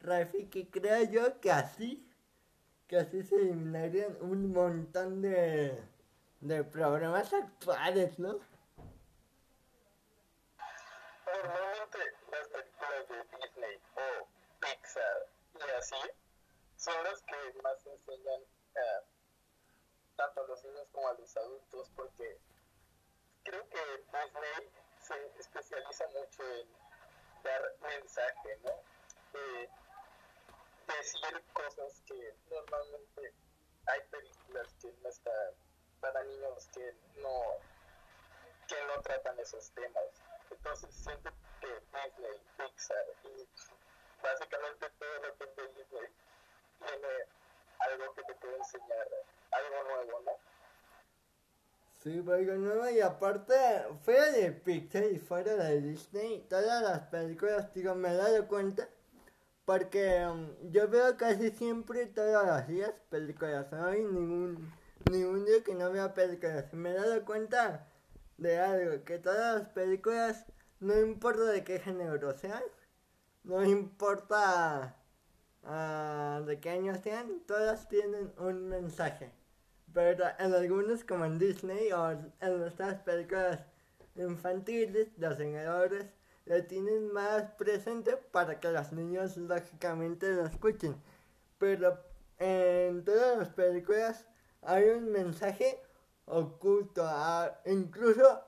Rafiki. 0.01 0.65
Creo 0.65 1.09
yo 1.09 1.39
que 1.39 1.53
así, 1.53 2.05
que 2.87 2.97
así 2.97 3.23
se 3.23 3.37
eliminarían 3.37 4.17
un 4.19 4.51
montón 4.51 5.21
de, 5.21 5.81
de 6.41 6.63
problemas 6.65 7.33
actuales, 7.33 8.19
¿no? 8.19 8.37
Normalmente 11.43 11.99
las 12.31 12.47
películas 12.47 13.07
de 13.07 13.17
Disney 13.37 13.79
Pixar 14.69 15.25
y 15.55 15.71
así 15.77 15.95
son 16.77 17.03
las 17.03 17.21
que 17.23 17.61
más 17.63 17.85
enseñan 17.87 18.41
a 18.75 19.03
tanto 20.15 20.43
a 20.43 20.47
los 20.47 20.63
niños 20.63 20.87
como 20.91 21.07
a 21.07 21.13
los 21.13 21.37
adultos 21.37 21.91
porque 21.95 22.37
creo 23.43 23.67
que 23.69 23.79
Disney 23.97 24.71
se 24.99 25.39
especializa 25.39 26.07
mucho 26.09 26.43
en 26.43 26.67
dar 27.43 27.61
mensaje, 27.81 28.59
¿no? 28.63 28.71
Eh, 29.33 29.69
decir 30.87 31.43
cosas 31.53 32.01
que 32.05 32.35
normalmente 32.51 33.33
hay 33.87 34.01
películas 34.11 34.67
que 34.81 34.91
no 35.01 35.09
están 35.09 35.53
para 35.99 36.23
niños 36.23 36.67
que 36.73 36.95
no, 37.21 37.41
que 38.67 38.75
no 38.85 39.01
tratan 39.01 39.39
esos 39.39 39.71
temas. 39.71 40.03
Entonces 40.51 40.93
siento 40.93 41.31
que 41.59 41.67
Disney, 41.67 42.41
Pixar 42.57 43.05
y 43.23 43.47
básicamente 44.21 44.87
todo 44.99 45.15
lo 45.23 45.35
que 45.37 45.61
de 45.61 45.67
Disney 45.69 46.09
tiene 46.79 47.07
algo 47.79 48.13
que 48.13 48.23
te 48.23 48.33
puede 48.35 48.57
enseñar, 48.57 49.07
algo 49.51 49.83
nuevo, 49.83 50.21
¿no? 50.25 50.31
Sí, 52.03 52.17
algo 52.17 52.53
nuevo 52.53 52.89
y 52.89 53.01
aparte, 53.01 53.55
fuera 54.03 54.31
de 54.31 54.51
Pixar 54.53 55.03
y 55.03 55.19
fuera 55.19 55.55
de 55.55 55.81
Disney, 55.81 56.45
todas 56.49 56.81
las 56.81 57.01
películas, 57.09 57.73
digo, 57.73 57.93
me 57.93 58.09
he 58.09 58.15
dado 58.15 58.47
cuenta, 58.47 58.87
porque 59.65 60.25
um, 60.25 60.71
yo 60.71 60.87
veo 60.87 61.17
casi 61.17 61.51
siempre 61.51 62.05
todos 62.07 62.45
los 62.45 62.67
días 62.67 62.93
películas, 63.09 63.69
no 63.71 63.85
hay 63.85 64.01
ningún, 64.01 64.73
ningún 65.11 65.45
día 65.45 65.61
que 65.63 65.75
no 65.75 65.91
vea 65.91 66.13
películas, 66.13 66.73
me 66.73 66.91
he 66.91 66.93
dado 66.93 67.25
cuenta 67.25 67.87
de 68.37 68.57
algo, 68.57 69.03
que 69.03 69.19
todas 69.19 69.59
las 69.59 69.69
películas, 69.69 70.45
no 70.79 70.97
importa 70.97 71.43
de 71.43 71.65
qué 71.65 71.79
género 71.79 72.31
sean, 72.37 72.63
no 73.43 73.63
importa 73.63 74.95
uh, 75.63 76.43
de 76.45 76.59
qué 76.59 76.69
año 76.71 76.95
sean, 77.01 77.41
todas 77.45 77.87
tienen 77.89 78.31
un 78.37 78.67
mensaje. 78.69 79.31
Pero 79.93 80.25
en 80.37 80.53
algunos, 80.53 81.03
como 81.03 81.25
en 81.25 81.39
Disney 81.39 81.91
o 81.91 82.11
en 82.11 82.59
nuestras 82.59 83.01
películas 83.01 83.59
infantiles, 84.15 85.09
los 85.17 85.37
señores 85.37 86.13
lo 86.45 86.63
tienen 86.65 87.11
más 87.13 87.43
presente 87.51 88.17
para 88.17 88.59
que 88.59 88.71
los 88.71 88.91
niños 88.91 89.37
lógicamente 89.37 90.31
lo 90.33 90.45
escuchen. 90.45 90.95
Pero 91.57 91.99
en 92.37 93.03
todas 93.03 93.37
las 93.37 93.49
películas 93.49 94.25
hay 94.61 94.89
un 94.89 95.11
mensaje 95.11 95.81
oculto. 96.25 97.03
Ah, 97.05 97.59
incluso, 97.65 98.41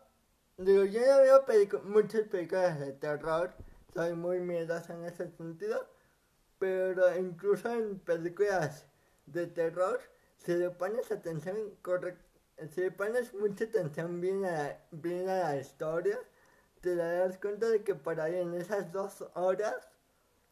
digo, 0.57 0.85
yo 0.85 1.01
no 1.01 1.21
veo 1.21 1.81
muchas 1.83 2.21
películas 2.27 2.79
de 2.79 2.93
terror, 2.93 3.53
soy 3.93 4.13
muy 4.13 4.39
miedosa 4.39 4.93
en 4.93 5.05
ese 5.05 5.29
sentido. 5.31 5.87
Pero 6.59 7.15
incluso 7.17 7.71
en 7.71 7.99
películas 7.99 8.85
de 9.25 9.47
terror, 9.47 9.99
si 10.37 10.53
le 10.53 10.69
pones 10.69 11.11
atención 11.11 11.57
correcta, 11.81 12.23
si 12.69 12.81
le 12.81 12.91
pones 12.91 13.33
mucha 13.33 13.65
atención 13.65 14.21
bien 14.21 14.45
a, 14.45 14.77
bien 14.91 15.27
a 15.27 15.39
la 15.39 15.57
historia, 15.57 16.19
te 16.81 16.95
darás 16.95 17.37
cuenta 17.37 17.67
de 17.69 17.83
que 17.83 17.95
por 17.95 18.19
ahí 18.19 18.35
en 18.35 18.53
esas 18.53 18.91
dos 18.91 19.25
horas, 19.33 19.89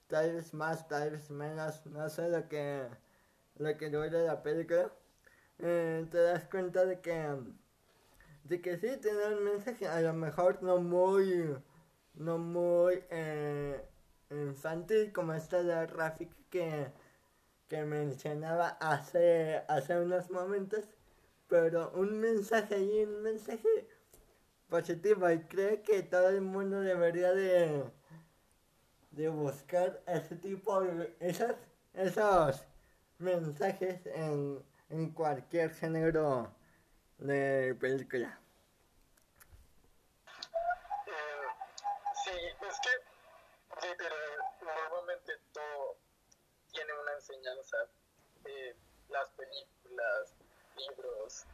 tal 0.07 0.33
vez 0.33 0.53
más, 0.53 0.87
tal 0.87 1.11
vez 1.11 1.29
menos, 1.29 1.85
no 1.85 2.09
sé 2.09 2.29
lo 2.29 2.47
que, 2.47 2.87
lo 3.57 3.77
que 3.77 3.89
dura 3.89 4.19
la 4.19 4.41
película, 4.41 4.91
eh, 5.59 6.07
te 6.09 6.17
das 6.17 6.45
cuenta 6.45 6.85
de 6.85 6.99
que, 7.01 7.35
de 8.43 8.61
que 8.61 8.77
sí 8.77 8.97
tiene 9.01 9.25
un 9.35 9.43
mensaje, 9.43 9.87
a 9.87 10.01
lo 10.01 10.13
mejor 10.13 10.63
no 10.63 10.77
muy, 10.77 11.55
no 12.19 12.37
muy 12.37 13.03
eh, 13.09 13.83
infantil 14.29 15.11
como 15.11 15.33
esta 15.33 15.63
de 15.63 15.87
Rafik 15.87 16.31
que 16.49 16.91
que 17.69 17.83
mencionaba 17.85 18.77
hace, 18.81 19.63
hace 19.67 19.99
unos 19.99 20.29
momentos, 20.31 20.85
pero 21.47 21.91
un 21.91 22.19
mensaje 22.19 22.79
y 22.79 23.03
un 23.03 23.21
mensaje 23.21 23.87
positivo 24.67 25.29
y 25.29 25.39
creo 25.43 25.81
que 25.83 26.01
todo 26.01 26.29
el 26.29 26.41
mundo 26.41 26.81
debería 26.81 27.31
de, 27.31 27.83
de 29.11 29.29
buscar 29.29 30.01
ese 30.07 30.35
tipo 30.37 30.81
de 30.81 31.15
esos, 31.19 31.55
esos 31.93 32.65
mensajes 33.19 34.03
en, 34.07 34.63
en 34.89 35.11
cualquier 35.11 35.71
género 35.75 36.51
de 37.19 37.75
película. 37.79 38.39
sí, 42.23 42.31
es 42.67 42.79
que 42.81 43.87
literal, 43.87 44.19
normalmente 44.61 45.33
todo 45.53 45.97
tiene 46.71 46.91
una 46.93 47.18
enseñanza. 47.29 47.77
Eh, 48.45 48.75
las 49.09 49.29
películas, 49.31 50.35
libros, 50.75 51.45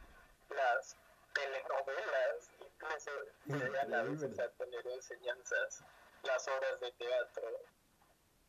las 0.50 0.96
telenovelas, 1.34 2.50
incluso 2.60 3.10
llegan 3.46 3.94
a 3.94 4.02
veces 4.02 4.38
a 4.38 4.48
tener 4.50 4.86
enseñanzas, 4.86 5.82
las 6.22 6.48
obras 6.48 6.80
de 6.80 6.92
teatro. 6.92 7.60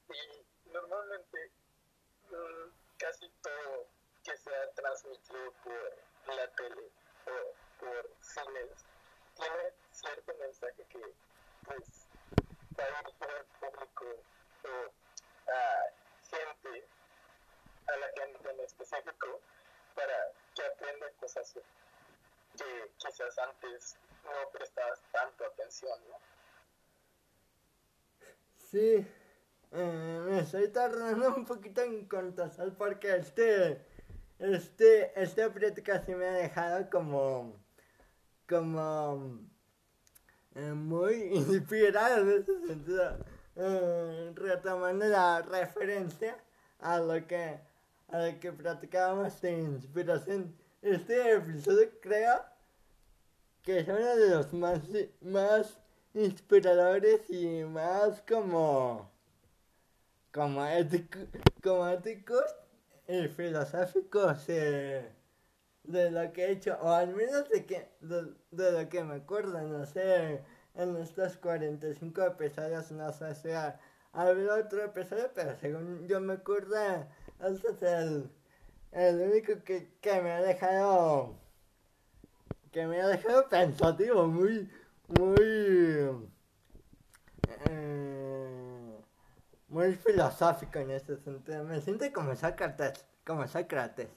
Y 0.09 0.71
normalmente 0.71 1.51
mmm, 2.29 2.71
casi 2.97 3.29
todo 3.41 3.87
que 4.23 4.37
se 4.37 4.55
ha 4.55 4.71
transmitido 4.71 5.51
por 5.63 6.35
la 6.35 6.47
tele 6.51 6.89
o 7.25 7.53
por 7.79 8.09
cines 8.21 8.85
tiene 9.35 9.73
cierto 9.91 10.33
mensaje 10.39 10.85
que 10.89 11.13
pues 11.65 12.07
va 12.79 12.83
a 12.83 13.01
dirigir 13.01 13.29
al 13.29 13.45
público 13.59 14.05
o 14.63 15.51
a 15.51 15.93
gente, 16.29 16.87
a 17.87 17.97
la 17.97 18.07
gente 18.15 18.49
en 18.49 18.59
específico, 18.61 19.39
para 19.95 20.31
que 20.55 20.63
aprenda 20.63 21.07
cosas 21.19 21.53
que 22.57 22.91
quizás 22.97 23.37
antes 23.39 23.97
no 24.23 24.49
prestabas 24.51 25.01
tanto 25.11 25.45
atención, 25.45 25.99
¿no? 26.09 26.17
Sí, 28.57 29.07
eh, 29.71 30.21
me 30.25 30.39
estoy 30.39 30.67
tardando 30.69 31.35
un 31.35 31.45
poquito 31.45 31.81
en 31.81 32.05
contestar 32.07 32.73
porque 32.77 33.15
este, 33.15 33.85
este, 34.39 35.21
esta 35.21 35.53
práctica 35.53 36.03
sí 36.03 36.15
me 36.15 36.27
ha 36.27 36.33
dejado 36.33 36.89
como, 36.89 37.55
como 38.47 39.39
eh, 40.55 40.73
muy 40.73 41.13
inspirado 41.33 42.21
en 42.21 42.41
ese 42.41 42.67
sentido 42.67 43.17
eh, 43.55 44.31
retomando 44.35 45.05
la 45.05 45.41
referencia 45.41 46.37
a 46.79 46.99
lo 46.99 47.25
que 47.25 47.59
a 48.09 48.19
lo 48.19 48.39
que 48.39 48.51
platicábamos 48.51 49.39
de 49.41 49.59
inspiración. 49.59 50.55
Este 50.81 51.33
episodio 51.33 51.89
creo 52.01 52.41
que 53.63 53.79
es 53.79 53.87
uno 53.87 54.15
de 54.15 54.29
los 54.29 54.53
más, 54.53 54.81
más 55.21 55.77
inspiradores 56.13 57.29
y 57.29 57.63
más 57.63 58.21
como 58.21 59.11
como, 60.37 60.63
ético, 60.65 61.19
como 61.63 61.87
éticos 61.87 62.45
y 63.07 63.27
filosóficos 63.27 64.45
de, 64.45 65.09
de 65.83 66.11
lo 66.11 66.31
que 66.31 66.45
he 66.45 66.51
hecho, 66.51 66.77
o 66.81 66.91
al 66.91 67.13
menos 67.15 67.49
de, 67.49 67.65
que, 67.65 67.89
de, 68.01 68.71
lo 68.71 68.89
que 68.89 69.03
me 69.03 69.15
acuerdo, 69.15 69.59
no 69.61 69.85
sé 69.85 70.43
en 70.75 70.95
estos 70.97 71.37
45 71.37 72.23
episodios 72.23 72.91
no 72.91 73.11
sé 73.11 73.33
si 73.33 73.49
ha 73.49 73.79
habido 74.13 74.55
otro 74.55 74.83
episodio, 74.83 75.31
pero 75.33 75.55
según 75.57 76.07
yo 76.07 76.19
me 76.19 76.33
acuerdo, 76.33 76.75
este 77.39 77.71
es 77.71 77.81
el, 77.83 78.31
el 78.91 79.15
único 79.21 79.63
que, 79.63 79.91
que 80.01 80.21
me 80.21 80.31
ha 80.31 80.41
dejado 80.41 81.35
que 82.71 82.85
me 82.85 83.01
ha 83.01 83.07
dejado 83.07 83.47
pensativo, 83.49 84.27
muy, 84.27 84.71
muy, 85.07 86.29
eh, 87.69 89.03
muy 89.69 89.95
filosófico 89.95 90.79
en 90.79 90.91
este 90.91 91.17
sentido. 91.17 91.63
Me 91.63 91.81
siento 91.81 92.05
como 92.13 92.35
Sócrates, 92.35 93.05
como 93.25 93.47
Sócrates. 93.47 94.09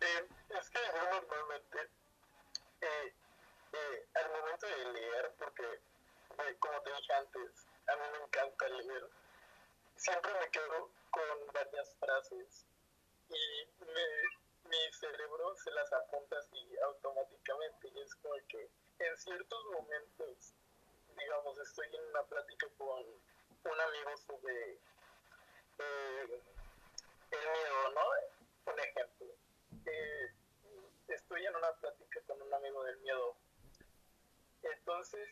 Eh, 0.00 0.28
es 0.48 0.70
que 0.70 0.78
yo 0.78 1.20
normalmente 1.20 1.78
eh, 2.80 3.14
eh, 3.72 4.08
al 4.14 4.30
momento 4.30 4.66
de 4.66 4.92
leer, 4.92 5.34
porque 5.38 5.64
eh, 5.64 6.56
como 6.58 6.80
te 6.80 6.90
dije 6.90 7.12
antes, 7.12 7.66
a 7.86 7.96
mí 7.96 8.02
me 8.12 8.24
encanta 8.24 8.68
leer, 8.68 9.10
con 11.10 11.52
varias 11.52 11.96
frases 11.96 12.66
y 13.28 13.84
mi 14.68 14.92
cerebro 14.92 15.54
se 15.56 15.70
las 15.72 15.92
apunta 15.92 16.38
así 16.38 16.76
automáticamente 16.84 17.88
y 17.88 18.00
es 18.00 18.14
como 18.16 18.34
que 18.48 18.68
en 18.98 19.16
ciertos 19.18 19.64
momentos, 19.66 20.54
digamos, 21.16 21.58
estoy 21.58 21.86
en 21.94 22.04
una 22.10 22.22
plática 22.24 22.66
con 22.76 23.00
un 23.00 23.80
amigo 23.80 24.16
sobre 24.26 24.72
eh, 25.78 26.42
el 27.30 27.40
miedo, 27.40 27.90
¿no? 27.94 28.72
Un 28.72 28.78
ejemplo. 28.78 29.26
Eh, 29.86 30.34
estoy 31.08 31.46
en 31.46 31.56
una 31.56 31.72
plática 31.74 32.20
con 32.26 32.42
un 32.42 32.54
amigo 32.54 32.84
del 32.84 32.98
miedo 32.98 33.36
entonces, 34.62 35.28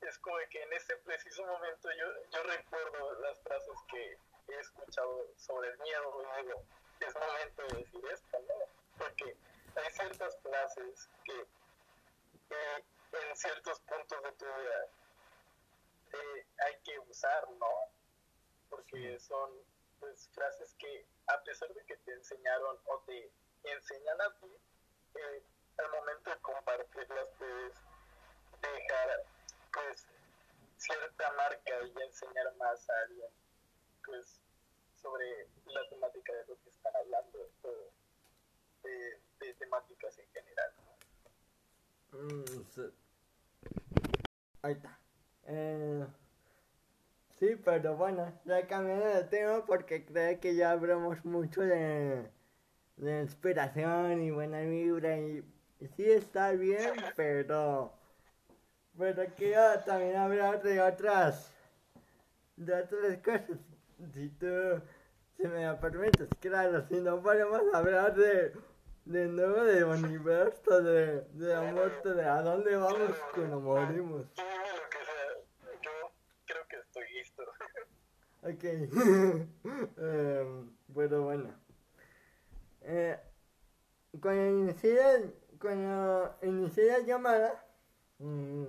es 0.00 0.18
como 0.18 0.36
que 0.50 0.62
en 0.62 0.72
ese 0.72 0.96
preciso 0.98 1.44
momento 1.44 1.88
yo, 1.92 2.06
yo 2.30 2.42
recuerdo 2.42 3.20
las 3.20 3.40
frases 3.42 3.78
que 3.90 4.18
he 4.54 4.60
escuchado 4.60 5.26
sobre 5.36 5.70
el 5.70 5.78
miedo 5.78 6.22
y 6.22 6.46
digo, 6.46 6.62
es 7.00 7.14
momento 7.14 7.62
de 7.62 7.78
decir 7.78 8.04
esto, 8.12 8.38
¿no? 8.40 8.54
Porque 8.98 9.36
hay 9.76 9.92
ciertas 9.92 10.38
frases 10.42 11.08
que 11.24 11.46
en 13.12 13.36
ciertos 13.36 13.80
puntos 13.80 14.22
de 14.22 14.32
tu 14.32 14.44
vida 14.44 14.88
eh, 16.12 16.46
hay 16.66 16.80
que 16.82 16.98
usar, 17.00 17.48
¿no? 17.50 17.66
Porque 18.70 19.18
son 19.20 19.50
pues, 20.00 20.28
frases 20.34 20.74
que 20.78 21.06
a 21.26 21.42
pesar 21.42 21.68
de 21.74 21.84
que 21.84 21.96
te 21.98 22.12
enseñaron 22.12 22.78
o 22.86 22.98
te 23.00 23.30
enseñan 23.64 24.20
a 24.20 24.34
ti, 24.40 24.56
eh, 25.14 25.42
al 25.78 25.90
momento 25.90 26.30
de 26.30 26.40
compartirlas 26.40 27.28
puedes 27.38 27.74
dejar 28.60 29.24
pues 29.72 30.06
cierta 30.76 31.32
marca 31.32 31.82
y 31.84 32.02
enseñar 32.02 32.54
más 32.56 32.88
a 32.90 33.00
alguien 33.02 33.30
sobre 35.08 35.48
la 35.66 35.88
temática 35.88 36.32
de 36.32 36.44
lo 36.48 36.62
que 36.62 36.70
están 36.70 36.92
hablando 36.96 37.38
de, 38.82 39.54
temáticas 39.58 40.18
en 40.18 40.26
general. 40.32 40.70
Mm, 42.12 42.62
sí. 42.70 42.82
Ahí 44.62 44.72
está. 44.72 44.98
Eh, 45.46 46.06
sí, 47.38 47.56
pero 47.64 47.96
bueno, 47.96 48.32
ya 48.44 48.66
cambiando 48.66 49.06
de 49.06 49.24
tema 49.24 49.64
porque 49.64 50.04
creo 50.04 50.38
que 50.40 50.54
ya 50.54 50.72
hablamos 50.72 51.24
mucho 51.24 51.62
de, 51.62 52.30
de 52.96 53.20
inspiración 53.22 54.22
y 54.22 54.30
buena 54.30 54.60
vibra 54.60 55.18
y, 55.18 55.44
y 55.80 55.88
sí 55.88 56.10
está 56.10 56.52
bien, 56.52 56.94
pero 57.16 57.92
pero 58.98 59.24
quiero 59.36 59.80
también 59.84 60.16
hablar 60.16 60.62
de 60.62 60.80
otras 60.82 61.54
de 62.56 62.74
otras 62.74 63.18
cosas. 63.18 63.58
Si 64.12 64.28
tú 64.30 64.82
si 65.38 65.48
me 65.48 65.66
lo 65.66 65.80
permites, 65.80 66.28
claro, 66.40 66.86
si 66.88 67.00
no 67.00 67.22
podemos 67.22 67.62
hablar 67.72 68.14
de 68.14 68.52
de 69.08 69.26
nuevo 69.26 69.64
del 69.64 69.84
universo, 69.84 70.82
de, 70.82 71.22
de 71.32 71.48
la 71.48 71.62
muerte, 71.62 72.12
de 72.12 72.24
a 72.26 72.42
dónde 72.42 72.76
vamos 72.76 73.16
cuando 73.34 73.58
morimos. 73.58 74.26
Dime 74.34 74.50
lo 74.76 74.90
que 74.90 74.98
sea, 75.06 75.30
yo 75.82 75.90
creo 76.44 76.68
que 76.68 76.76
estoy 76.76 77.04
listo. 77.14 77.42
Ok. 78.42 78.64
Em, 79.98 80.70
bueno, 80.88 81.22
bueno. 81.22 81.54
Eh, 82.82 83.18
cuando 84.20 84.46
inicié, 84.46 85.32
cuando 85.58 86.36
inicié 86.42 86.86
la 86.88 86.98
llamada, 87.00 87.64
mm, 88.18 88.64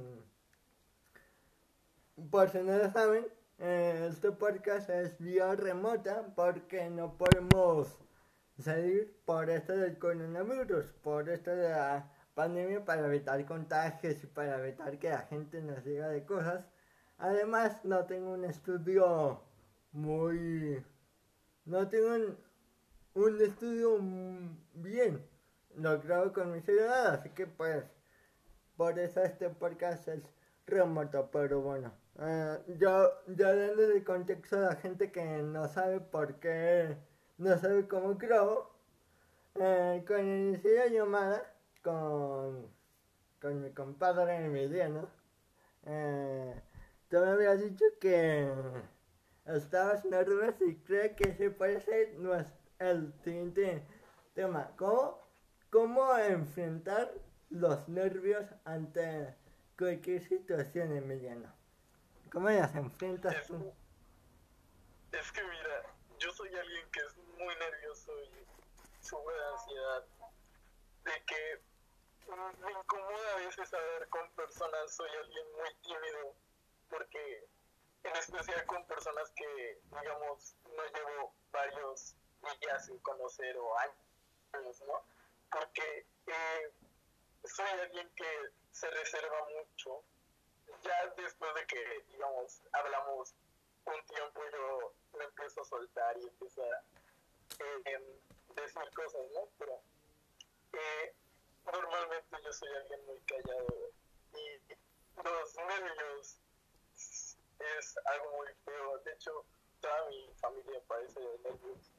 por 2.32 2.50
si 2.50 2.60
no 2.60 2.78
lo 2.78 2.90
saben, 2.92 3.28
este 3.60 4.32
podcast 4.32 4.90
es 4.90 5.20
vía 5.20 5.54
remota 5.54 6.34
porque 6.34 6.90
no 6.90 7.18
podemos 7.18 8.00
salir 8.58 9.14
por 9.26 9.50
esto 9.50 9.74
del 9.76 10.00
coronavirus, 10.00 10.86
por 11.04 11.28
esto 11.28 11.54
de 11.54 11.70
la 11.70 12.10
pandemia 12.36 12.86
para 12.86 13.06
evitar 13.08 13.46
contagios 13.46 14.24
y 14.24 14.28
para 14.28 14.60
evitar 14.60 14.98
que 14.98 15.10
la 15.10 15.24
gente 15.24 15.62
nos 15.62 15.84
diga 15.84 16.08
de 16.08 16.26
cosas. 16.26 16.66
Además, 17.18 17.84
no 17.84 18.06
tengo 18.06 18.32
un 18.32 18.46
estudio 18.46 19.42
muy... 19.92 20.82
No 21.66 21.90
tengo 21.90 22.16
un, 22.16 22.38
un 23.16 23.42
estudio 23.42 23.98
bien. 24.74 25.28
Lo 25.76 26.00
grabo 26.00 26.32
con 26.32 26.54
mi 26.54 26.62
celular, 26.62 27.16
así 27.16 27.30
que 27.32 27.46
pues... 27.46 27.84
Por 28.78 28.98
eso 28.98 29.22
este 29.22 29.50
podcast 29.50 30.08
es 30.08 30.24
remoto, 30.66 31.30
pero 31.30 31.60
bueno. 31.60 31.92
Eh, 32.22 32.60
yo, 32.78 33.10
yo 33.28 33.56
dando 33.56 33.84
el 33.84 34.04
contexto 34.04 34.58
a 34.58 34.62
la 34.62 34.76
gente 34.76 35.12
que 35.12 35.24
no 35.44 35.68
sabe 35.68 36.00
por 36.02 36.36
qué, 36.40 36.98
no 37.38 37.58
sabe 37.58 37.88
cómo 37.88 38.16
grabo. 38.16 38.70
Eh, 39.56 40.04
cuando 40.08 40.32
inicié 40.36 40.76
la 40.78 40.88
llamada 40.88 41.54
con, 41.84 42.68
con 43.42 43.62
mi 43.64 43.72
compadre 43.74 44.46
Emiliano, 44.46 45.10
eh, 45.86 46.62
tú 47.10 47.18
me 47.20 47.28
habías 47.32 47.62
dicho 47.62 47.86
que 48.02 48.50
estabas 49.46 50.06
nervioso 50.06 50.64
y 50.66 50.76
creo 50.78 51.16
que 51.16 51.30
ese 51.32 51.52
puede 51.52 51.82
ser 51.82 52.16
nues- 52.18 52.54
el 52.80 53.14
siguiente 53.24 53.84
tema. 54.34 54.72
¿Cómo, 54.78 55.20
¿Cómo 55.70 56.18
enfrentar 56.18 57.12
los 57.50 57.88
nervios 57.90 58.46
ante 58.66 59.36
cualquier 59.78 60.22
situación, 60.24 60.94
Emiliano? 60.96 61.59
¿Cómo 62.32 62.50
las 62.50 62.76
enfrentas 62.76 63.48
tú? 63.48 63.74
Es 65.12 65.32
que 65.32 65.44
mira, 65.44 65.84
yo 66.20 66.32
soy 66.32 66.56
alguien 66.56 66.90
que 66.92 67.00
es 67.00 67.18
muy 67.18 67.56
nervioso 67.56 68.12
y 68.24 68.46
sube 69.04 69.34
de 69.34 69.46
ansiedad. 69.48 70.06
De 71.06 71.24
que 71.26 71.62
me 72.62 72.72
incomoda 72.72 73.34
a 73.34 73.38
veces 73.38 73.74
hablar 73.74 74.08
con 74.10 74.30
personas, 74.32 74.94
soy 74.94 75.10
alguien 75.24 75.46
muy 75.58 75.74
tímido, 75.82 76.36
porque 76.90 77.48
en 78.04 78.16
especial 78.16 78.66
con 78.68 78.86
personas 78.86 79.32
que, 79.32 79.82
digamos, 79.84 80.56
no 80.66 80.84
llevo 80.86 81.34
varios 81.52 82.16
días 82.62 82.86
sin 82.86 83.00
conocer 83.00 83.58
o 83.58 83.78
años, 83.80 84.82
¿no? 84.88 85.04
Porque 85.52 86.06
eh, 86.28 86.74
soy 87.44 87.66
alguien 87.82 88.10
que 88.16 88.52
se 88.72 88.90
reserva 88.92 89.48
mucho. 89.58 90.04
Ya 90.84 91.14
después 91.18 91.54
de 91.56 91.66
que, 91.68 92.04
digamos, 92.12 92.62
hablamos 92.72 93.34
un 93.86 94.06
tiempo 94.06 94.42
yo 94.52 94.94
me 95.18 95.26
empiezo 95.26 95.62
a 95.62 95.66
soltar 95.66 96.18
y 96.18 96.24
empiezo 96.24 96.64
a 96.64 96.84
eh, 97.60 97.82
em, 97.86 98.04
decir 98.56 98.82
cosas, 98.94 99.22
¿no? 99.34 99.48
Pero 99.58 99.82
eh, 100.74 101.14
normalmente 101.66 102.38
yo 102.44 102.54
soy 102.54 102.70
alguien 102.76 103.06
muy 103.06 103.20
callado 103.22 103.92
y 104.34 104.62
los 105.24 105.56
nervios 105.56 106.40
es 106.96 107.98
algo 108.06 108.38
muy 108.38 108.48
feo. 108.66 108.98
De 109.00 109.14
hecho, 109.14 109.46
toda 109.82 110.06
mi 110.10 110.34
familia 110.36 110.82
padece 110.88 111.20
de 111.20 111.40
nervios. 111.40 111.92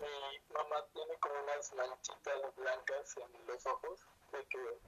Mi 0.00 0.54
mamá 0.54 0.84
tiene 0.92 1.16
como 1.18 1.34
unas 1.42 1.72
manchitas 1.74 2.54
blancas 2.56 3.16
en 3.16 3.46
los 3.46 3.66
ojos, 3.66 4.00
de 4.32 4.44
que 4.46 4.78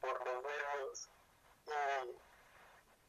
por 0.00 0.26
los 0.26 0.42
nervios. 0.42 1.08
Y 1.66 2.33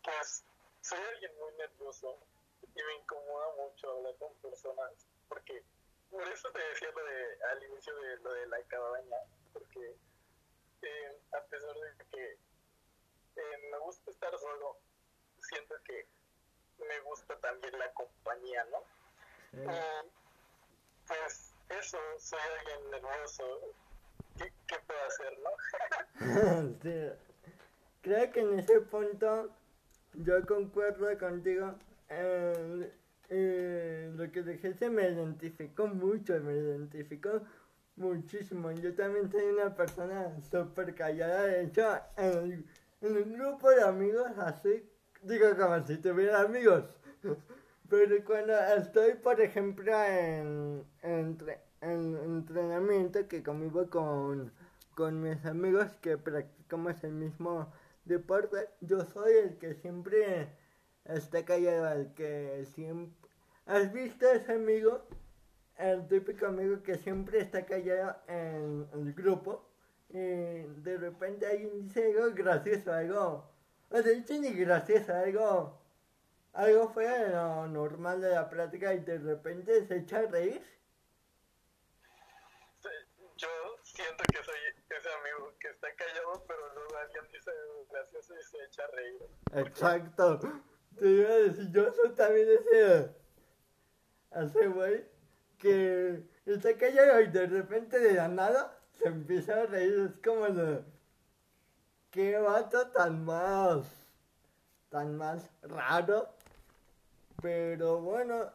pues 0.06 0.44
soy 0.82 1.00
alguien 1.00 1.32
muy 1.40 1.52
nervioso 1.56 2.18
y 2.62 2.84
me 2.84 2.96
incomoda 3.02 3.48
mucho 3.58 3.92
hablar 3.92 4.16
con 4.18 4.34
personas 4.36 4.92
porque 5.28 5.64
por 6.12 6.28
eso 6.28 6.52
te 6.52 6.60
decía 6.60 6.90
lo 6.92 7.04
de 7.04 7.44
al 7.52 7.64
inicio 7.64 7.96
de 7.96 8.18
lo 8.18 8.34
de 8.34 8.48
la 8.48 8.62
cabaña 8.64 9.18
porque 9.52 9.96
eh, 10.84 11.20
a 11.32 11.42
pesar 11.46 11.74
de 11.74 12.06
que 12.12 12.34
eh, 12.34 13.70
me 13.72 13.80
gusta 13.80 14.12
estar 14.12 14.38
solo 14.38 14.78
siento 15.40 15.76
que 15.84 16.08
me 16.78 17.00
gusta 17.02 17.36
también 17.40 17.78
la 17.80 17.92
compañía 17.94 18.64
no 18.66 18.84
y 19.54 20.10
pues 21.08 21.54
eso 21.70 21.98
soy 22.20 22.40
alguien 22.60 22.92
nervioso 22.92 23.60
¿qué, 24.38 24.54
qué 24.68 24.80
puedo 24.86 25.04
hacer 25.06 25.40
no? 25.40 25.50
Sí. 26.84 27.26
Creo 28.02 28.32
que 28.32 28.40
en 28.40 28.60
ese 28.60 28.82
punto 28.82 29.50
yo 30.24 30.46
concuerdo 30.46 31.18
contigo. 31.18 31.76
Eh, 33.28 34.12
lo 34.16 34.32
que 34.32 34.44
dijiste 34.44 34.90
me 34.90 35.10
identificó 35.10 35.88
mucho, 35.88 36.40
me 36.42 36.54
identificó 36.54 37.42
muchísimo. 37.96 38.72
Yo 38.72 38.94
también 38.94 39.32
soy 39.32 39.46
una 39.46 39.76
persona 39.76 40.40
súper 40.42 40.94
callada. 40.94 41.44
De 41.44 41.64
hecho, 41.64 41.84
en, 42.18 42.66
en 43.02 43.18
un 43.18 43.34
grupo 43.34 43.72
de 43.72 43.82
amigos 43.82 44.32
así, 44.38 44.88
digo 45.24 45.48
como 45.58 45.86
si 45.86 45.98
tuviera 45.98 46.42
amigos. 46.42 46.84
Pero 47.90 48.24
cuando 48.26 48.54
estoy, 48.78 49.14
por 49.14 49.40
ejemplo, 49.40 49.92
en 50.04 50.86
entrenamiento, 51.82 53.28
que 53.28 53.44
convivo 53.44 53.88
con, 53.90 54.52
con 54.96 55.22
mis 55.22 55.46
amigos 55.46 55.92
que 56.02 56.18
practicamos 56.18 57.04
el 57.04 57.12
mismo 57.12 57.72
deporte, 58.06 58.70
yo 58.82 59.04
soy 59.06 59.34
el 59.34 59.58
que 59.58 59.74
siempre 59.76 60.48
está 61.06 61.44
callado, 61.44 61.92
el 61.92 62.14
que 62.14 62.66
siempre... 62.74 63.16
¿Has 63.66 63.92
visto 63.92 64.30
ese 64.30 64.54
amigo? 64.54 65.08
El 65.78 66.08
típico 66.08 66.46
amigo 66.46 66.82
que 66.84 66.98
siempre 66.98 67.40
está 67.40 67.66
callado 67.66 68.16
en 68.28 68.88
el 68.94 69.14
grupo 69.14 69.68
y 70.10 70.18
de 70.18 70.98
repente 70.98 71.46
alguien 71.46 71.88
dice 71.88 72.14
algo 72.14 72.34
gracioso, 72.34 72.94
algo... 72.94 73.52
O 73.90 74.02
de 74.02 74.18
hecho 74.18 74.34
ni 74.40 74.52
gracioso, 74.54 75.14
algo... 75.14 75.82
Algo 76.54 76.88
fuera 76.94 77.28
lo 77.28 77.68
normal 77.68 78.22
de 78.22 78.30
la 78.30 78.50
práctica 78.50 78.94
y 78.94 79.00
de 79.00 79.18
repente 79.18 79.86
se 79.88 79.98
echa 79.98 80.20
a 80.20 80.28
reír. 80.28 80.64
yo 83.36 83.50
siento 83.84 84.24
que 84.32 84.42
soy 84.42 84.56
ese 84.90 85.10
amigo 85.10 85.54
que 85.60 85.68
está 85.68 85.94
callado, 85.96 86.46
pero 86.48 86.74
luego 86.74 86.96
alguien 86.96 87.28
dice 87.34 87.52
y 88.14 88.44
se 88.44 88.64
echa 88.66 88.84
a 88.84 88.88
reír. 88.88 89.22
Exacto. 89.68 90.40
Te 91.00 91.08
iba 91.10 91.30
a 91.30 91.36
decir, 91.38 91.72
yo 91.72 91.92
soy 91.94 92.10
también 92.16 92.48
ese. 92.50 93.10
Ese 94.32 94.68
güey 94.68 95.06
que 95.58 96.22
está 96.46 96.76
callado 96.78 97.22
y 97.22 97.28
de 97.28 97.48
repente 97.48 98.00
de 98.00 98.14
la 98.14 98.28
nada 98.28 98.78
se 98.92 99.08
empieza 99.08 99.62
a 99.62 99.66
reír. 99.66 100.12
Es 100.14 100.22
como 100.26 100.48
de. 100.48 100.84
Qué 102.12 102.38
vato 102.38 102.88
tan 102.92 103.24
más. 103.26 103.86
tan 104.90 105.18
más 105.18 105.50
raro. 105.64 106.30
Pero 107.42 108.00
bueno, 108.00 108.50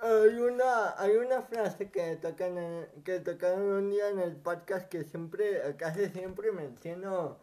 hay 0.00 0.38
una, 0.38 0.98
hay 1.00 1.16
una 1.16 1.42
frase 1.42 1.90
que 1.90 2.16
tocan, 2.16 2.56
en- 2.58 3.02
que 3.04 3.20
tocaron 3.20 3.62
un 3.62 3.90
día 3.90 4.08
en 4.08 4.18
el 4.20 4.36
podcast 4.36 4.88
que 4.88 5.04
siempre, 5.04 5.76
casi 5.76 6.08
siempre 6.08 6.50
menciono 6.52 7.38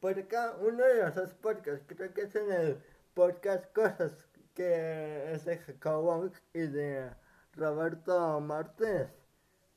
por 0.00 0.18
acá, 0.18 0.56
uno 0.60 0.84
de 0.84 1.10
los 1.10 1.34
podcasts, 1.34 1.84
creo 1.88 2.12
que 2.14 2.22
es 2.22 2.34
en 2.36 2.52
el 2.52 2.82
podcast 3.14 3.72
Cosas, 3.72 4.12
que 4.54 5.32
es 5.32 5.44
de 5.44 5.58
Jacobo 5.58 6.30
y 6.52 6.60
de 6.60 7.10
Roberto 7.54 8.40
Martínez, 8.40 9.10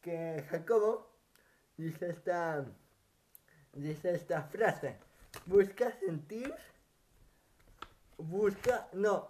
que 0.02 0.46
Jacobo 0.50 1.12
dice 1.78 2.10
esta, 2.10 2.66
dice 3.74 4.14
esta 4.14 4.44
frase, 4.44 4.98
busca 5.46 5.92
sentir, 6.00 6.54
busca, 8.18 8.88
no, 8.94 9.30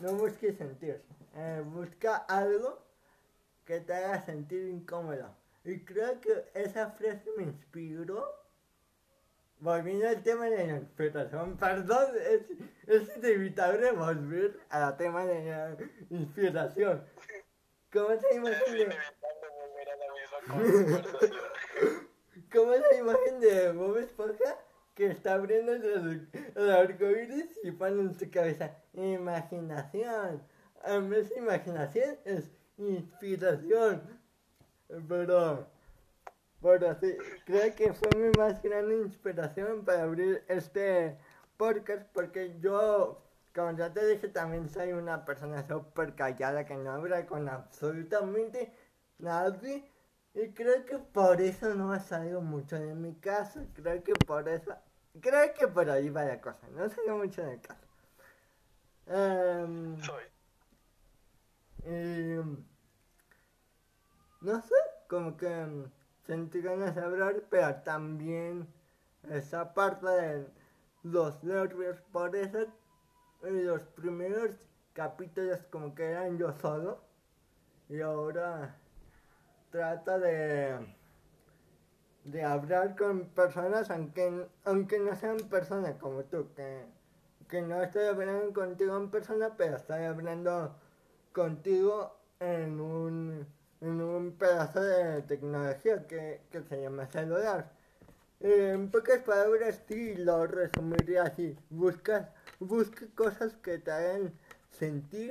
no 0.00 0.14
busques 0.14 0.56
sentir, 0.56 1.02
eh, 1.34 1.62
busca 1.64 2.16
algo 2.28 2.84
que 3.64 3.80
te 3.80 3.94
haga 3.94 4.24
sentir 4.24 4.68
incómodo. 4.68 5.34
Y 5.64 5.84
creo 5.84 6.20
que 6.20 6.50
esa 6.54 6.90
frase 6.90 7.30
me 7.36 7.44
inspiró. 7.44 8.41
Volviendo 9.62 10.08
al 10.08 10.20
tema 10.24 10.46
de 10.46 10.66
la 10.66 10.76
inspiración, 10.78 11.56
perdón, 11.56 12.08
es, 12.16 12.42
es 12.88 13.16
inevitable 13.16 13.92
volver 13.92 14.58
al 14.70 14.96
tema 14.96 15.24
de 15.24 15.44
la 15.44 15.76
inspiración. 16.10 17.04
¿Cómo 17.92 18.10
es 18.10 18.22
la 18.22 18.28
Es 18.30 18.36
imagen 18.38 18.72
de, 18.72 18.80
inevitable 18.80 19.46
volver 19.60 19.88
a 19.88 19.96
la 19.96 20.06
misma 20.18 21.00
conversación. 21.00 22.08
cómo 22.52 22.72
es 22.72 22.80
la 22.90 22.96
imagen 22.98 23.38
de 23.38 23.72
Bob 23.72 23.98
Esponja 23.98 24.58
que 24.96 25.06
está 25.06 25.34
abriendo 25.34 25.74
el, 25.74 26.28
el 26.56 26.70
arcoíris 26.70 27.60
y 27.62 27.70
pone 27.70 28.00
en 28.00 28.18
su 28.18 28.28
cabeza 28.32 28.76
imaginación? 28.94 30.42
En 30.84 31.08
vez 31.08 31.30
de 31.30 31.38
imaginación 31.38 32.18
es 32.24 32.50
inspiración. 32.78 34.02
Pero, 35.08 35.68
pero 36.62 36.94
sí, 37.00 37.16
creo 37.44 37.74
que 37.74 37.92
fue 37.92 38.08
mi 38.16 38.30
más 38.38 38.62
grande 38.62 38.96
inspiración 38.96 39.84
para 39.84 40.04
abrir 40.04 40.44
este 40.48 41.18
podcast 41.56 42.06
porque 42.12 42.56
yo, 42.60 43.22
como 43.54 43.76
ya 43.76 43.92
te 43.92 44.06
dije, 44.06 44.28
también 44.28 44.68
soy 44.68 44.92
una 44.92 45.24
persona 45.24 45.66
súper 45.66 46.14
callada 46.14 46.64
que 46.64 46.76
no 46.76 46.92
habla 46.92 47.26
con 47.26 47.48
absolutamente 47.48 48.72
nadie. 49.18 49.90
Y 50.34 50.48
creo 50.52 50.84
que 50.86 50.98
por 50.98 51.40
eso 51.40 51.74
no 51.74 51.92
ha 51.92 52.00
salido 52.00 52.40
mucho 52.40 52.76
de 52.78 52.94
mi 52.94 53.14
casa. 53.16 53.66
Creo 53.74 54.02
que 54.02 54.14
por 54.14 54.48
eso. 54.48 54.74
Creo 55.20 55.52
que 55.54 55.68
por 55.68 55.90
ahí 55.90 56.08
va 56.08 56.24
la 56.24 56.40
cosa. 56.40 56.66
No 56.70 56.88
salió 56.88 57.16
mucho 57.18 57.42
de 57.42 57.60
casa. 57.60 57.86
Em, 59.06 60.00
Soy. 60.00 60.22
y, 61.84 62.40
no 64.40 64.62
sé, 64.62 64.74
como 65.08 65.36
que 65.36 65.48
mm, 65.48 65.90
sentí 66.26 66.60
ganas 66.60 66.94
de 66.94 67.02
hablar, 67.02 67.42
pero 67.50 67.74
también 67.82 68.66
esa 69.30 69.74
parte 69.74 70.06
de 70.06 70.46
los 71.02 71.42
nervios. 71.44 72.00
Por 72.12 72.34
eso, 72.36 72.66
en 73.42 73.66
los 73.66 73.82
primeros 73.82 74.50
capítulos, 74.92 75.60
como 75.70 75.94
que 75.94 76.10
eran 76.10 76.38
yo 76.38 76.52
solo. 76.52 77.00
Y 77.88 78.00
ahora 78.00 78.76
trata 79.70 80.18
de 80.18 80.78
de 82.24 82.44
hablar 82.44 82.96
con 82.96 83.26
personas 83.30 83.90
aunque 83.90 84.46
aunque 84.64 84.98
no 85.00 85.14
sean 85.16 85.38
personas 85.38 85.96
como 85.96 86.22
tú 86.24 86.52
que 86.54 86.84
que 87.48 87.62
no 87.62 87.82
estoy 87.82 88.06
hablando 88.06 88.52
contigo 88.52 88.96
en 88.96 89.10
persona 89.10 89.54
pero 89.56 89.76
estoy 89.76 90.04
hablando 90.04 90.76
contigo 91.32 92.16
en 92.38 92.80
un 92.80 93.46
en 93.82 94.00
un 94.00 94.32
pedazo 94.38 94.80
de 94.80 95.22
tecnología 95.22 96.06
que, 96.06 96.40
que 96.50 96.62
se 96.62 96.76
llama 96.82 97.06
celular 97.06 97.62
Eh, 98.40 98.72
en 98.74 98.90
pocas 98.90 99.20
palabras 99.30 99.74
sí 99.86 100.16
lo 100.16 100.36
resumiría 100.46 101.22
así 101.30 101.48
buscas 101.70 102.24
busca 102.58 103.02
cosas 103.14 103.50
que 103.64 103.78
te 103.84 103.90
hagan 103.92 104.24
sentir 104.80 105.30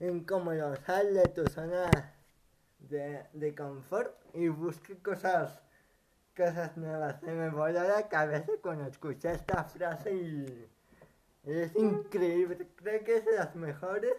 incómodo 0.00 0.76
sal 0.86 1.06
de 1.18 1.26
tu 1.36 1.44
zona 1.56 1.90
de, 2.90 3.04
de 3.34 3.54
confort 3.54 4.12
y 4.32 4.48
busque 4.48 4.92
cosas 5.08 5.60
cosas 6.38 6.76
nuevas. 6.76 7.20
Se 7.20 7.32
me 7.32 7.50
voló 7.50 7.82
la 7.82 8.08
cabeza 8.08 8.52
cuando 8.62 8.84
escuché 8.86 9.32
esta 9.32 9.64
frase 9.64 10.10
y 10.14 10.68
es 11.44 11.74
increíble. 11.76 12.66
Creo 12.76 13.04
que 13.04 13.16
es 13.18 13.24
de 13.24 13.36
las 13.36 13.54
mejores, 13.56 14.14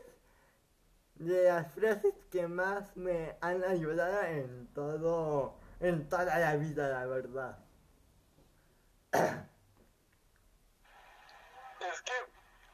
de 1.20 1.44
las 1.44 1.72
frases 1.74 2.14
que 2.32 2.48
más 2.48 2.96
me 2.96 3.36
han 3.42 3.64
ayudado 3.66 4.24
en 4.24 4.74
todo, 4.74 5.60
en 5.82 6.08
toda 6.08 6.40
la 6.40 6.56
vida, 6.56 6.88
la 6.88 7.06
verdad. 7.06 7.60
Es 11.82 12.02
que 12.02 12.14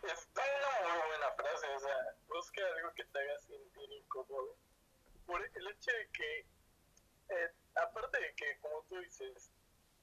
es 0.07 0.29
una 0.35 0.93
muy 0.93 1.07
buena 1.07 1.31
frase, 1.35 1.67
o 1.75 1.79
sea, 1.79 2.15
busca 2.27 2.61
algo 2.77 2.93
que 2.93 3.03
te 3.05 3.19
haga 3.19 3.39
sentir 3.41 3.91
incómodo. 3.91 4.55
Por 5.25 5.41
el 5.41 5.67
hecho 5.67 5.91
de 5.91 6.09
que, 6.11 6.39
eh, 7.29 7.51
aparte 7.75 8.19
de 8.19 8.35
que, 8.35 8.59
como 8.59 8.83
tú 8.83 8.99
dices, 8.99 9.49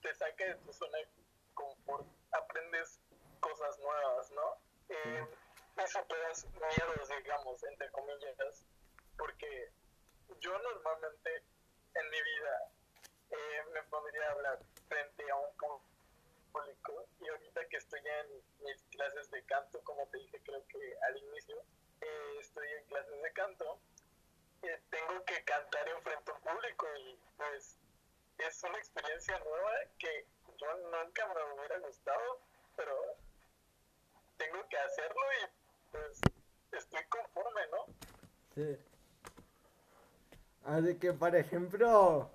te 0.01 0.12
saca 0.16 0.45
de 0.45 0.55
tu 0.57 0.72
zona 0.72 0.99
de 0.99 1.09
confort, 1.55 2.09
aprendes 2.32 2.99
cosas 3.38 3.78
nuevas, 3.78 4.30
¿no? 4.32 4.57
Eh, 4.88 5.28
y 5.77 5.87
superas 5.87 6.47
miedos, 6.55 7.09
digamos, 7.09 7.62
entre 7.64 7.91
comillas, 7.91 8.66
porque 9.16 9.70
yo 10.41 10.59
normalmente 10.59 11.45
en 11.95 12.11
mi 12.11 12.23
vida 12.23 12.70
eh, 13.31 13.64
me 13.73 13.83
pondría 13.85 14.29
a 14.29 14.33
hablar 14.33 14.59
frente 14.89 15.31
a 15.31 15.37
un 15.37 15.57
público 16.53 17.07
y 17.20 17.29
ahorita 17.29 17.66
que 17.68 17.77
estoy 17.77 18.01
en 18.01 18.43
mis 18.64 18.83
clases 18.91 19.31
de 19.31 19.43
canto, 19.45 19.83
como 19.85 20.07
te 20.09 20.18
dije 20.18 20.41
creo 20.45 20.66
que 20.68 20.97
al 21.09 21.16
inicio, 21.16 21.57
eh, 22.01 22.37
estoy 22.41 22.68
en 22.73 22.85
clases 22.85 23.23
de 23.23 23.33
canto, 23.33 23.79
eh, 24.62 24.81
tengo 24.91 25.25
que 25.25 25.45
cantar 25.45 25.89
enfrente 25.89 26.31
a 26.31 26.35
un 26.35 26.41
público 26.43 26.87
y 26.97 27.18
pues 27.37 27.79
es 28.39 28.64
una 28.64 28.79
experiencia 28.79 29.39
nueva 29.39 29.73
que 29.99 30.27
yo 30.59 30.75
nunca 30.75 31.27
me 31.29 31.55
hubiera 31.55 31.79
gustado, 31.79 32.41
pero 32.77 33.16
tengo 34.37 34.68
que 34.68 34.77
hacerlo 34.77 35.20
y 35.41 35.62
pues 35.93 36.20
estoy 36.72 37.01
conforme, 37.09 37.61
¿no? 37.70 37.95
Sí. 38.55 38.78
Así 40.64 40.95
que, 40.97 41.12
por 41.12 41.36
ejemplo, 41.36 42.30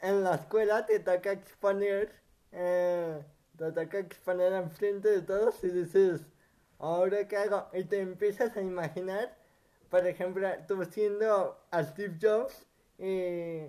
en 0.00 0.22
la 0.24 0.36
escuela 0.36 0.86
te 0.86 1.00
toca 1.00 1.32
exponer, 1.32 2.12
eh, 2.52 3.22
te 3.58 3.72
toca 3.72 3.98
exponer 3.98 4.52
enfrente 4.52 5.10
de 5.10 5.22
todos 5.22 5.62
y 5.64 5.70
dices, 5.70 6.20
¿ahora 6.78 7.26
qué 7.26 7.36
hago? 7.36 7.68
Y 7.72 7.84
te 7.84 8.00
empiezas 8.00 8.56
a 8.56 8.60
imaginar, 8.60 9.36
por 9.90 10.06
ejemplo, 10.06 10.48
tú 10.68 10.84
siendo 10.84 11.58
a 11.70 11.84
Steve 11.84 12.16
Jobs 12.20 12.66
y, 12.98 13.66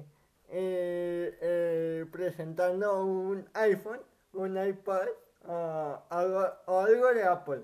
eh, 0.50 2.06
presentando 2.12 3.04
un 3.06 3.50
iPhone, 3.54 4.02
un 4.34 4.58
iPod 4.58 5.08
o 5.48 6.04
algo, 6.10 6.48
o 6.66 6.80
algo 6.80 7.14
de 7.14 7.24
Apple 7.24 7.64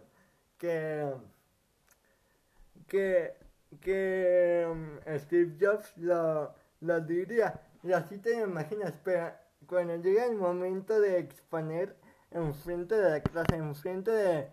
que 0.61 1.11
que, 2.91 3.33
que 3.79 4.67
um, 4.69 4.99
Steve 5.17 5.55
Jobs 5.57 5.97
lo, 5.97 6.53
lo 6.81 6.99
diría. 6.99 7.61
Y 7.83 7.93
así 7.93 8.17
te 8.17 8.37
imaginas, 8.41 8.93
pero 9.01 9.31
cuando 9.65 9.95
llega 9.95 10.25
el 10.25 10.35
momento 10.35 10.99
de 10.99 11.19
exponer 11.19 11.95
enfrente 12.31 12.95
de 12.95 13.09
la 13.09 13.21
clase, 13.21 13.55
enfrente 13.55 14.11
de 14.11 14.51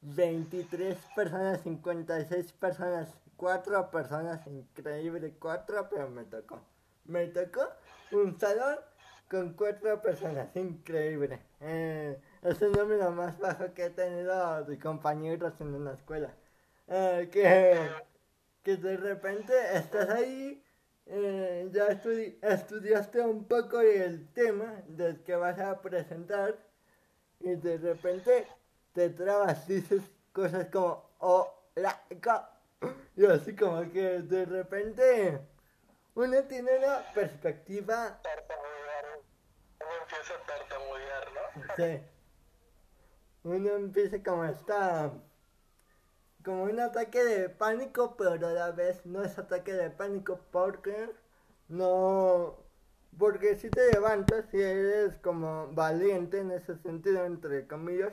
23 0.00 0.98
personas, 1.14 1.60
56 1.62 2.52
personas, 2.54 3.16
4 3.36 3.90
personas, 3.92 4.44
increíble, 4.48 5.36
4, 5.38 5.88
pero 5.88 6.10
me 6.10 6.24
tocó. 6.24 6.60
Me 7.04 7.28
tocó 7.28 7.62
un 8.10 8.40
salón 8.40 8.78
con 9.30 9.52
4 9.52 10.02
personas, 10.02 10.48
increíble. 10.56 11.40
Eh, 11.60 12.20
es 12.42 12.60
el 12.60 12.72
número 12.72 13.12
más 13.12 13.38
bajo 13.38 13.72
que 13.72 13.84
he 13.84 13.90
tenido 13.90 14.64
de 14.64 14.80
compañeros 14.80 15.54
en 15.60 15.74
una 15.74 15.92
escuela. 15.92 16.34
Eh, 16.88 17.28
que, 17.32 17.90
que 18.62 18.76
de 18.76 18.96
repente 18.96 19.52
estás 19.74 20.08
ahí, 20.10 20.62
eh, 21.06 21.68
ya 21.72 21.88
estudi- 21.88 22.38
estudiaste 22.42 23.20
un 23.20 23.44
poco 23.46 23.80
el 23.80 24.32
tema 24.32 24.82
del 24.86 25.22
que 25.22 25.34
vas 25.36 25.58
a 25.58 25.80
presentar 25.82 26.56
y 27.40 27.54
de 27.56 27.78
repente 27.78 28.46
te 28.92 29.10
trabas, 29.10 29.66
dices 29.66 30.02
cosas 30.32 30.68
como 30.68 31.10
hola, 31.18 32.02
ca-", 32.20 32.50
y 33.16 33.26
así 33.26 33.54
como 33.56 33.90
que 33.92 34.20
de 34.22 34.44
repente 34.44 35.40
uno 36.14 36.42
tiene 36.44 36.78
una 36.78 37.04
perspectiva 37.12 38.20
uno 39.80 39.90
empieza 40.02 40.34
a 40.34 40.46
tartamudear, 40.46 41.28
¿no? 41.34 41.74
Sí. 41.76 42.02
Uno 43.44 43.70
empieza 43.76 44.22
como 44.22 44.44
esta. 44.44 45.12
Como 46.46 46.62
un 46.62 46.78
ataque 46.78 47.24
de 47.24 47.48
pánico, 47.48 48.16
pero 48.16 48.46
a 48.46 48.52
la 48.52 48.70
vez 48.70 49.04
no 49.04 49.24
es 49.24 49.36
ataque 49.36 49.72
de 49.72 49.90
pánico 49.90 50.38
porque 50.52 51.10
no, 51.66 52.56
porque 53.18 53.56
si 53.56 53.68
te 53.68 53.90
levantas 53.90 54.54
y 54.54 54.60
eres 54.60 55.16
como 55.16 55.66
valiente 55.72 56.38
en 56.38 56.52
ese 56.52 56.76
sentido, 56.76 57.24
entre 57.24 57.66
comillas, 57.66 58.12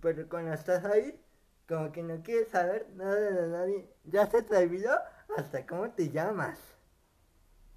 pero 0.00 0.26
cuando 0.26 0.54
estás 0.54 0.86
ahí, 0.86 1.22
como 1.68 1.92
que 1.92 2.02
no 2.02 2.22
quieres 2.22 2.48
saber 2.48 2.88
nada 2.94 3.14
de 3.14 3.48
nadie, 3.48 3.94
ya 4.04 4.26
se 4.26 4.40
te 4.42 4.56
olvidó 4.56 4.98
hasta 5.36 5.66
cómo 5.66 5.90
te 5.90 6.08
llamas. 6.08 6.58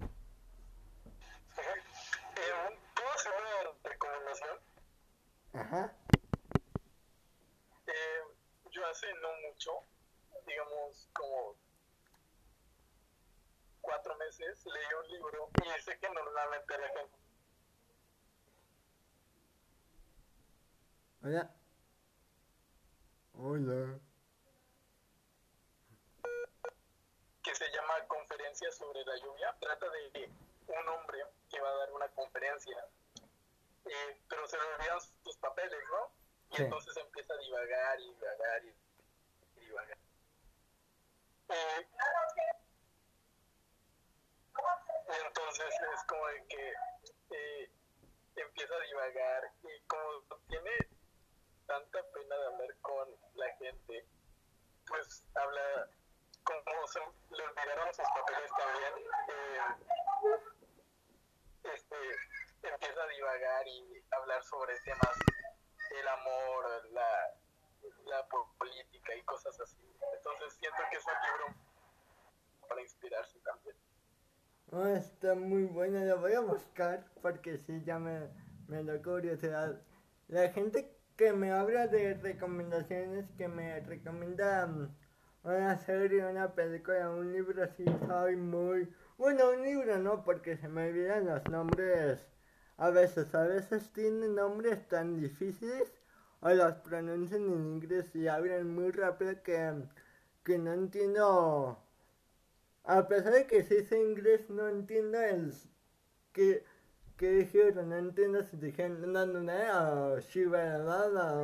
Eh, 2.36 2.78
¿Puedo 2.94 3.10
hacer 3.12 3.32
una 3.38 3.90
recomendación? 3.90 4.58
Ajá. 5.52 5.92
Hace 8.94 9.12
no 9.14 9.28
mucho, 9.48 9.72
digamos 10.46 11.10
como 11.14 11.56
cuatro 13.80 14.14
meses, 14.18 14.64
leí 14.66 14.84
un 15.02 15.08
libro 15.08 15.50
y 15.64 15.82
sé 15.82 15.98
que 15.98 16.08
normalmente 16.10 16.78
la 16.78 16.88
gente 16.90 17.16
Hola. 21.24 21.56
Hola. 23.32 23.98
que 27.42 27.52
se 27.56 27.68
llama 27.72 28.06
Conferencia 28.06 28.70
sobre 28.70 29.04
la 29.04 29.16
lluvia. 29.16 29.56
Trata 29.58 29.90
de 29.90 30.30
un 30.68 30.88
hombre 30.88 31.18
que 31.50 31.60
va 31.60 31.68
a 31.68 31.76
dar 31.78 31.92
una 31.94 32.08
conferencia, 32.10 32.86
eh, 33.86 34.20
pero 34.28 34.46
se 34.46 34.56
le 34.56 34.62
olvidan 34.62 35.00
sus 35.00 35.36
papeles, 35.38 35.80
¿no? 35.90 36.12
Y 36.50 36.56
Sí. 36.58 36.62
entonces 36.62 36.96
empieza 36.96 37.34
a 37.34 37.38
divagar 37.38 38.00
y 38.00 38.14
divagar 38.14 38.64
y 38.64 38.83
divagar. 39.74 39.98
Eh, 41.48 41.86
y 45.06 45.26
entonces 45.26 45.74
es 45.94 46.04
como 46.06 46.26
de 46.28 46.46
que 46.46 46.72
eh, 47.30 47.70
empieza 48.36 48.74
a 48.74 48.80
divagar 48.80 49.52
y 49.62 49.80
como 49.86 50.40
tiene 50.48 50.70
tanta 51.66 52.02
pena 52.12 52.36
de 52.36 52.46
hablar 52.46 52.76
con 52.80 53.08
la 53.34 53.52
gente, 53.56 54.06
pues 54.86 55.26
habla 55.34 55.88
como 56.44 56.86
se 56.86 57.00
le 57.30 57.42
olvidaron 57.42 57.94
sus 57.94 58.06
papeles 58.14 58.50
también, 58.58 58.92
eh, 59.28 59.60
este, 61.74 61.96
empieza 62.62 63.02
a 63.02 63.06
divagar 63.08 63.66
y 63.66 64.04
hablar 64.10 64.42
sobre 64.44 64.78
temas 64.80 65.16
del 65.90 66.08
amor, 66.08 66.84
la, 66.92 67.34
la 68.06 68.26
po- 68.28 68.54
política 68.58 69.14
y 69.16 69.22
cosas 69.24 69.58
así. 69.60 69.78
Entonces 70.16 70.54
siento 70.58 70.78
que 70.90 70.96
es 70.98 71.04
un 71.06 71.12
libro 71.22 71.64
para 72.68 72.80
inspirarse 72.82 73.38
también. 73.40 73.76
Oh, 74.70 74.86
está 74.86 75.34
muy 75.34 75.64
buena, 75.64 76.04
la 76.04 76.16
voy 76.16 76.32
a 76.32 76.40
buscar 76.40 77.06
porque 77.22 77.58
sí, 77.58 77.82
ya 77.84 77.98
me, 77.98 78.28
me 78.68 78.82
da 78.84 79.00
curiosidad. 79.02 79.80
La 80.28 80.48
gente 80.50 80.90
que 81.16 81.32
me 81.32 81.52
habla 81.52 81.86
de 81.86 82.14
recomendaciones, 82.14 83.30
que 83.38 83.48
me 83.48 83.80
recomienda 83.80 84.66
mm, 84.66 84.96
una 85.44 85.78
serie, 85.78 86.26
una 86.26 86.54
película, 86.54 87.10
un 87.10 87.32
libro, 87.32 87.66
sí, 87.76 87.84
soy 88.06 88.36
muy... 88.36 88.92
Bueno, 89.16 89.50
un 89.50 89.62
libro 89.62 89.98
no, 89.98 90.24
porque 90.24 90.56
se 90.56 90.68
me 90.68 90.88
olvidan 90.88 91.26
los 91.26 91.46
nombres 91.48 92.20
a 92.76 92.90
veces. 92.90 93.34
A 93.34 93.44
veces 93.44 93.92
tienen 93.92 94.34
nombres 94.34 94.88
tan 94.88 95.16
difíciles 95.20 95.92
o 96.44 96.50
los 96.50 96.74
pronuncian 96.74 97.42
en 97.42 97.66
inglés 97.74 98.14
y 98.14 98.28
hablan 98.28 98.74
muy 98.74 98.90
rápido 98.92 99.42
que, 99.42 99.72
que 100.44 100.58
no 100.58 100.74
entiendo... 100.74 101.78
A 102.84 103.08
pesar 103.08 103.32
de 103.32 103.46
que 103.46 103.62
si 103.62 103.82
sé 103.82 103.98
inglés, 103.98 104.50
no 104.50 104.68
entiendo 104.68 105.18
el 105.18 105.54
que, 106.34 106.62
que 107.16 107.30
dijeron, 107.30 107.88
no 107.88 107.96
entiendo 107.96 108.42
si 108.42 108.58
dijeron 108.58 109.10
no, 109.10 109.24
no, 109.24 109.40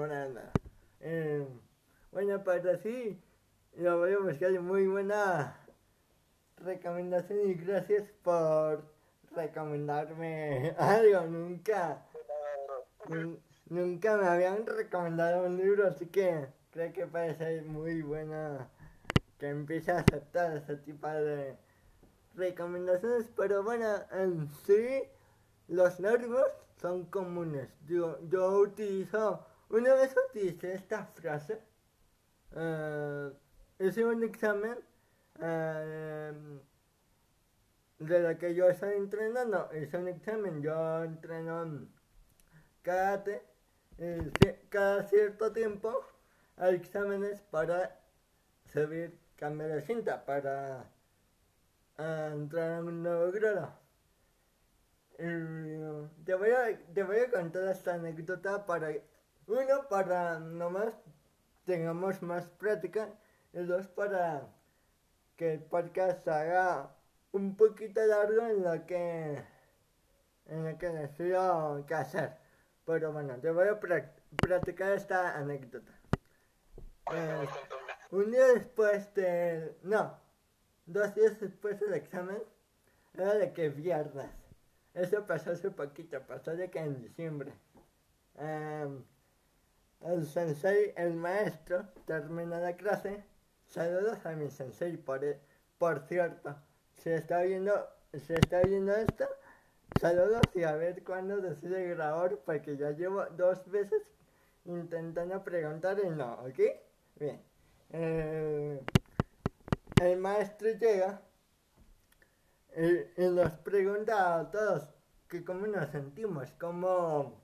no, 0.07 0.29
no. 0.29 0.41
Eh, 1.01 1.47
bueno, 2.13 2.45
pero 2.45 2.77
sí, 2.77 3.19
lo 3.79 3.99
voy 3.99 4.13
a 4.13 4.19
buscar, 4.19 4.51
muy 4.61 4.87
buena 4.87 5.57
recomendación 6.59 7.49
y 7.49 7.55
gracias 7.55 8.05
por 8.23 8.83
recomendarme 9.35 10.75
algo, 10.79 11.23
nunca, 11.23 12.05
nun- 13.09 13.41
nunca 13.71 14.17
me 14.17 14.27
habían 14.27 14.67
recomendado 14.67 15.45
un 15.47 15.57
libro, 15.57 15.89
así 15.89 16.07
que 16.07 16.49
creo 16.73 16.93
que 16.93 17.07
puede 17.07 17.35
ser 17.37 17.65
muy 17.65 18.03
buena 18.03 18.69
que 19.39 19.49
empiece 19.49 19.93
a 19.93 20.01
aceptar 20.01 20.57
ese 20.57 20.77
tipo 20.77 21.09
de 21.09 21.57
recomendaciones, 22.35 23.31
pero 23.37 23.63
bueno, 23.63 23.87
en 24.13 24.51
sí, 24.67 25.03
los 25.69 25.99
nervios 25.99 26.47
son 26.81 27.07
comunes. 27.07 27.69
Digo, 27.87 28.19
yo 28.29 28.59
utilizo, 28.59 29.47
una 29.71 29.95
vez 29.95 30.15
utilicé 30.29 30.75
esta 30.75 31.07
frase, 31.07 31.61
eh, 32.55 33.31
hice 33.79 34.05
un 34.05 34.23
examen 34.25 34.79
eh, 35.41 36.33
de 37.99 38.21
lo 38.21 38.39
que 38.39 38.55
yo 38.55 38.69
estoy 38.69 38.95
entrenando, 38.95 39.71
hice 39.81 39.97
un 39.97 40.09
examen, 40.09 40.61
yo 40.61 41.05
entreno 41.05 41.63
en 41.63 41.89
karate, 42.83 43.50
cada 44.71 45.03
cierto 45.05 45.53
tiempo 45.53 46.05
hay 46.57 46.77
exámenes 46.77 47.41
para 47.51 47.99
subir 48.73 49.19
cambio 49.37 49.69
de 49.69 49.83
cinta 49.83 50.25
para 50.25 50.85
ah, 51.99 52.31
entrar 52.33 52.73
a 52.73 52.81
un 52.81 53.03
nuevo 53.03 53.31
grado. 53.33 53.73
Te, 55.17 56.35
voy 56.35 56.51
a, 56.51 56.79
te 56.95 57.03
voy 57.03 57.19
a 57.19 57.31
contar 57.31 57.69
esta 57.69 57.95
anécdota 57.95 58.65
para, 58.65 58.91
uno, 59.47 59.89
para 59.91 60.39
nomás 60.39 60.95
tengamos 61.67 62.23
más 62.23 62.49
práctica, 62.51 63.11
y 63.53 63.63
dos, 63.65 63.87
para 63.89 64.49
que 65.37 65.55
el 65.55 65.61
podcast 65.61 66.27
haga 66.27 66.97
un 67.33 67.55
poquito 67.55 68.01
largo 68.07 68.47
en 68.47 68.63
lo 68.63 68.87
que, 68.87 69.45
en 70.47 70.65
lo 70.65 70.79
que 70.79 70.89
decido 70.89 71.85
que 71.87 71.95
hacer. 71.95 72.40
Pero 72.91 73.13
bueno, 73.13 73.37
te 73.37 73.53
voy 73.53 73.69
a 73.69 73.79
practicar 73.79 74.91
esta 74.91 75.37
anécdota. 75.39 75.93
Eh, 77.13 77.47
un 78.11 78.33
día 78.33 78.49
después 78.49 79.15
de... 79.15 79.77
No, 79.85 80.19
dos 80.87 81.15
días 81.15 81.39
después 81.39 81.79
del 81.79 81.95
examen, 81.95 82.43
era 83.15 83.35
de 83.35 83.53
que 83.53 83.69
viernes. 83.69 84.27
Eso 84.93 85.25
pasó 85.25 85.53
hace 85.53 85.71
poquito, 85.71 86.21
pasó 86.23 86.57
de 86.57 86.69
que 86.69 86.81
en 86.81 87.01
diciembre. 87.01 87.53
Em, 88.37 89.05
el 90.01 90.27
sensei, 90.27 90.93
el 90.97 91.15
maestro, 91.15 91.87
termina 92.07 92.59
la 92.59 92.75
clase. 92.77 93.23
Saludos 93.69 94.27
a 94.27 94.33
mi 94.33 94.51
sensei, 94.51 94.97
por, 94.97 95.23
e- 95.23 95.39
por 95.79 96.01
cierto. 96.09 96.57
Si 96.97 97.11
está 97.11 97.43
viendo, 97.43 97.89
si 98.15 98.35
está 98.35 98.63
viendo 98.63 98.93
esto, 98.97 99.29
saludos 100.01 100.41
y 100.55 100.63
a 100.63 100.73
ver 100.77 101.05
cuándo 101.05 101.37
decide 101.43 101.89
grabar, 101.89 102.39
porque 102.47 102.77
ya 102.77 102.91
llevo 102.93 103.27
dos 103.37 103.71
veces 103.71 104.03
intentando 104.65 105.45
preguntar 105.45 105.99
y 106.03 106.09
no, 106.09 106.35
¿ok? 106.47 106.59
Bien. 107.17 107.43
Eh, 107.91 108.81
el 110.01 110.19
maestro 110.19 110.71
llega 110.71 111.21
y, 112.75 113.29
nos 113.29 113.53
pregunta 113.59 114.39
a 114.39 114.51
todos 114.51 114.89
que 115.29 115.45
cómo 115.45 115.67
nos 115.67 115.91
sentimos, 115.91 116.51
cómo, 116.59 117.39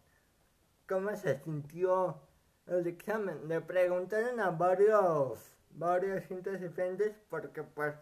cómo 0.89 1.15
se 1.15 1.39
sintió 1.41 2.23
el 2.67 2.87
examen. 2.87 3.49
Le 3.49 3.61
preguntaron 3.61 4.41
a 4.41 4.51
varios, 4.51 5.59
varios 5.73 6.25
gentes 6.25 6.63
diferentes 6.63 7.15
porque 7.29 7.63
pues 7.63 7.95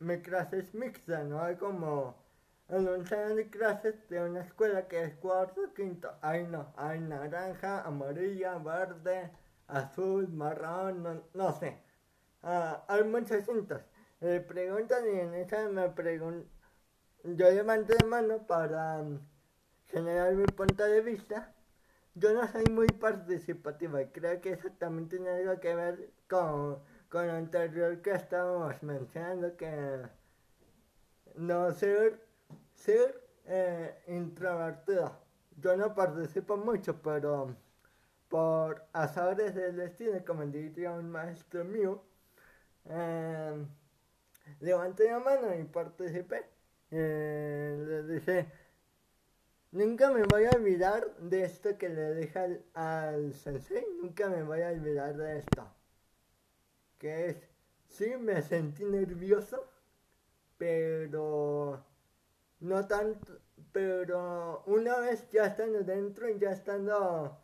mi 0.00 0.20
clase 0.20 0.58
es 0.58 0.74
mixta, 0.74 1.22
¿no? 1.22 1.40
Hay 1.40 1.54
como 1.56 2.25
en 2.68 2.88
un 2.88 3.06
salón 3.06 3.36
de 3.36 3.48
clases 3.48 4.08
de 4.08 4.22
una 4.22 4.40
escuela 4.42 4.88
que 4.88 5.02
es 5.04 5.14
cuarto, 5.16 5.72
quinto. 5.74 6.12
Hay 6.22 6.44
no, 6.44 6.72
hay 6.76 7.00
naranja, 7.00 7.82
amarilla, 7.82 8.58
verde, 8.58 9.30
azul, 9.68 10.28
marrón, 10.28 11.02
no, 11.02 11.22
no 11.34 11.52
sé. 11.52 11.78
Ah, 12.42 12.84
hay 12.88 13.04
muchos 13.04 13.44
cintos. 13.44 13.82
Le 14.20 14.40
preguntan 14.40 15.04
y 15.06 15.20
en 15.20 15.34
esa 15.34 15.68
me 15.68 15.88
preguntan. 15.90 16.48
Yo 17.24 17.50
levanté 17.50 17.94
la 18.00 18.06
mano 18.06 18.46
para 18.46 19.02
mm, 19.02 19.20
generar 19.86 20.34
mi 20.34 20.46
punto 20.46 20.84
de 20.84 21.00
vista. 21.02 21.54
Yo 22.14 22.32
no 22.32 22.46
soy 22.48 22.64
muy 22.70 22.86
participativa 22.88 24.00
y 24.02 24.08
creo 24.08 24.40
que 24.40 24.52
eso 24.52 24.70
también 24.78 25.08
tiene 25.08 25.30
algo 25.30 25.60
que 25.60 25.74
ver 25.74 26.10
con, 26.28 26.78
con 27.08 27.26
lo 27.26 27.34
anterior 27.34 28.00
que 28.00 28.12
estábamos 28.12 28.82
mencionando, 28.82 29.56
que 29.56 30.02
no 31.36 31.70
ser, 31.72 32.25
ser 32.76 33.20
eh, 33.46 33.94
introvertido. 34.08 35.16
Yo 35.58 35.76
no 35.76 35.94
participo 35.94 36.56
mucho, 36.56 37.00
pero 37.02 37.56
por 38.28 38.84
azares 38.92 39.54
del 39.54 39.76
destino, 39.76 40.24
como 40.24 40.44
diría 40.46 40.92
un 40.92 41.10
maestro 41.10 41.64
mío, 41.64 42.02
eh, 42.84 43.66
levanté 44.60 45.10
la 45.10 45.20
mano 45.20 45.54
y 45.54 45.64
participé. 45.64 46.44
Eh, 46.90 47.84
le 47.86 48.02
dije, 48.14 48.46
nunca 49.72 50.10
me 50.10 50.22
voy 50.24 50.44
a 50.44 50.50
olvidar 50.50 51.16
de 51.16 51.44
esto 51.44 51.76
que 51.78 51.88
le 51.88 52.14
dije 52.14 52.38
al, 52.38 52.64
al 52.74 53.34
sensei, 53.34 53.84
nunca 54.02 54.28
me 54.28 54.42
voy 54.42 54.62
a 54.62 54.68
olvidar 54.68 55.16
de 55.16 55.38
esto. 55.38 55.66
Que 56.98 57.28
es, 57.30 57.36
sí, 57.88 58.16
me 58.18 58.42
sentí 58.42 58.84
nervioso, 58.84 59.64
pero 60.58 61.84
no 62.60 62.86
tanto, 62.86 63.38
pero 63.72 64.62
una 64.66 64.98
vez 65.00 65.28
ya 65.30 65.46
estando 65.46 65.80
dentro 65.82 66.28
y 66.28 66.38
ya 66.38 66.52
estando 66.52 67.38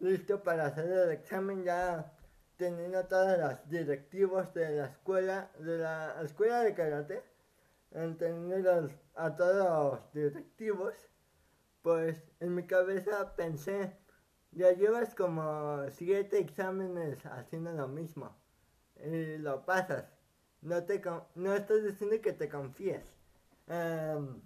listo 0.00 0.42
para 0.42 0.66
hacer 0.66 0.90
el 0.90 1.10
examen, 1.12 1.64
ya 1.64 2.12
teniendo 2.56 3.04
todos 3.06 3.38
los 3.38 3.68
directivos 3.68 4.52
de 4.54 4.70
la 4.76 4.86
escuela, 4.86 5.50
de 5.58 5.78
la 5.78 6.22
escuela 6.22 6.60
de 6.60 6.74
karate, 6.74 7.22
teniendo 7.90 8.90
a 9.14 9.36
todos 9.36 10.00
los 10.00 10.12
directivos, 10.12 10.94
pues 11.82 12.22
en 12.40 12.54
mi 12.54 12.66
cabeza 12.66 13.34
pensé, 13.36 13.96
ya 14.52 14.72
llevas 14.72 15.14
como 15.14 15.88
siete 15.90 16.38
exámenes 16.38 17.24
haciendo 17.26 17.72
lo 17.72 17.88
mismo 17.88 18.36
y 18.96 19.38
lo 19.38 19.64
pasas. 19.64 20.04
No, 20.60 20.84
te, 20.84 21.02
no 21.34 21.54
estoy 21.54 21.82
diciendo 21.82 22.16
que 22.22 22.32
te 22.32 22.48
confíes. 22.48 23.04
Um, 23.68 24.42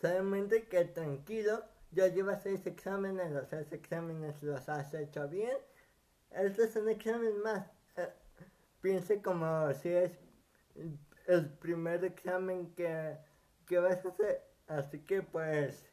solamente 0.00 0.68
que 0.68 0.84
tranquilo, 0.84 1.64
ya 1.92 2.06
llevas 2.08 2.42
seis 2.42 2.66
exámenes, 2.66 3.32
los 3.32 3.48
seis 3.48 3.72
exámenes 3.72 4.42
los 4.42 4.68
has 4.68 4.92
hecho 4.94 5.28
bien. 5.28 5.56
Este 6.30 6.64
es 6.64 6.76
un 6.76 6.88
examen 6.88 7.40
más. 7.42 7.66
Eh, 7.96 8.08
piense 8.80 9.20
como 9.20 9.72
si 9.74 9.88
es 9.88 10.12
el 11.26 11.48
primer 11.48 12.04
examen 12.04 12.74
que, 12.74 13.16
que 13.66 13.78
vas 13.78 14.04
a 14.04 14.08
hacer. 14.08 14.44
Así 14.68 15.00
que 15.00 15.22
pues, 15.22 15.84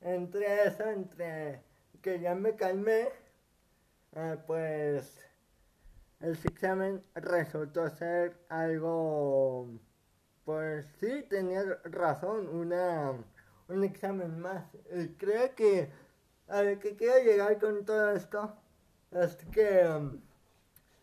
entre 0.00 0.64
eso, 0.64 0.84
entre 0.90 1.62
que 2.02 2.20
ya 2.20 2.34
me 2.34 2.56
calmé, 2.56 3.08
eh, 4.16 4.36
pues 4.46 5.20
el 6.20 6.32
examen 6.32 7.02
resultó 7.14 7.88
ser 7.90 8.36
algo, 8.48 9.68
pues 10.50 10.84
sí, 10.98 11.24
tenía 11.28 11.62
razón, 11.84 12.48
una, 12.48 13.12
un 13.68 13.84
examen 13.84 14.40
más. 14.40 14.64
creo 15.16 15.54
que 15.54 15.88
a 16.48 16.62
lo 16.62 16.80
que 16.80 16.96
quiero 16.96 17.22
llegar 17.22 17.60
con 17.60 17.84
todo 17.84 18.10
esto 18.10 18.52
es 19.12 19.36
que 19.52 19.86
um, 19.86 20.20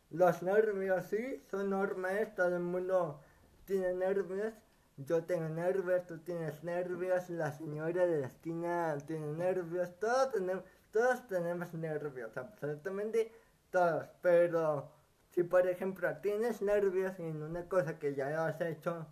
los 0.10 0.44
nervios 0.44 1.06
sí 1.06 1.42
son 1.50 1.70
normales, 1.70 2.36
todo 2.36 2.58
el 2.58 2.62
mundo 2.62 3.22
tiene 3.64 3.94
nervios. 3.94 4.54
Yo 4.98 5.24
tengo 5.24 5.48
nervios, 5.48 6.06
tú 6.08 6.18
tienes 6.18 6.62
nervios, 6.66 7.30
la 7.30 7.54
señora 7.54 8.06
de 8.06 8.20
la 8.20 8.28
esquina 8.28 8.98
tiene 9.08 9.28
nervios, 9.28 9.98
todos 9.98 10.34
tenemos, 10.34 10.66
todos 10.92 11.26
tenemos 11.28 11.74
nervios, 11.74 12.36
absolutamente 12.36 13.32
todos, 13.72 14.10
pero 14.22 14.92
si 15.30 15.44
por 15.44 15.66
ejemplo 15.68 16.18
tienes 16.18 16.62
nervios 16.62 17.18
en 17.20 17.42
una 17.42 17.70
cosa 17.70 17.98
que 17.98 18.14
ya 18.14 18.46
has 18.46 18.60
hecho 18.60 19.08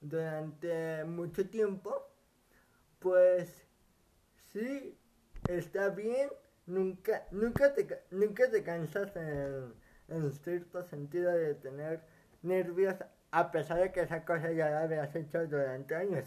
durante 0.00 1.04
mucho 1.04 1.48
tiempo, 1.48 2.08
pues 2.98 3.66
sí, 4.52 4.96
está 5.48 5.90
bien, 5.90 6.30
nunca, 6.66 7.26
nunca, 7.30 7.74
te, 7.74 7.86
nunca 8.10 8.50
te 8.50 8.62
cansas 8.62 9.14
en, 9.16 9.74
en 10.08 10.32
cierto 10.32 10.82
sentido 10.84 11.30
de 11.32 11.54
tener 11.54 12.02
nervios 12.42 12.96
a 13.30 13.50
pesar 13.50 13.78
de 13.80 13.92
que 13.92 14.00
esa 14.00 14.24
cosa 14.24 14.50
ya 14.52 14.70
la 14.70 14.82
habías 14.82 15.14
hecho 15.14 15.46
durante 15.46 15.94
años. 15.94 16.24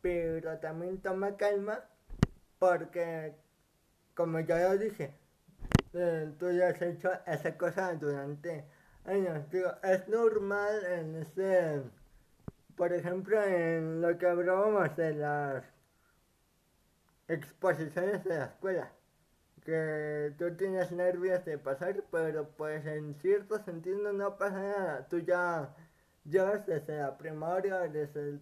Pero 0.00 0.58
también 0.58 1.00
toma 1.02 1.36
calma 1.36 1.84
porque, 2.58 3.34
como 4.14 4.40
ya 4.40 4.68
lo 4.68 4.78
dije, 4.78 5.12
eh, 5.94 6.32
tú 6.38 6.50
ya 6.52 6.68
has 6.68 6.82
hecho 6.82 7.10
esa 7.26 7.56
cosa 7.56 7.94
durante 7.94 8.64
digo, 9.50 9.72
es 9.82 10.08
normal 10.08 10.84
en 10.84 11.16
este, 11.16 11.82
por 12.78 12.92
ejemplo, 12.92 13.42
en 13.42 14.00
lo 14.00 14.16
que 14.16 14.26
hablábamos 14.26 14.96
de 14.96 15.12
las 15.14 15.64
exposiciones 17.26 18.24
de 18.24 18.38
la 18.38 18.44
escuela, 18.46 18.92
que 19.64 20.32
tú 20.38 20.56
tienes 20.56 20.92
nervios 20.92 21.44
de 21.44 21.58
pasar, 21.58 22.04
pero 22.12 22.48
pues 22.56 22.86
en 22.86 23.16
cierto 23.16 23.58
sentido 23.64 24.12
no 24.12 24.38
pasa 24.38 24.62
nada, 24.62 25.08
tú 25.08 25.18
ya 25.18 25.74
llevas 26.24 26.64
desde 26.66 26.98
la 26.98 27.18
primaria, 27.18 27.80
desde 27.80 28.38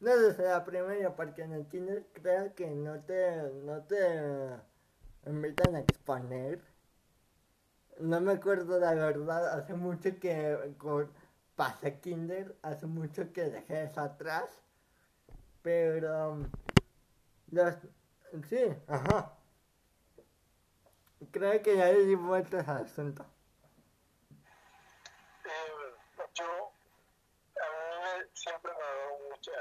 no 0.00 0.16
desde 0.16 0.44
la 0.44 0.64
primaria, 0.64 1.16
porque 1.16 1.42
en 1.42 1.52
el 1.52 1.66
kinder 1.66 2.06
creo 2.12 2.54
que 2.54 2.70
no 2.70 3.00
te, 3.00 3.42
no 3.64 3.82
te 3.84 4.50
invitan 5.26 5.74
a 5.76 5.80
exponer. 5.80 6.60
No 7.98 8.20
me 8.20 8.32
acuerdo 8.32 8.78
la 8.78 8.94
verdad, 8.94 9.58
hace 9.58 9.74
mucho 9.74 10.10
que 10.20 10.56
pasé 11.58 11.98
kinder, 11.98 12.54
hace 12.62 12.86
mucho 12.86 13.32
que 13.32 13.42
dejé 13.42 13.82
eso 13.82 14.00
atrás, 14.00 14.48
pero 15.60 16.30
um, 16.30 16.48
los, 17.50 17.74
sí, 18.48 18.62
ajá. 18.86 19.32
Creo 21.32 21.60
que 21.60 21.76
ya 21.76 21.86
le 21.86 22.04
di 22.04 22.14
vueltas 22.14 22.68
al 22.68 22.84
asunto. 22.84 23.26
Eh, 25.44 25.94
yo, 26.34 26.70
a 27.56 28.18
mí 28.20 28.30
siempre 28.34 28.70
me 28.70 28.78
ha 28.78 28.94
dado 28.94 29.18
mucha, 29.28 29.58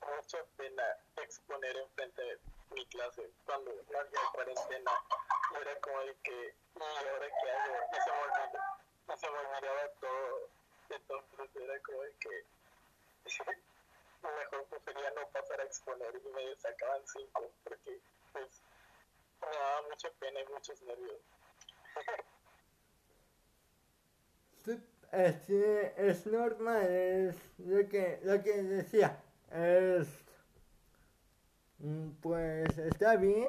mucha 0.00 0.38
pena 0.56 0.82
exponer 1.22 1.76
en 1.76 1.90
frente 1.90 2.22
de 2.22 2.38
mi 2.74 2.86
clase 2.86 3.30
cuando 3.44 3.70
había 3.70 4.20
cuarentena. 4.32 4.92
Era 5.60 5.78
como 5.82 6.00
el 6.00 6.16
que 6.22 6.54
y 6.74 6.80
ahora 6.80 7.26
qué 7.42 7.50
hago, 7.50 7.74
me 7.92 9.14
y 9.14 9.18
se 9.18 9.30
me 9.30 9.38
olvidaba 9.38 9.88
todo, 10.00 10.57
entonces 10.90 11.56
era 11.56 11.80
como 11.80 12.02
que 12.20 12.44
mejor 14.22 14.64
prefería 14.66 15.10
no 15.10 15.28
pasar 15.28 15.60
a 15.60 15.64
exponer 15.64 16.14
y 16.14 16.28
me 16.34 16.56
sacaban 16.56 17.00
cinco, 17.06 17.50
porque 17.64 18.00
pues 18.32 18.62
me 19.40 19.46
daba 19.46 19.82
mucha 19.88 20.10
pena 20.18 20.40
y 20.40 20.46
muchos 20.52 20.82
nervios. 20.82 21.20
Sí, 25.46 25.62
es 25.96 26.26
normal, 26.26 26.86
es 26.86 27.36
lo 27.58 27.88
que, 27.88 28.20
lo 28.22 28.42
que 28.42 28.62
decía, 28.62 29.22
es, 29.50 30.06
mm, 31.78 32.10
pues 32.20 32.76
está 32.76 33.16
bien, 33.16 33.48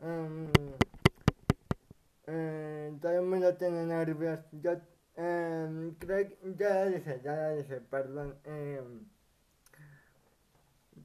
um, 0.00 0.50
eh, 2.26 2.92
todo 3.00 3.12
el 3.12 3.22
mundo 3.22 3.56
tiene 3.56 3.84
nervios. 3.84 4.40
Yo 4.52 4.78
eh, 5.18 5.92
creo 5.98 6.28
ya 6.56 6.84
lo 6.84 6.90
dije, 6.92 7.20
ya 7.22 7.34
lo 7.48 7.56
dije, 7.56 7.80
perdón. 7.80 8.38
Eh, 8.44 8.82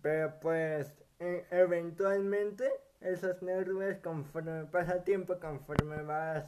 pero 0.01 0.39
pues 0.39 0.93
e, 1.19 1.45
eventualmente 1.51 2.71
esos 3.01 3.41
nervios 3.41 3.97
conforme 4.03 4.65
pasa 4.65 5.03
tiempo, 5.03 5.39
conforme 5.39 6.01
vas, 6.03 6.45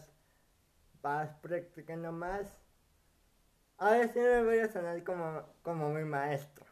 vas 1.02 1.34
practicando 1.42 2.12
más. 2.12 2.56
Ahora 3.78 4.08
sí 4.08 4.20
me 4.20 4.44
voy 4.44 4.60
a 4.60 4.70
sonar 4.72 5.04
como, 5.04 5.44
como 5.64 5.90
mi 5.90 6.06
maestro. 6.06 6.66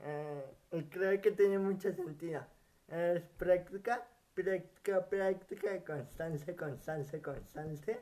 Eh, 0.00 0.44
y 0.72 0.82
creo 0.84 1.20
que 1.20 1.30
tiene 1.32 1.58
mucho 1.58 1.92
sentido. 1.92 2.44
Es 2.88 3.22
práctica 3.36 4.06
práctica, 4.42 5.08
práctica, 5.08 5.84
constancia, 5.84 6.56
constancia, 6.56 7.20
constancia. 7.22 7.98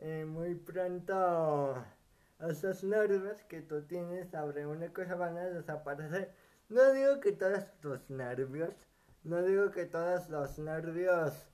Eh, 0.00 0.24
muy 0.24 0.54
pronto 0.54 1.84
esos 2.38 2.84
nervios 2.84 3.42
que 3.48 3.62
tú 3.62 3.82
tienes 3.82 4.30
sobre 4.30 4.64
una 4.64 4.92
cosa 4.92 5.16
van 5.16 5.36
a 5.36 5.46
desaparecer. 5.46 6.32
No 6.68 6.92
digo 6.92 7.18
que 7.20 7.32
todos 7.32 7.64
tus 7.80 8.08
nervios, 8.08 8.74
no 9.24 9.42
digo 9.42 9.72
que 9.72 9.86
todos 9.86 10.28
los 10.28 10.56
nervios 10.58 11.48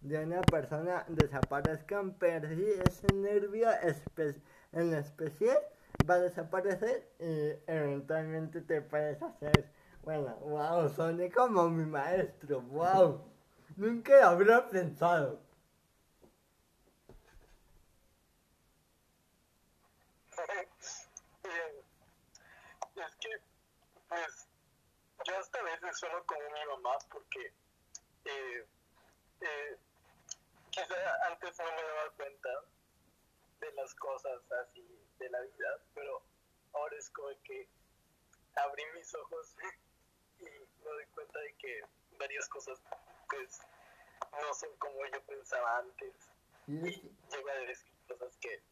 de 0.00 0.24
una 0.24 0.42
persona 0.42 1.04
desaparezcan, 1.08 2.14
pero 2.14 2.48
sí 2.48 2.66
ese 2.86 3.12
nervio 3.14 3.68
en 4.72 4.94
especial 4.94 5.58
va 6.08 6.14
a 6.14 6.20
desaparecer 6.20 7.08
y 7.18 7.52
eventualmente 7.66 8.60
te 8.60 8.80
puedes 8.80 9.20
hacer, 9.20 9.72
bueno, 10.02 10.36
wow, 10.36 10.88
soné 10.88 11.32
como 11.32 11.68
mi 11.68 11.84
maestro, 11.84 12.60
wow. 12.62 13.24
Nunca 13.76 14.20
lo 14.20 14.26
habría 14.28 14.68
pensado. 14.68 15.48
es 23.00 23.14
que, 23.20 23.28
pues, 24.08 24.48
yo 25.26 25.34
sueno 25.98 26.24
como 26.26 26.40
mi 26.40 26.64
mamá 26.66 26.96
porque, 27.10 27.52
eh, 28.24 28.66
eh, 29.40 29.78
antes 31.28 31.58
no 31.58 31.64
me 31.64 31.82
daba 31.82 32.10
cuenta 32.16 32.48
de 33.60 33.72
las 33.72 33.94
cosas 33.96 34.40
así 34.62 34.86
de 35.18 35.28
la 35.30 35.40
vida, 35.40 35.80
pero 35.94 36.22
ahora 36.72 36.96
es 36.96 37.10
como 37.10 37.28
que 37.42 37.68
abrí 38.54 38.84
mis 38.94 39.12
ojos 39.14 39.56
y 40.38 40.44
me 40.44 40.84
doy 40.84 41.06
cuenta 41.14 41.38
de 41.40 41.54
que 41.56 41.80
varias 42.18 42.48
cosas 42.48 42.80
pues 43.28 43.58
no 44.40 44.54
son 44.54 44.70
como 44.78 45.04
yo 45.06 45.20
pensaba 45.24 45.78
antes 45.78 46.14
Y 46.68 46.74
y 46.76 46.88
es 46.88 47.00
que- 47.00 47.36
llego 47.36 47.48
a 47.48 47.54
decir 47.54 47.92
cosas 48.06 48.36
que 48.38 48.62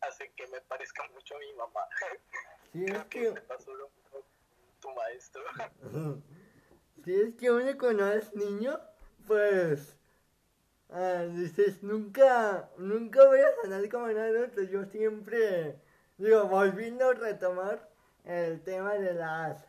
hacen 0.00 0.32
que 0.34 0.46
me 0.48 0.60
parezca 0.62 1.06
mucho 1.08 1.36
a 1.36 1.38
mi 1.38 1.52
mamá. 1.54 1.86
sí, 2.72 2.84
es 2.84 2.86
Creo 2.86 3.08
que 3.10 3.20
que 3.20 3.30
te 3.32 3.40
pasó 3.42 3.74
lo 3.74 3.88
mismo 3.90 4.10
con 4.10 4.22
tu 4.80 4.90
maestro. 4.94 5.42
Si 7.06 7.14
es 7.14 7.36
que 7.36 7.52
uno 7.52 7.70
cuando 7.78 8.04
es 8.08 8.34
niño, 8.34 8.80
pues 9.28 9.96
ah, 10.90 11.24
dices, 11.30 11.80
nunca, 11.84 12.68
nunca 12.78 13.24
voy 13.28 13.38
a 13.38 13.62
sanar 13.62 13.88
como 13.88 14.06
un 14.06 14.18
adulto. 14.18 14.62
Yo 14.62 14.84
siempre, 14.86 15.76
digo, 16.18 16.48
volviendo 16.48 17.10
a 17.10 17.14
retomar 17.14 17.88
el 18.24 18.60
tema 18.64 18.94
de 18.94 19.14
las 19.14 19.64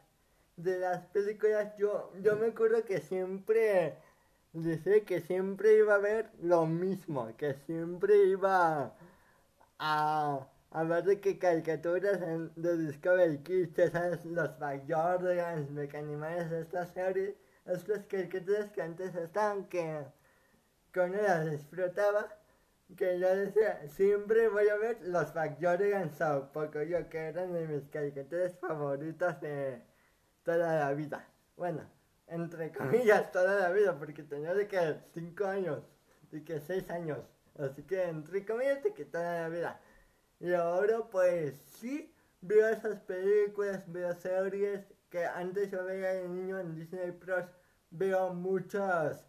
de 0.55 0.79
las 0.79 1.05
películas, 1.09 1.77
yo, 1.77 2.11
yo 2.23 2.35
me 2.37 2.47
acuerdo 2.47 2.83
que 2.83 3.01
siempre 3.01 3.95
dice 4.53 5.03
que 5.03 5.21
siempre 5.21 5.77
iba 5.77 5.93
a 5.93 5.99
ver 5.99 6.31
lo 6.41 6.65
mismo, 6.65 7.31
que 7.37 7.53
siempre 7.67 8.15
iba 8.25 8.95
a, 9.77 10.47
a 10.77 10.83
ver 10.83 11.03
de 11.05 11.19
qué 11.19 11.39
caricaturas 11.39 12.21
en, 12.21 12.51
de 12.55 12.77
Discovery 12.77 13.39
Kids, 13.39 13.91
sabes, 13.91 14.23
los 14.25 14.59
Backyardigans, 14.59 15.71
Mecanimales, 15.71 16.51
estas 16.51 16.93
series, 16.93 17.33
estas 17.65 18.05
caricaturas 18.05 18.69
que 18.69 18.83
antes 18.83 19.15
estaban 19.15 19.65
que, 19.69 20.05
que 20.91 20.99
uno 20.99 21.19
las 21.19 21.49
disfrutaba, 21.49 22.27
que 22.95 23.19
yo 23.19 23.35
decía, 23.35 23.81
siempre 23.87 24.49
voy 24.49 24.69
a 24.69 24.75
ver 24.75 24.99
los 25.01 25.33
Backyardigans 25.33 26.21
o 26.21 26.51
Pocoyo, 26.53 27.09
que 27.09 27.29
eran 27.29 27.53
de 27.53 27.67
mis 27.67 27.89
caricaturas 27.89 28.55
favoritas 28.59 29.41
de 29.41 29.81
toda 30.43 30.77
la 30.77 30.93
vida. 30.93 31.27
Bueno, 31.55 31.89
entre 32.27 32.71
comillas, 32.71 33.31
toda 33.31 33.61
la 33.61 33.71
vida, 33.71 33.97
porque 33.97 34.21
tenía 34.21 34.53
de 34.53 34.67
que 34.67 34.97
5 35.15 35.43
años, 35.43 35.81
de 36.29 36.43
que 36.43 36.59
6 36.59 36.91
años. 36.91 37.17
Así 37.57 37.81
que 37.81 38.03
entre 38.03 38.45
comillas, 38.45 38.83
de 38.83 38.93
que 38.93 39.05
toda 39.05 39.41
la 39.41 39.49
vida. 39.49 39.81
Y 40.39 40.53
ahora, 40.53 41.09
pues 41.09 41.55
sí, 41.79 42.13
veo 42.41 42.67
esas 42.69 42.99
películas, 43.01 43.83
veo 43.91 44.13
series 44.15 44.85
que 45.09 45.25
antes 45.25 45.71
yo 45.71 45.83
veía 45.85 46.13
de 46.13 46.27
niño 46.27 46.59
en 46.59 46.75
Disney 46.75 47.11
Plus. 47.11 47.45
Veo 47.91 48.33
muchas 48.33 49.25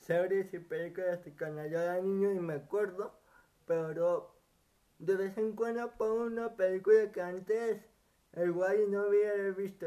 series 0.00 0.52
y 0.54 0.58
películas 0.60 1.24
de 1.24 1.36
cuando 1.36 1.66
yo 1.66 1.80
era 1.80 2.00
niño 2.00 2.32
y 2.32 2.40
me 2.40 2.54
acuerdo, 2.54 3.12
pero 3.66 4.34
de 4.98 5.16
vez 5.16 5.38
en 5.38 5.54
cuando 5.56 5.90
pongo 5.98 6.24
una 6.24 6.56
película 6.56 7.12
que 7.12 7.22
antes 7.22 7.82
igual 8.36 8.90
no 8.90 9.02
había 9.02 9.34
visto. 9.56 9.86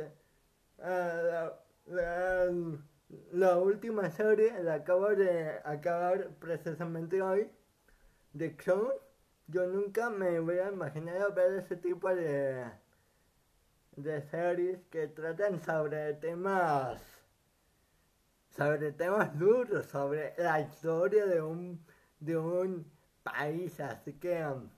Ah, 0.79 1.21
la, 1.23 1.95
la- 1.95 2.53
la 3.33 3.57
última 3.57 4.09
serie 4.11 4.61
la 4.63 4.75
acabo 4.75 5.09
de 5.15 5.59
acabar 5.65 6.29
precisamente 6.39 7.21
hoy 7.21 7.49
de 8.33 8.55
Crown. 8.57 8.93
Yo 9.49 9.65
nunca 9.65 10.09
me 10.09 10.39
hubiera 10.41 10.69
imaginado 10.69 11.33
ver 11.33 11.53
ese 11.53 11.77
tipo 11.77 12.13
de, 12.13 12.65
de 13.95 14.21
series 14.23 14.79
que 14.91 15.07
tratan 15.07 15.63
sobre 15.63 16.13
temas 16.15 17.01
sobre 18.49 18.91
temas 18.91 19.37
duros, 19.39 19.85
sobre 19.85 20.33
la 20.37 20.59
historia 20.59 21.25
de 21.25 21.41
un 21.41 21.79
de 22.19 22.37
un 22.37 22.91
país, 23.23 23.79
así 23.79 24.13
que 24.13 24.45
um, 24.45 24.69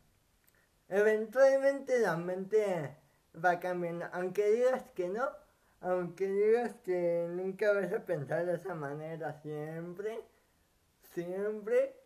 eventualmente 0.89 1.99
la 1.99 2.17
mente 2.17 2.95
va 3.43 3.59
cambiando, 3.59 4.05
aunque 4.11 4.51
digas 4.51 4.83
que 4.93 5.09
no, 5.09 5.29
aunque 5.81 6.27
digas 6.27 6.75
que 6.83 7.27
nunca 7.29 7.73
vas 7.73 7.91
a 7.91 8.05
pensar 8.05 8.45
de 8.45 8.55
esa 8.55 8.75
manera, 8.75 9.33
siempre, 9.41 10.19
siempre 11.13 11.98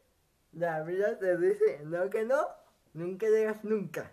la 0.53 0.83
vida 0.83 1.17
te 1.19 1.37
dice, 1.37 1.81
no 1.83 2.09
que 2.09 2.25
no, 2.25 2.47
nunca 2.93 3.27
digas 3.27 3.63
nunca. 3.63 4.11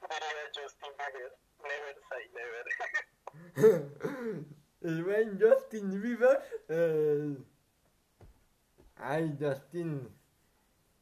Diría 0.00 0.50
Justin 0.54 0.92
Bieber, 0.98 1.32
never 1.62 1.96
say 2.08 2.30
never. 2.34 2.64
El 4.82 5.02
buen 5.02 5.40
Justin 5.40 6.02
Bieber, 6.02 6.42
el... 6.68 7.42
Ay, 8.96 9.34
Justin, 9.40 10.14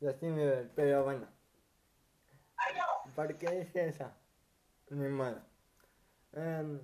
Justin 0.01 0.37
Bieber, 0.37 0.71
pero 0.77 1.03
bueno. 1.03 1.27
¿Por 3.17 3.37
qué 3.39 3.51
dije 3.51 3.89
eso? 3.89 4.09
Ni 4.91 5.09
modo. 5.09 5.43
Em, 6.33 6.81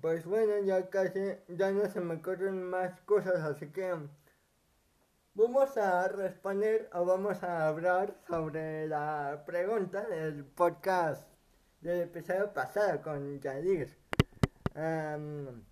pues 0.00 0.26
bueno, 0.26 0.58
ya 0.64 0.90
casi, 0.90 1.20
ya 1.48 1.70
no 1.70 1.88
se 1.88 2.00
me 2.00 2.16
ocurren 2.16 2.64
más 2.64 3.00
cosas, 3.02 3.36
así 3.36 3.70
que 3.70 3.94
vamos 5.34 5.76
a 5.76 6.06
responder 6.06 6.88
o 6.92 7.04
vamos 7.04 7.42
a 7.42 7.66
hablar 7.66 8.14
sobre 8.28 8.86
la 8.86 9.42
pregunta 9.44 10.06
del 10.06 10.44
podcast 10.44 11.26
del 11.80 12.02
episodio 12.02 12.52
pasado 12.52 13.02
con 13.02 13.40
Yadir. 13.40 13.98
Em, 14.76 15.64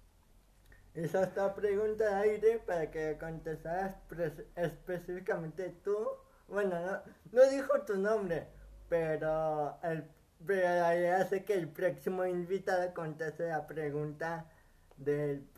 hizo 0.95 1.23
esta 1.23 1.55
pregunta 1.55 2.05
de 2.05 2.31
aire 2.31 2.59
para 2.67 2.91
que 2.91 3.17
contestaras 3.19 3.95
específicamente 4.57 5.77
tú. 5.85 5.97
Bueno, 6.49 7.01
no, 7.31 7.43
dijo 7.49 7.83
tu 7.87 7.97
nombre, 7.97 8.49
pero, 8.89 9.79
la 9.81 10.97
idea 10.97 11.21
hace 11.21 11.45
que 11.45 11.55
el 11.55 11.69
próximo 11.69 12.27
invitado 12.27 12.93
conteste 12.95 13.49
la 13.49 13.65
pregunta 13.67 14.51
del, 14.97 15.49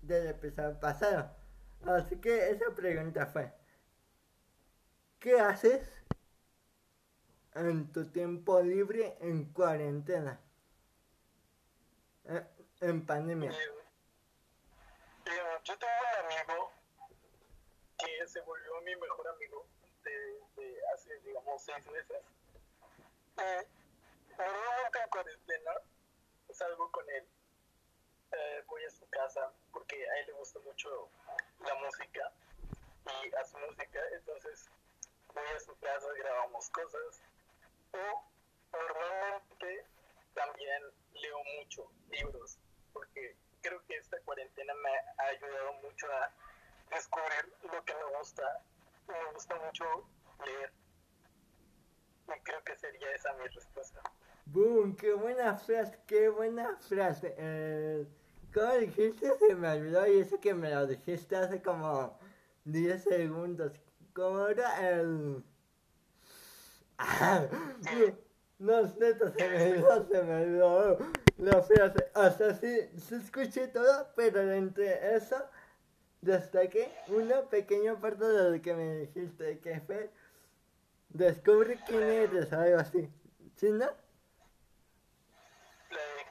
del 0.00 0.28
episodio 0.28 0.80
pasado. 0.80 1.39
Así 1.86 2.20
que 2.20 2.50
esa 2.50 2.74
pregunta 2.74 3.26
fue, 3.26 3.52
¿qué 5.18 5.40
haces 5.40 5.88
en 7.54 7.90
tu 7.92 8.10
tiempo 8.10 8.60
libre 8.60 9.16
en 9.20 9.52
cuarentena? 9.52 10.40
Eh, 12.24 12.46
en 12.82 13.06
pandemia. 13.06 13.50
Eh, 13.50 13.54
yo 15.64 15.78
tengo 15.78 15.92
un 15.92 16.26
amigo 16.26 16.72
que 17.98 18.26
se 18.26 18.40
volvió 18.42 18.80
mi 18.82 18.96
mejor 18.96 19.28
amigo 19.28 19.66
desde 20.02 20.78
hace, 20.94 21.18
digamos, 21.20 21.62
seis 21.62 21.86
meses. 21.90 22.22
Eh, 23.38 23.66
normalmente 24.36 24.98
en 25.02 25.10
cuarentena 25.10 25.72
salgo 26.52 26.90
con 26.92 27.08
él. 27.10 27.26
Eh, 28.32 28.64
voy 28.68 28.84
a 28.84 28.90
su 28.90 29.08
casa 29.10 29.52
porque 29.72 29.96
a 29.96 30.18
él 30.20 30.26
le 30.28 30.32
gusta 30.34 30.58
mucho 30.60 31.08
la 31.60 31.74
música 31.74 32.32
y 33.06 33.34
hace 33.34 33.56
música, 33.58 34.00
entonces 34.12 34.70
voy 35.34 35.46
a 35.56 35.60
su 35.60 35.76
casa, 35.78 36.06
grabamos 36.16 36.70
cosas. 36.70 37.22
O 37.92 38.22
normalmente 38.72 39.84
también 40.34 40.82
leo 41.14 41.38
mucho 41.58 41.90
libros 42.10 42.58
porque 42.92 43.36
creo 43.62 43.82
que 43.86 43.96
esta 43.96 44.18
cuarentena 44.20 44.74
me 44.74 44.90
ha 45.18 45.26
ayudado 45.28 45.72
mucho 45.82 46.06
a 46.12 46.30
descubrir 46.94 47.52
lo 47.62 47.84
que 47.84 47.94
me 47.94 48.18
gusta. 48.18 48.62
Me 49.08 49.32
gusta 49.32 49.56
mucho 49.56 49.84
leer. 50.44 50.72
Y 52.28 52.40
creo 52.42 52.62
que 52.62 52.76
sería 52.76 53.12
esa 53.12 53.32
mi 53.34 53.46
respuesta. 53.48 54.02
¡Boom! 54.46 54.96
¡Qué 54.96 55.12
buena 55.12 55.56
frase! 55.56 55.98
¡Qué 56.06 56.28
buena 56.28 56.76
frase! 56.78 57.34
Eh, 57.36 58.06
¿Cómo 58.52 58.74
dijiste? 58.74 59.32
Se 59.38 59.54
me 59.54 59.68
olvidó 59.68 60.06
y 60.06 60.20
eso 60.20 60.38
que 60.40 60.54
me 60.54 60.70
lo 60.70 60.86
dijiste 60.86 61.36
hace 61.36 61.60
como 61.62 62.18
10 62.64 63.02
segundos. 63.02 63.72
¿Cómo 64.12 64.48
era 64.48 64.90
el...? 64.90 65.42
Ah, 66.98 67.46
no, 68.58 68.82
neta, 68.82 69.32
se 69.32 69.48
me 69.48 69.72
olvidó, 69.72 70.08
se 70.08 70.22
me 70.22 70.42
olvidó 70.42 70.98
la 71.38 71.62
frase. 71.62 72.10
O 72.14 72.30
sea, 72.30 72.54
sí, 72.54 72.90
sí 72.98 73.14
escuché 73.14 73.68
todo, 73.68 74.12
pero 74.16 74.40
entre 74.52 75.16
eso 75.16 75.36
destaqué 76.20 76.92
una 77.08 77.40
pequeña 77.42 77.98
parte 77.98 78.24
de 78.24 78.50
lo 78.50 78.62
que 78.62 78.74
me 78.74 78.96
dijiste, 78.96 79.60
que 79.60 79.80
fue... 79.80 80.10
Descubre 81.08 81.78
quién 81.86 82.02
eres, 82.02 82.52
algo 82.52 82.78
así. 82.78 83.08
¿Sí, 83.56 83.70
no? 83.70 83.78
La 83.78 83.86
de 83.86 83.94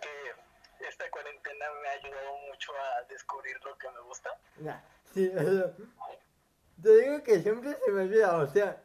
que 0.01 0.87
esta 0.87 1.09
cuarentena 1.11 1.38
me 1.81 1.89
ha 1.89 1.91
ayudado 1.93 2.37
mucho 2.47 2.71
a 2.73 3.03
descubrir 3.07 3.55
lo 3.63 3.77
que 3.77 3.89
me 3.91 3.99
gusta. 4.01 4.29
Ya, 4.61 4.83
sí, 5.13 5.31
eso. 5.33 5.73
Te 6.81 6.97
digo 6.97 7.23
que 7.23 7.41
siempre 7.41 7.75
se 7.83 7.91
me 7.91 8.03
olvida, 8.03 8.37
o 8.37 8.47
sea, 8.47 8.81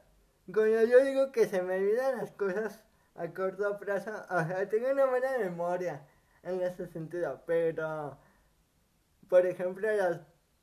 cuando 0.52 0.82
yo 0.84 1.04
digo 1.04 1.32
que 1.32 1.46
se 1.46 1.62
me 1.62 1.76
olvidan 1.76 2.18
las 2.18 2.32
cosas 2.32 2.82
a 3.14 3.28
corto 3.28 3.78
plazo, 3.78 4.10
o 4.28 4.44
sea, 4.44 4.68
tengo 4.68 4.90
una 4.90 5.06
buena 5.06 5.38
memoria 5.38 6.04
en 6.42 6.60
ese 6.60 6.86
sentido, 6.88 7.42
pero, 7.46 8.18
por 9.28 9.46
ejemplo, 9.46 9.90
las 9.92 10.20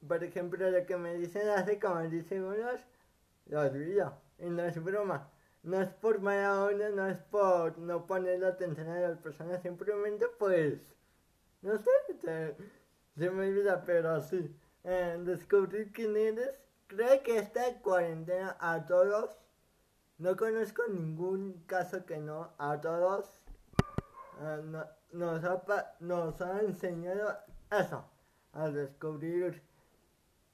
por 0.08 0.24
ejemplo, 0.24 0.70
lo 0.70 0.86
que 0.86 0.98
me 0.98 1.14
dicen 1.16 1.48
hace 1.50 1.80
como 1.80 2.02
10 2.02 2.26
segundos, 2.28 2.82
lo 3.46 3.62
olvido. 3.62 4.18
Y 4.40 4.50
no 4.50 4.64
es 4.64 4.84
broma. 4.84 5.30
No 5.64 5.80
es 5.80 5.90
por 5.90 6.20
mala 6.22 6.64
onda, 6.64 6.90
no 6.90 7.08
es 7.08 7.18
por 7.20 7.78
no 7.78 8.08
poner 8.08 8.44
atención 8.44 8.90
a 8.90 9.00
las 9.00 9.18
personas, 9.20 9.62
simplemente 9.62 10.26
pues, 10.40 10.80
no 11.62 11.78
sé, 11.78 11.90
se, 12.22 12.56
se 13.18 13.30
me 13.32 13.48
olvida, 13.50 13.84
pero 13.86 14.22
sí. 14.22 14.56
Eh, 14.84 15.20
descubrir 15.24 15.92
quién 15.94 16.16
eres. 16.18 16.60
Creo 16.88 17.22
que 17.24 17.38
esta 17.38 17.62
cuarentena 17.82 18.58
a 18.60 18.86
todos, 18.86 19.38
no 20.18 20.36
conozco 20.36 20.84
ningún 20.90 21.64
caso 21.68 22.06
que 22.06 22.18
no, 22.18 22.52
a 22.58 22.80
todos 22.82 23.42
eh, 24.42 24.62
no- 24.66 24.88
nos, 25.14 25.44
ha, 25.44 25.62
nos 26.00 26.42
ha 26.42 26.62
enseñado 26.62 27.38
eso, 27.72 28.04
a 28.54 28.70
descubrir 28.70 29.62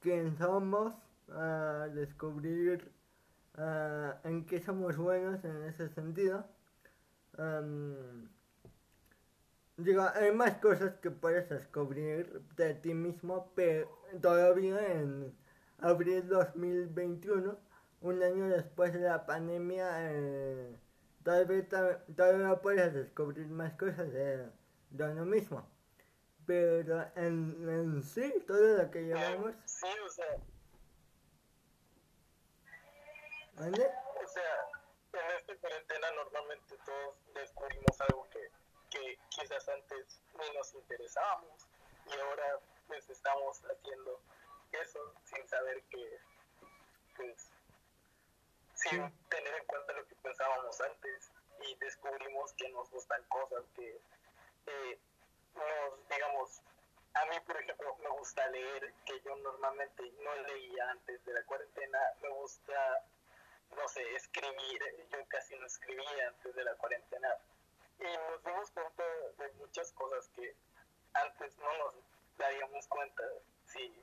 quién 0.01 0.37
somos, 0.37 0.93
a 1.29 1.87
descubrir 1.93 2.91
ah, 3.55 4.19
en 4.23 4.45
qué 4.45 4.59
somos 4.59 4.97
buenos 4.97 5.43
en 5.43 5.63
ese 5.63 5.89
sentido. 5.89 6.45
Am, 7.37 8.29
digo, 9.77 10.05
hay 10.15 10.31
más 10.31 10.57
cosas 10.57 10.95
que 11.01 11.11
puedes 11.11 11.49
descubrir 11.49 12.41
de 12.55 12.73
ti 12.75 12.93
mismo, 12.93 13.51
pero 13.55 13.89
todavía 14.21 14.79
en 14.93 15.35
abril 15.79 16.27
2021, 16.27 17.57
un 18.01 18.23
año 18.23 18.47
después 18.49 18.93
de 18.93 18.99
la 19.01 19.25
pandemia, 19.25 20.11
eh, 20.11 20.75
todavía, 21.23 21.67
todavía 22.15 22.61
puedes 22.61 22.93
descubrir 22.93 23.47
más 23.47 23.73
cosas 23.73 24.11
de, 24.11 24.49
de 24.89 25.03
uno 25.11 25.25
mismo. 25.25 25.67
Pero 26.45 27.05
en, 27.15 27.67
en 27.69 28.03
sí, 28.03 28.33
todo 28.47 28.77
lo 28.77 28.89
que 28.89 29.03
llevamos, 29.03 29.53
Sí, 29.65 29.87
o 30.05 30.09
sea, 30.09 30.37
¿vale? 33.59 33.85
o 34.23 34.27
sea, 34.27 34.43
en 35.13 35.37
esta 35.37 35.55
cuarentena 35.57 36.07
normalmente 36.15 36.75
todos 36.85 37.15
descubrimos 37.33 38.01
algo 38.01 38.29
que, 38.29 38.36
que 38.97 39.19
quizás 39.29 39.67
antes 39.69 40.19
ni 40.33 40.57
nos 40.57 40.73
interesábamos 40.73 41.67
y 42.05 42.19
ahora 42.19 42.59
pues 42.87 43.09
estamos 43.09 43.61
haciendo 43.63 44.21
eso 44.71 45.13
sin 45.25 45.47
saber 45.47 45.83
que, 45.89 46.19
pues, 47.15 47.49
sin 48.75 49.11
tener 49.29 49.53
en 49.55 49.65
cuenta 49.65 49.93
lo 49.93 50.07
que 50.07 50.15
pensábamos 50.15 50.79
antes 50.81 51.31
y 51.61 51.75
descubrimos 51.75 52.53
que 52.53 52.69
nos 52.69 52.89
gustan 52.91 53.23
cosas 53.25 53.63
que 53.75 53.99
eh, 54.67 54.99
nos, 55.55 56.09
digamos, 56.09 56.61
a 57.13 57.25
mí 57.25 57.39
por 57.45 57.59
ejemplo 57.61 57.97
me 57.97 58.09
gusta 58.09 58.47
leer, 58.47 58.93
que 59.05 59.21
yo 59.21 59.35
normalmente 59.37 60.03
no 60.23 60.35
leía 60.35 60.91
antes 60.91 61.23
de 61.25 61.33
la 61.33 61.43
cuarentena, 61.45 61.99
me 62.21 62.29
gusta 62.29 63.05
no 63.75 63.87
sé, 63.89 64.01
escribir, 64.15 65.07
yo 65.11 65.17
casi 65.27 65.55
no 65.57 65.65
escribía 65.65 66.29
antes 66.29 66.55
de 66.55 66.63
la 66.63 66.73
cuarentena 66.75 67.35
y 67.99 68.03
nos 68.03 68.43
dimos 68.43 68.71
cuenta 68.71 69.03
de 69.37 69.51
muchas 69.59 69.91
cosas 69.93 70.29
que 70.29 70.55
antes 71.13 71.57
no 71.57 71.77
nos 71.77 71.95
daríamos 72.37 72.87
cuenta 72.87 73.23
si 73.65 73.93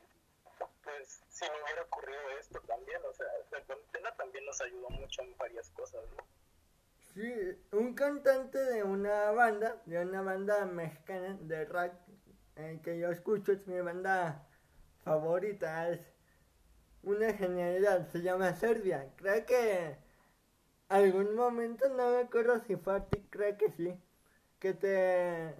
pues 0.82 1.22
si 1.28 1.44
no 1.46 1.52
hubiera 1.64 1.82
ocurrido 1.82 2.20
esto 2.38 2.60
también, 2.60 3.00
o 3.08 3.12
sea, 3.12 3.26
la 3.50 3.60
cuarentena 3.62 4.14
también 4.16 4.44
nos 4.44 4.60
ayudó 4.60 4.90
mucho 4.90 5.22
en 5.22 5.36
varias 5.36 5.70
cosas, 5.70 6.02
¿no? 6.16 6.24
Sí, 7.14 7.58
un 7.72 7.94
cantante 7.94 8.58
de 8.58 8.82
una 8.82 9.30
banda, 9.30 9.80
de 9.86 10.00
una 10.00 10.22
banda 10.22 10.64
mexicana 10.66 11.36
de 11.40 11.64
rock 11.64 11.92
eh, 12.56 12.80
que 12.82 12.98
yo 12.98 13.10
escucho, 13.10 13.52
es 13.52 13.66
mi 13.66 13.80
banda 13.80 14.46
favorita, 15.04 15.90
es 15.90 16.00
una 17.02 17.32
genialidad, 17.32 18.08
se 18.10 18.22
llama 18.22 18.54
Serbia. 18.54 19.12
Creo 19.16 19.44
que 19.46 19.96
algún 20.94 21.34
momento, 21.34 21.88
no 21.88 22.12
me 22.12 22.18
acuerdo 22.18 22.60
si 22.66 22.76
fue 22.76 22.96
a 22.96 23.04
ti, 23.04 23.26
creo 23.30 23.56
que 23.56 23.70
sí, 23.72 23.94
que 24.58 24.74
te... 24.74 25.54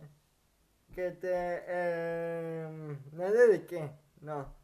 que 0.94 1.10
te... 1.10 1.30
Eh, 1.32 2.96
no 3.12 3.32
dediqué, 3.32 3.90
no. 4.20 4.54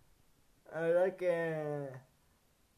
Ahora 0.73 1.17
que... 1.17 1.89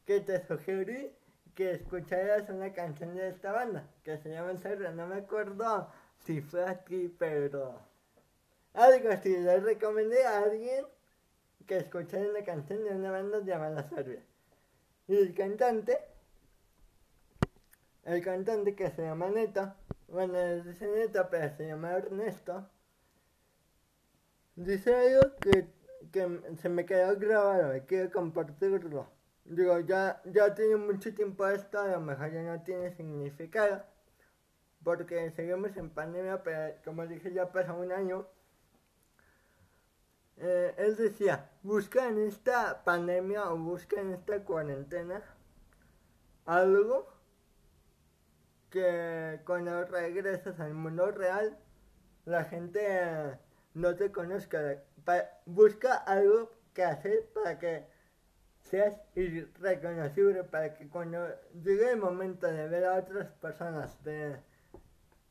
que 0.06 0.20
te 0.20 0.46
sugerí 0.46 1.14
que 1.54 1.72
escucharas 1.72 2.48
una 2.48 2.72
canción 2.72 3.14
de 3.14 3.28
esta 3.28 3.52
banda, 3.52 3.86
que 4.04 4.16
se 4.18 4.30
llama 4.30 4.56
Serbia. 4.56 4.90
No 4.90 5.06
me 5.06 5.16
acuerdo 5.16 5.90
si 6.24 6.40
fue 6.40 6.64
a 6.64 6.82
ti, 6.84 7.14
pero... 7.18 7.78
Algo 8.74 9.10
así, 9.10 9.36
le 9.36 9.60
recomendé 9.60 10.24
a 10.24 10.44
alguien 10.44 10.86
que 11.66 11.76
escuchara 11.76 12.26
una 12.28 12.42
canción 12.42 12.84
de 12.84 12.90
una 12.90 13.10
banda 13.10 13.40
llamada 13.40 13.86
Serbia. 13.90 14.22
Y 15.08 15.16
el 15.16 15.34
cantante, 15.34 15.98
el 18.04 18.22
cantante 18.22 18.74
que 18.74 18.90
se 18.90 19.02
llama 19.02 19.30
Neto, 19.30 19.74
bueno, 20.08 20.38
dice 20.62 20.86
Neto, 20.88 21.26
pero 21.30 21.56
se 21.56 21.66
llama 21.66 21.92
Ernesto, 21.92 22.68
dice 24.56 24.94
algo 24.94 25.36
que, 25.40 25.66
que 26.10 26.56
se 26.60 26.68
me 26.68 26.84
quedó 26.84 27.16
grabado 27.16 27.76
y 27.76 27.80
quiero 27.82 28.10
compartirlo. 28.10 29.08
Digo, 29.44 29.80
ya, 29.80 30.22
ya 30.24 30.54
tiene 30.54 30.76
mucho 30.76 31.14
tiempo 31.14 31.46
esto, 31.48 31.78
a 31.80 31.88
lo 31.88 32.00
mejor 32.00 32.32
ya 32.32 32.42
no 32.42 32.62
tiene 32.62 32.92
significado, 32.92 33.82
porque 34.84 35.30
seguimos 35.32 35.76
en 35.76 35.90
pandemia, 35.90 36.42
pero 36.42 36.76
como 36.84 37.06
dije, 37.06 37.32
ya 37.32 37.50
pasó 37.50 37.74
un 37.74 37.92
año. 37.92 38.26
Eh, 40.36 40.74
él 40.78 40.96
decía, 40.96 41.50
busca 41.62 42.08
en 42.08 42.18
esta 42.18 42.82
pandemia 42.84 43.50
o 43.52 43.56
busca 43.56 44.00
en 44.00 44.12
esta 44.12 44.44
cuarentena 44.44 45.22
algo 46.46 47.11
que 48.72 49.40
cuando 49.44 49.84
regresas 49.84 50.58
al 50.58 50.72
mundo 50.74 51.12
real 51.12 51.58
la 52.24 52.44
gente 52.44 53.38
no 53.74 53.94
te 53.94 54.10
conozca. 54.10 54.82
Busca 55.46 55.94
algo 55.94 56.50
que 56.74 56.82
hacer 56.82 57.28
para 57.34 57.58
que 57.58 57.86
seas 58.62 58.96
irreconocible, 59.14 60.44
para 60.44 60.74
que 60.74 60.88
cuando 60.88 61.28
llegue 61.62 61.90
el 61.90 61.98
momento 61.98 62.46
de 62.46 62.68
ver 62.68 62.84
a 62.86 62.96
otras 62.96 63.28
personas, 63.32 64.02
de, 64.04 64.36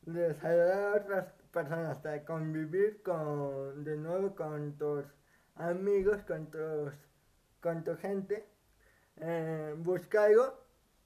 de 0.03 0.33
saludar 0.35 0.83
a 0.83 0.95
otras 0.97 1.33
personas, 1.51 2.03
de 2.03 2.23
convivir 2.23 3.01
con, 3.01 3.83
de 3.83 3.97
nuevo 3.97 4.35
con 4.35 4.77
tus 4.77 5.05
amigos, 5.55 6.21
con, 6.23 6.51
tus, 6.51 6.93
con 7.61 7.83
tu 7.83 7.95
gente, 7.97 8.45
eh, 9.17 9.73
busca 9.77 10.25
algo 10.25 10.60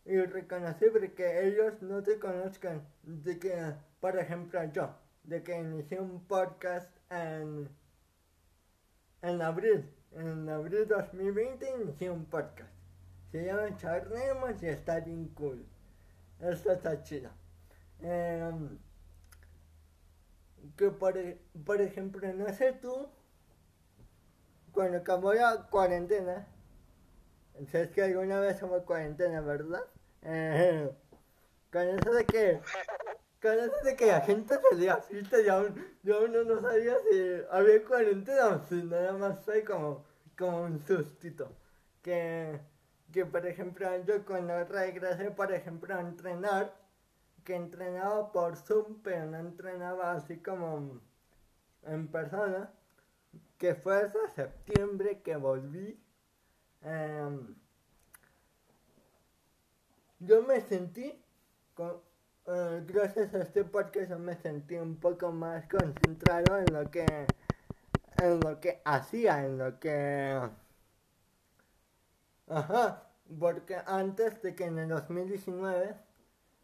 irreconocible, 0.05 1.13
que 1.13 1.47
ellos 1.47 1.81
no 1.81 2.03
te 2.03 2.19
conozcan, 2.19 2.87
de 3.03 3.39
que, 3.39 3.73
por 3.99 4.17
ejemplo, 4.17 4.63
yo, 4.65 4.95
de 5.23 5.43
que 5.43 5.57
inicié 5.57 5.99
un 5.99 6.25
podcast 6.25 6.89
en, 7.09 7.69
en 9.21 9.41
abril, 9.41 9.89
en 10.11 10.47
abril 10.49 10.87
2020 10.87 11.69
inicié 11.81 12.09
un 12.09 12.25
podcast. 12.25 12.71
Se 13.31 13.43
llama 13.43 13.75
Charnemos 13.77 14.61
y 14.63 14.67
está 14.67 14.99
bien 14.99 15.27
cool. 15.29 15.65
Esto 16.39 16.71
está 16.71 17.01
chido. 17.03 17.29
Em, 17.99 18.77
que 20.77 20.89
por, 20.91 21.15
por 21.65 21.81
ejemplo, 21.81 22.31
no 22.33 22.51
sé 22.53 22.73
tú, 22.73 23.09
cuando 24.71 24.97
acabó 24.97 25.33
la 25.33 25.67
cuarentena, 25.69 26.47
sabes 27.71 27.89
que 27.91 28.03
alguna 28.03 28.39
vez 28.39 28.61
hubo 28.63 28.83
cuarentena, 28.85 29.41
¿verdad? 29.41 29.83
Eh, 30.25 30.91
con 31.71 31.83
eso 31.83 32.11
de 32.13 32.25
que, 32.25 32.61
con 33.41 33.57
de 33.83 33.95
que 33.95 34.07
la 34.07 34.21
gente 34.21 34.55
salía 34.69 34.97
fiesta 34.97 35.41
y 35.41 35.47
aún, 35.49 35.75
y 36.03 36.11
aún 36.11 36.31
no 36.47 36.59
sabía 36.61 36.95
si 37.09 37.41
había 37.51 37.85
cuarentena 37.85 38.47
o 38.49 38.59
si 38.67 38.83
nada 38.83 39.13
más 39.13 39.39
fue 39.45 39.63
como, 39.63 40.05
como 40.37 40.63
un 40.63 40.79
sustito. 40.79 41.49
Que, 42.01 42.59
que 43.11 43.25
por 43.25 43.45
ejemplo 43.45 43.87
yo 44.05 44.25
cuando 44.25 44.63
regresé 44.65 45.31
por 45.31 45.51
ejemplo 45.53 45.95
a 45.95 46.01
entrenar, 46.01 46.75
que 47.43 47.55
entrenaba 47.55 48.31
por 48.31 48.57
Zoom, 48.57 49.01
pero 49.03 49.25
no 49.27 49.37
entrenaba 49.39 50.13
así 50.13 50.37
como 50.39 51.01
en 51.83 52.07
persona, 52.09 52.71
que 53.57 53.75
fue 53.75 53.97
hasta 54.03 54.29
septiembre 54.29 55.21
que 55.21 55.35
volví. 55.37 55.99
em, 56.83 57.55
yo 60.25 60.41
me 60.43 60.61
sentí, 60.61 61.21
con- 61.73 62.01
eh, 62.47 62.83
gracias 62.87 63.33
a 63.33 63.39
este 63.41 63.63
podcast, 63.63 64.09
yo 64.09 64.19
me 64.19 64.35
sentí 64.35 64.75
un 64.75 64.99
poco 64.99 65.31
más 65.31 65.67
concentrado 65.67 66.57
en 66.57 66.73
lo 66.73 66.89
que, 66.91 67.05
en 68.17 68.39
lo 68.39 68.59
que 68.59 68.81
hacía, 68.85 69.45
en 69.45 69.57
lo 69.57 69.79
que, 69.79 70.39
ajá, 72.47 73.09
porque 73.39 73.75
antes 73.85 74.41
de 74.41 74.55
que 74.55 74.65
en 74.65 74.77
el 74.79 74.89
2019 74.89 75.95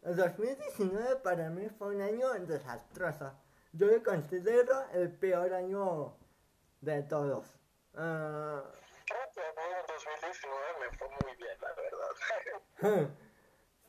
el 0.02 0.16
2019 0.16 1.16
para 1.22 1.48
mí 1.50 1.68
fue 1.78 1.94
un 1.94 2.02
año 2.02 2.32
desastroso. 2.32 3.32
Yo 3.72 3.86
lo 3.86 4.02
considero 4.02 4.84
el 4.92 5.10
peor 5.12 5.54
año 5.54 6.16
de 6.80 7.02
todos. 7.04 7.46
Ah, 7.94 8.62
Creo 9.06 9.20
que 9.32 9.40
me 10.80 10.98
fue 10.98 11.08
muy 11.08 11.36
bien, 11.36 11.56
la 11.60 12.88
verdad. 12.88 13.10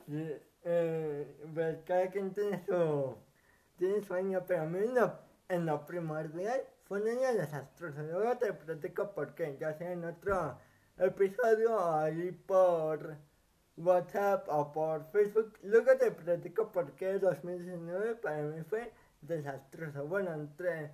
Sí, 0.08 0.36
eh, 0.64 1.46
pues 1.54 1.78
cada 1.86 2.08
quien 2.10 2.34
tiene 2.34 2.64
su, 2.66 3.16
tiene 3.78 4.02
su 4.04 4.14
año, 4.14 4.44
pero 4.48 4.64
a 4.64 4.66
mí 4.66 4.80
en 4.80 4.96
lo, 4.96 5.20
en 5.50 5.66
lo 5.66 5.86
primordial 5.86 6.62
fue 6.86 7.02
un 7.02 7.08
año 7.08 7.34
desastroso. 7.34 8.02
Luego 8.04 8.38
te 8.38 8.54
platico 8.54 9.12
por 9.14 9.36
qué, 9.36 9.58
ya 9.60 9.74
sea 9.74 9.92
en 9.92 10.06
otro 10.06 10.58
episodio 10.98 11.80
ahí 11.96 12.32
por 12.32 13.18
WhatsApp 13.78 14.48
o 14.50 14.72
por 14.72 15.06
Facebook. 15.12 15.58
Luego 15.64 15.98
te 15.98 16.12
platico 16.12 16.72
por 16.72 16.92
qué 16.94 17.20
2019 17.20 18.16
para 18.16 18.42
mí 18.44 18.64
fue 18.64 18.92
desastroso. 19.22 20.06
Bueno, 20.06 20.34
entre 20.34 20.92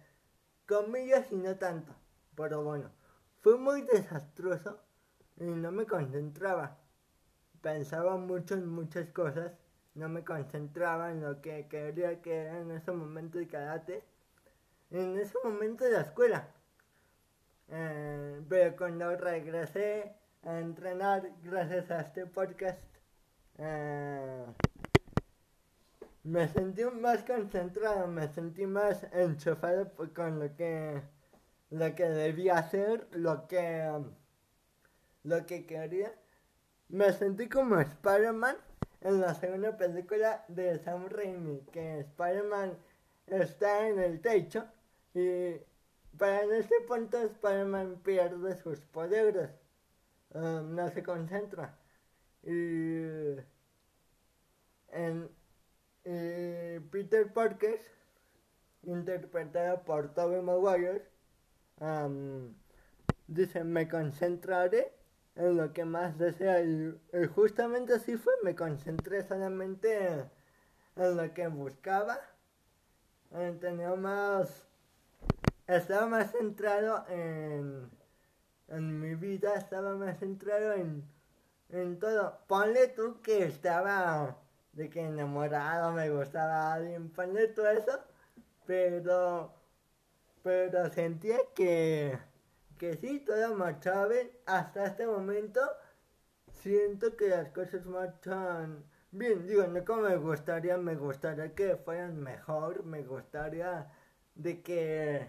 comillas 0.67 1.31
y 1.31 1.35
no 1.35 1.55
tanto, 1.57 1.93
pero 2.35 2.63
bueno, 2.63 2.91
fue 3.41 3.57
muy 3.57 3.81
desastroso 3.81 4.79
y 5.37 5.45
no 5.45 5.71
me 5.71 5.85
concentraba. 5.85 6.77
Pensaba 7.61 8.17
mucho 8.17 8.53
en 8.55 8.67
muchas 8.69 9.09
cosas, 9.09 9.51
no 9.95 10.07
me 10.09 10.23
concentraba 10.23 11.11
en 11.11 11.21
lo 11.21 11.41
que 11.41 11.67
quería 11.67 12.21
que 12.21 12.41
era 12.41 12.59
en 12.59 12.71
ese 12.71 12.91
momento 12.91 13.37
de 13.37 13.47
karate, 13.47 14.03
en 14.91 15.17
ese 15.19 15.35
momento 15.43 15.83
de 15.83 15.91
la 15.91 16.01
escuela. 16.01 16.47
Eh, 17.69 18.41
pero 18.47 18.75
cuando 18.77 19.15
regresé 19.15 20.15
a 20.43 20.59
entrenar 20.59 21.29
gracias 21.43 21.91
a 21.91 22.01
este 22.01 22.25
podcast, 22.25 22.79
eh, 23.57 24.45
me 26.23 26.47
sentí 26.47 26.83
más 26.85 27.23
concentrado, 27.23 28.07
me 28.07 28.27
sentí 28.29 28.65
más 28.65 29.03
enchufado 29.11 29.91
con 30.15 30.39
lo 30.39 30.55
que, 30.55 31.01
lo 31.71 31.93
que 31.95 32.05
debía 32.05 32.57
hacer, 32.57 33.07
lo 33.11 33.47
que, 33.47 33.91
lo 35.23 35.45
que 35.45 35.65
quería. 35.65 36.13
Me 36.89 37.13
sentí 37.13 37.47
como 37.47 37.79
Spider-Man 37.79 38.55
en 39.01 39.21
la 39.21 39.35
segunda 39.35 39.77
película 39.77 40.43
de 40.47 40.79
Sam 40.79 41.07
Raimi, 41.07 41.61
que 41.71 41.99
Spider-Man 41.99 42.75
está 43.27 43.87
en 43.87 43.99
el 43.99 44.19
techo 44.21 44.65
y 45.13 45.51
para 46.17 46.41
en 46.41 46.53
este 46.53 46.73
punto 46.87 47.19
Spider-Man 47.19 48.01
pierde 48.03 48.57
sus 48.57 48.79
poderes, 48.79 49.51
um, 50.33 50.73
no 50.73 50.89
se 50.89 51.03
concentra. 51.03 51.77
Y 52.41 53.37
en, 54.91 55.29
y 56.03 56.79
Peter 56.89 57.31
Parker, 57.31 57.79
interpretado 58.81 59.83
por 59.83 60.11
Tobey 60.15 60.41
Maguire, 60.41 61.05
um, 61.81 62.51
dice, 63.27 63.63
me 63.63 63.87
concentraré 63.87 64.98
en 65.39 65.55
lo 65.55 65.71
que 65.73 65.85
más 65.85 66.17
desea 66.17 66.61
y, 66.61 66.93
justamente 67.33 67.93
así 67.93 68.17
fue, 68.17 68.33
me 68.43 68.55
concentré 68.55 69.23
solamente 69.23 70.25
en 70.95 71.17
lo 71.17 71.33
que 71.33 71.47
buscaba, 71.47 72.19
tenía 73.61 73.95
más, 73.95 74.67
estaba 75.65 76.07
más 76.07 76.31
centrado 76.31 77.05
en, 77.07 77.89
en 78.67 78.99
mi 78.99 79.15
vida, 79.15 79.55
estaba 79.55 79.95
más 79.95 80.19
centrado 80.19 80.73
en, 80.73 81.03
en 81.69 81.99
todo. 81.99 82.39
Ponle 82.47 82.89
tú 82.89 83.21
que 83.21 83.45
estaba 83.45 84.37
de 84.73 84.89
que 84.89 85.01
enamorado, 85.05 85.93
me 85.93 86.09
gustaba 86.09 86.73
alguien, 86.73 87.09
ponle 87.11 87.47
todo 87.47 87.69
eso, 87.69 87.99
pero, 88.65 89.53
pero 90.43 90.89
sentía 90.91 91.37
que, 91.55 92.19
que 92.79 92.97
sí, 92.97 93.19
todo 93.19 93.55
marchaba 93.55 94.07
bien. 94.07 94.31
Hasta 94.47 94.87
este 94.87 95.05
momento 95.05 95.59
siento 96.63 97.15
que 97.15 97.27
las 97.27 97.49
cosas 97.49 97.85
marchan 97.85 98.83
bien. 99.11 99.45
Digo, 99.45 99.67
no 99.67 99.85
como 99.85 100.03
me 100.03 100.15
gustaría, 100.15 100.77
me 100.77 100.95
gustaría 100.95 101.53
que 101.53 101.75
fueran 101.75 102.19
mejor, 102.19 102.85
me 102.85 103.03
gustaría 103.03 103.91
de 104.33 104.61
que, 104.63 105.27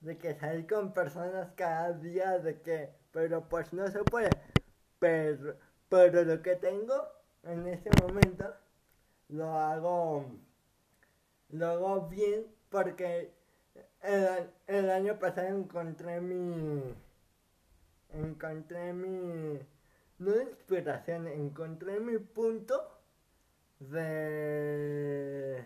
de 0.00 0.18
que 0.18 0.34
salir 0.34 0.66
con 0.66 0.92
personas 0.92 1.52
cada 1.56 1.92
día, 1.92 2.38
de 2.38 2.60
que, 2.60 2.90
pero 3.12 3.48
pues 3.48 3.72
no 3.72 3.88
se 3.88 4.02
puede. 4.04 4.30
Pero, 4.98 5.56
pero 5.88 6.24
lo 6.24 6.42
que 6.42 6.56
tengo 6.56 6.94
en 7.44 7.66
este 7.68 7.90
momento 8.02 8.52
lo 9.28 9.52
hago, 9.56 10.26
lo 11.50 11.66
hago 11.68 12.08
bien 12.08 12.46
porque 12.70 13.32
el, 14.02 14.50
el 14.66 14.90
año 14.90 15.18
pasado 15.18 15.48
encontré 15.48 16.20
mi, 16.20 16.94
encontré 18.14 18.92
mi, 18.92 19.60
no 20.18 20.40
inspiración, 20.42 21.26
encontré 21.28 22.00
mi 22.00 22.18
punto 22.18 23.00
de, 23.80 25.64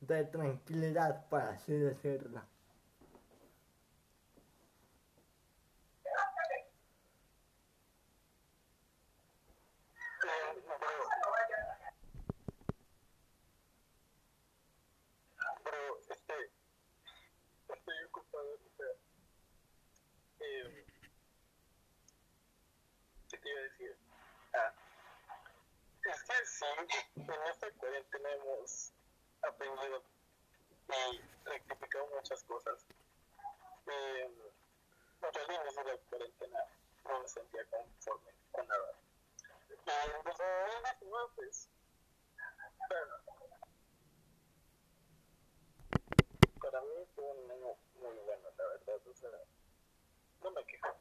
de 0.00 0.24
tranquilidad, 0.24 1.28
por 1.28 1.42
así 1.42 1.72
decirlo. 1.72 2.42
sí, 26.46 26.64
en 27.16 27.50
esta 27.50 27.70
cuarentena 27.72 28.25
hemos 28.36 28.92
aprendido 29.42 30.02
y 30.88 31.20
rectificado 31.44 32.06
muchas 32.14 32.42
cosas. 32.44 32.84
Eh, 33.86 34.30
yo 35.22 35.40
al 35.40 35.52
inicio 35.52 35.84
de 35.84 35.92
la 35.92 35.98
cuarentena 35.98 36.58
no 37.04 37.20
me 37.20 37.28
sentía 37.28 37.64
conforme 37.66 38.32
con 38.52 38.66
nada. 38.68 38.92
Y 39.68 40.10
en 40.10 40.24
2019, 40.24 41.28
pues, 41.36 41.68
bueno, 42.88 43.14
para 46.60 46.80
mí 46.80 47.06
fue 47.14 47.24
un 47.24 47.50
año 47.50 47.76
muy 47.94 48.16
bueno, 48.16 48.48
la 48.56 48.66
verdad, 48.66 49.06
o 49.06 49.14
sea, 49.14 49.30
no 50.42 50.50
me 50.50 50.64
quejo. 50.64 50.96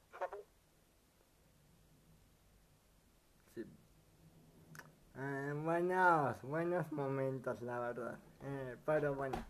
Eh, 5.17 5.53
buenos, 5.63 6.41
buenos 6.41 6.91
momentos, 6.91 7.61
la 7.61 7.79
verdad. 7.79 8.19
Eh, 8.43 8.75
pero 8.85 9.15
bueno, 9.15 9.45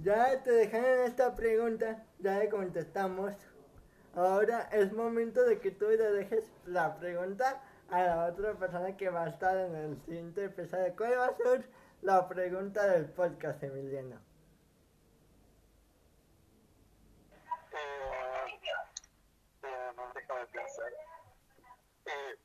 ya 0.00 0.42
te 0.42 0.52
dejaron 0.52 1.06
esta 1.06 1.34
pregunta, 1.34 2.04
ya 2.18 2.38
le 2.38 2.50
contestamos. 2.50 3.32
Ahora 4.14 4.68
es 4.70 4.92
momento 4.92 5.42
de 5.44 5.58
que 5.60 5.70
tú 5.70 5.86
le 5.86 6.12
dejes 6.12 6.44
la 6.66 6.98
pregunta 6.98 7.62
a 7.90 8.02
la 8.02 8.26
otra 8.26 8.52
persona 8.54 8.94
que 8.96 9.08
va 9.08 9.24
a 9.24 9.28
estar 9.30 9.56
en 9.56 9.74
el 9.74 10.02
siguiente 10.02 10.44
episodio. 10.44 10.94
¿Cuál 10.94 11.18
va 11.18 11.26
a 11.26 11.36
ser 11.36 11.68
la 12.02 12.28
pregunta 12.28 12.86
del 12.88 13.06
podcast, 13.06 13.62
Emiliano? 13.62 14.20
Eh, 17.72 18.60
eh, 19.62 19.92
déjame 20.14 20.46
pensar. 20.48 20.92
Eh, 22.04 22.36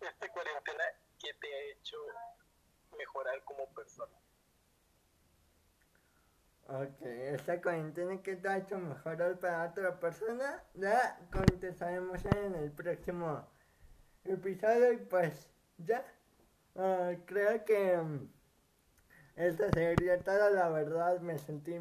esta 0.00 0.28
cuarentena 0.28 0.84
¿qué 1.20 1.34
te 1.34 1.54
ha 1.54 1.60
hecho 1.72 1.96
mejorar 3.10 3.42
como 3.44 3.66
persona? 3.74 4.12
Ok, 6.68 7.02
esta 7.02 7.60
cuarentena 7.60 8.22
que 8.22 8.36
te 8.36 8.48
ha 8.48 8.58
hecho 8.58 8.78
mejorar 8.78 9.38
para 9.38 9.70
otra 9.70 9.98
persona, 9.98 10.62
la 10.74 11.18
contestaremos 11.32 12.24
en 12.26 12.54
el 12.54 12.70
próximo 12.70 13.44
episodio 14.24 14.92
y 14.92 14.98
pues 14.98 15.50
ya. 15.78 16.04
Uh, 16.74 17.16
creo 17.26 17.64
que 17.64 17.98
um, 17.98 18.28
esta 19.34 19.68
sería 19.72 20.20
toda 20.20 20.50
la 20.50 20.68
verdad, 20.68 21.18
me 21.20 21.36
sentí, 21.38 21.74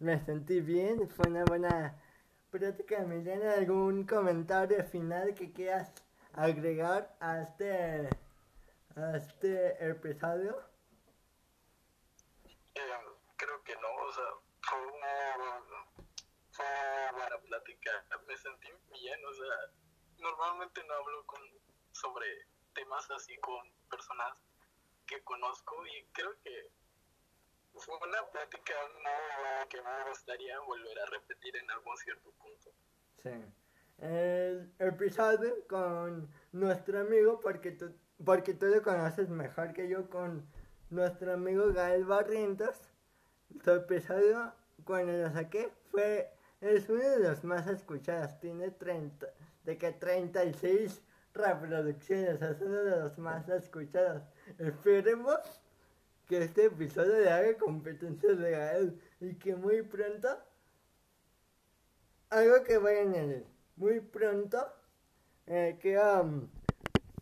me 0.00 0.18
sentí 0.24 0.60
bien, 0.60 1.08
fue 1.08 1.28
una 1.28 1.44
buena 1.44 1.94
práctica. 2.50 2.98
Emiliana, 2.98 3.52
¿algún 3.52 4.04
comentario 4.04 4.82
final 4.84 5.34
que 5.34 5.52
quieras 5.52 5.92
agregar 6.32 7.14
a 7.20 7.42
este 7.42 8.08
a 8.96 9.16
este 9.16 9.90
episodio? 9.90 10.58
Eh, 12.74 12.80
creo 13.36 13.62
que 13.62 13.74
no, 13.76 13.94
o 13.94 14.12
sea, 14.12 14.24
fue 14.62 14.78
una, 14.86 15.62
fue 16.50 16.64
una 16.64 17.12
buena 17.12 17.38
plática, 17.42 17.90
me 18.26 18.36
sentí 18.36 18.68
bien, 18.92 19.20
o 19.24 19.34
sea, 19.34 19.56
normalmente 20.18 20.82
no 20.84 20.94
hablo 20.94 21.26
con, 21.26 21.40
sobre 21.92 22.26
temas 22.74 23.10
así 23.10 23.36
con 23.38 23.70
personas 23.90 24.42
que 25.06 25.22
conozco 25.24 25.86
y 25.86 26.04
creo 26.12 26.32
que 26.42 26.70
fue 27.74 27.96
una 27.96 28.30
plática 28.30 28.74
muy 28.94 29.68
que 29.68 29.82
me 29.82 30.08
gustaría 30.08 30.58
volver 30.60 30.98
a 31.00 31.06
repetir 31.06 31.54
en 31.56 31.70
algún 31.70 31.96
cierto 31.98 32.30
punto. 32.32 32.70
Sí. 33.22 33.30
el 33.98 34.72
episodio 34.78 35.66
con 35.68 36.32
nuestro 36.58 37.00
amigo, 37.00 37.40
porque 37.40 37.70
tú, 37.72 37.92
porque 38.24 38.54
tú 38.54 38.66
lo 38.66 38.82
conoces 38.82 39.28
mejor 39.28 39.72
que 39.72 39.88
yo, 39.88 40.08
con 40.08 40.44
nuestro 40.90 41.34
amigo 41.34 41.72
Gael 41.72 42.04
Barrientos. 42.04 42.76
Su 43.62 43.70
episodio, 43.72 44.52
cuando 44.84 45.12
lo 45.12 45.30
saqué, 45.30 45.70
fue, 45.90 46.30
es 46.60 46.88
uno 46.88 47.08
de 47.08 47.20
los 47.20 47.44
más 47.44 47.66
escuchados, 47.66 48.38
tiene 48.40 48.70
30, 48.70 49.26
de 49.64 49.78
que 49.78 49.92
36 49.92 51.02
reproducciones, 51.34 52.40
es 52.40 52.60
uno 52.60 52.82
de 52.82 53.00
los 53.02 53.18
más 53.18 53.48
escuchados. 53.48 54.22
Esperemos 54.58 55.38
que 56.26 56.42
este 56.42 56.66
episodio 56.66 57.20
le 57.20 57.30
haga 57.30 57.56
competencia 57.58 58.34
de 58.34 58.50
Gael 58.50 59.00
y 59.20 59.34
que 59.34 59.54
muy 59.54 59.82
pronto 59.82 60.28
algo 62.30 62.64
que 62.64 62.78
voy 62.78 62.94
a 62.94 63.02
añadir 63.02 63.46
muy 63.76 64.00
pronto 64.00 64.66
eh, 65.46 65.78
quiero 65.80 66.48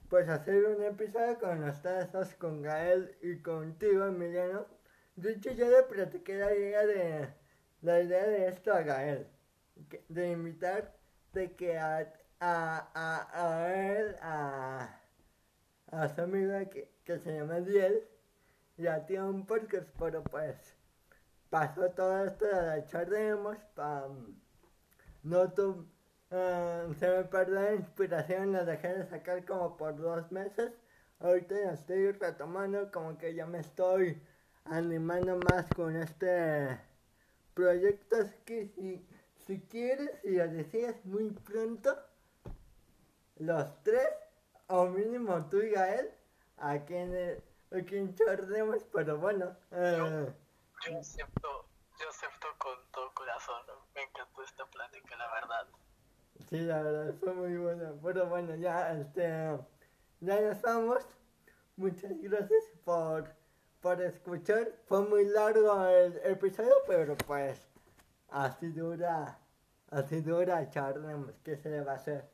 pues 0.08 0.28
hacer 0.28 0.64
un 0.64 0.82
episodio 0.84 1.38
con 1.38 1.60
los 1.60 1.82
tazos 1.82 2.34
con 2.34 2.62
Gael 2.62 3.16
y 3.22 3.38
contigo 3.38 4.06
Emiliano. 4.06 4.66
De 5.16 5.32
hecho 5.32 5.52
yo 5.52 5.68
le 5.68 5.82
platiqué 5.84 6.36
la 6.36 6.54
idea 6.54 6.86
de 6.86 7.28
la 7.82 8.00
idea 8.00 8.26
de 8.26 8.48
esto 8.48 8.72
a 8.72 8.82
Gael 8.82 9.26
de 10.08 10.30
invitar 10.30 10.96
de 11.32 11.54
que 11.54 11.78
a, 11.78 12.12
a, 12.40 12.88
a, 12.94 13.64
a 13.64 13.74
él 13.74 14.16
a, 14.22 15.00
a 15.90 16.08
su 16.08 16.20
amiga 16.22 16.64
que, 16.70 16.94
que 17.04 17.18
se 17.18 17.34
llama 17.34 17.60
Diel 17.60 18.04
y 18.78 18.86
a 18.86 19.04
ti 19.04 19.16
un 19.18 19.46
podcast 19.46 19.88
pero 19.98 20.22
pues 20.24 20.76
pasó 21.50 21.90
todo 21.90 22.24
esto 22.24 22.46
de 22.46 22.62
la 22.62 22.86
charlemos 22.86 23.58
para 23.74 24.08
no 25.22 25.52
tu, 25.52 25.86
uh, 26.34 26.94
se 26.94 27.08
me 27.08 27.24
perdió 27.24 27.54
la 27.54 27.74
inspiración, 27.74 28.52
la 28.52 28.64
dejé 28.64 28.88
de 28.94 29.06
sacar 29.06 29.44
como 29.44 29.76
por 29.76 29.96
dos 29.96 30.30
meses. 30.32 30.72
Ahorita 31.20 31.54
ya 31.54 31.72
estoy 31.72 32.12
retomando, 32.12 32.90
como 32.90 33.16
que 33.16 33.34
ya 33.34 33.46
me 33.46 33.60
estoy 33.60 34.20
animando 34.64 35.36
más 35.36 35.70
con 35.72 35.96
este 35.96 36.78
proyecto. 37.54 38.16
Así 38.16 38.36
que 38.44 38.68
si, 38.74 39.06
si 39.46 39.60
quieres 39.62 40.10
y 40.24 40.32
lo 40.36 40.48
decías 40.48 40.96
muy 41.04 41.30
pronto, 41.30 41.96
los 43.36 43.82
tres, 43.82 44.08
o 44.66 44.86
mínimo 44.86 45.48
tú 45.48 45.58
y 45.58 45.70
Gael, 45.70 46.10
a 46.58 46.78
quien, 46.84 47.42
a 47.70 47.84
quien 47.84 48.14
chordemos, 48.14 48.84
pero 48.92 49.18
bueno. 49.18 49.56
Uh, 49.70 50.26
yo 50.86 50.98
acepto, 50.98 51.68
yo 52.00 52.08
acepto 52.08 52.48
con 52.58 52.76
todo 52.92 53.12
corazón. 53.14 53.62
Me 53.94 54.02
encantó 54.02 54.42
esta 54.42 54.66
plática, 54.66 55.16
la 55.16 55.30
verdad. 55.32 55.66
Sí, 56.48 56.60
la 56.60 56.82
verdad, 56.82 57.14
fue 57.20 57.32
muy 57.32 57.56
buena. 57.56 57.92
Pero 58.02 58.28
bueno, 58.28 58.54
ya, 58.56 58.92
este, 58.98 59.58
ya 60.20 60.40
nos 60.40 60.60
vamos. 60.62 61.04
Muchas 61.76 62.12
gracias 62.20 62.64
por, 62.84 63.28
por 63.80 64.00
escuchar. 64.02 64.72
Fue 64.86 65.02
muy 65.08 65.24
largo 65.26 65.86
el 65.86 66.20
episodio, 66.24 66.74
pero 66.86 67.16
pues 67.16 67.60
así 68.28 68.68
dura, 68.68 69.38
así 69.90 70.20
dura 70.20 70.68
charlemos. 70.70 71.32
¿Qué 71.42 71.56
se 71.56 71.70
le 71.70 71.80
va 71.80 71.92
a 71.92 71.96
hacer? 71.96 72.24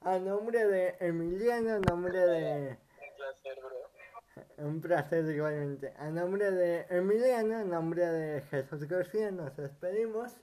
A 0.00 0.18
nombre 0.18 0.66
de 0.66 0.96
Emiliano, 1.00 1.74
a 1.74 1.78
nombre 1.80 2.18
de... 2.18 2.78
Un 3.00 3.16
placer, 3.16 3.58
bro. 3.60 4.66
Un 4.66 4.80
placer 4.80 5.24
igualmente. 5.26 5.92
A 5.98 6.08
nombre 6.08 6.50
de 6.50 6.86
Emiliano, 6.88 7.58
a 7.58 7.64
nombre 7.64 8.06
de 8.06 8.40
Jesús 8.42 8.84
García, 8.84 9.30
nos 9.30 9.56
despedimos. 9.56 10.40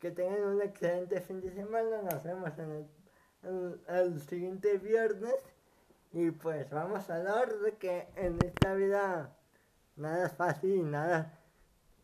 Que 0.00 0.10
tengan 0.10 0.42
un 0.42 0.62
excelente 0.62 1.20
fin 1.20 1.40
de 1.40 1.52
semana. 1.52 2.02
Nos 2.02 2.24
vemos 2.24 2.58
en 2.58 2.70
el, 2.70 2.86
en 3.42 3.80
el 3.86 4.20
siguiente 4.20 4.78
viernes. 4.78 5.36
Y 6.12 6.30
pues 6.30 6.68
vamos 6.70 7.08
a 7.08 7.16
hablar 7.16 7.56
de 7.58 7.76
que 7.76 8.08
en 8.16 8.38
esta 8.44 8.74
vida 8.74 9.36
nada 9.96 10.26
es 10.26 10.32
fácil 10.32 10.90
nada. 10.90 11.38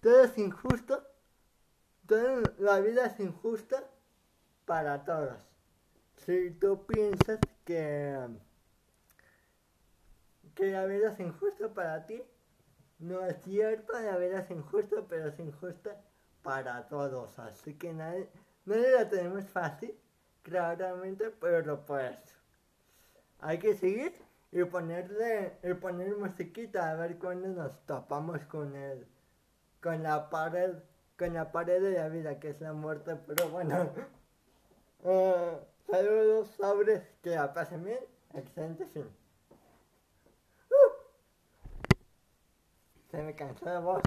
Todo 0.00 0.24
es 0.24 0.38
injusto. 0.38 1.02
Toda 2.06 2.42
la 2.58 2.80
vida 2.80 3.06
es 3.06 3.18
injusta 3.18 3.82
para 4.64 5.04
todos. 5.04 5.42
Si 6.16 6.50
tú 6.52 6.86
piensas 6.86 7.40
que 7.64 8.28
que 10.56 10.70
la 10.70 10.86
vida 10.86 11.12
es 11.12 11.20
injusta 11.20 11.72
para 11.72 12.06
ti. 12.06 12.20
No 12.98 13.24
es 13.26 13.36
cierto, 13.42 13.92
la 13.92 14.16
vida 14.16 14.40
es 14.40 14.50
injusta, 14.50 15.04
pero 15.06 15.28
es 15.28 15.38
injusta 15.38 16.00
para 16.46 16.86
todos. 16.86 17.36
Así 17.40 17.74
que 17.74 17.92
nadie, 17.92 18.28
nadie 18.64 18.92
la 18.92 19.08
tenemos 19.08 19.44
fácil, 19.46 19.92
claramente, 20.42 21.30
pero 21.40 21.84
pues 21.84 22.16
hay 23.40 23.58
que 23.58 23.74
seguir 23.74 24.14
y 24.52 24.62
ponerle, 24.64 25.58
y 25.64 25.74
poner 25.74 26.16
musiquita 26.16 26.92
a 26.92 26.94
ver 26.94 27.18
cuándo 27.18 27.48
nos 27.48 27.84
topamos 27.84 28.40
con 28.44 28.76
el, 28.76 29.04
con 29.82 30.04
la 30.04 30.30
pared, 30.30 30.76
con 31.18 31.34
la 31.34 31.50
pared 31.50 31.82
de 31.82 31.98
la 31.98 32.08
vida 32.08 32.38
que 32.38 32.50
es 32.50 32.60
la 32.60 32.72
muerte, 32.72 33.16
pero 33.26 33.48
bueno. 33.48 33.90
Uh, 35.02 35.58
saludos, 35.90 36.48
sabres, 36.56 37.02
que 37.22 37.30
la 37.30 37.52
pasen 37.52 37.84
bien, 37.84 38.00
excelente 38.34 38.86
fin. 38.86 39.10
Se 43.10 43.22
me 43.22 43.34
cansó 43.34 43.64
la 43.64 43.80
voz. 43.80 44.02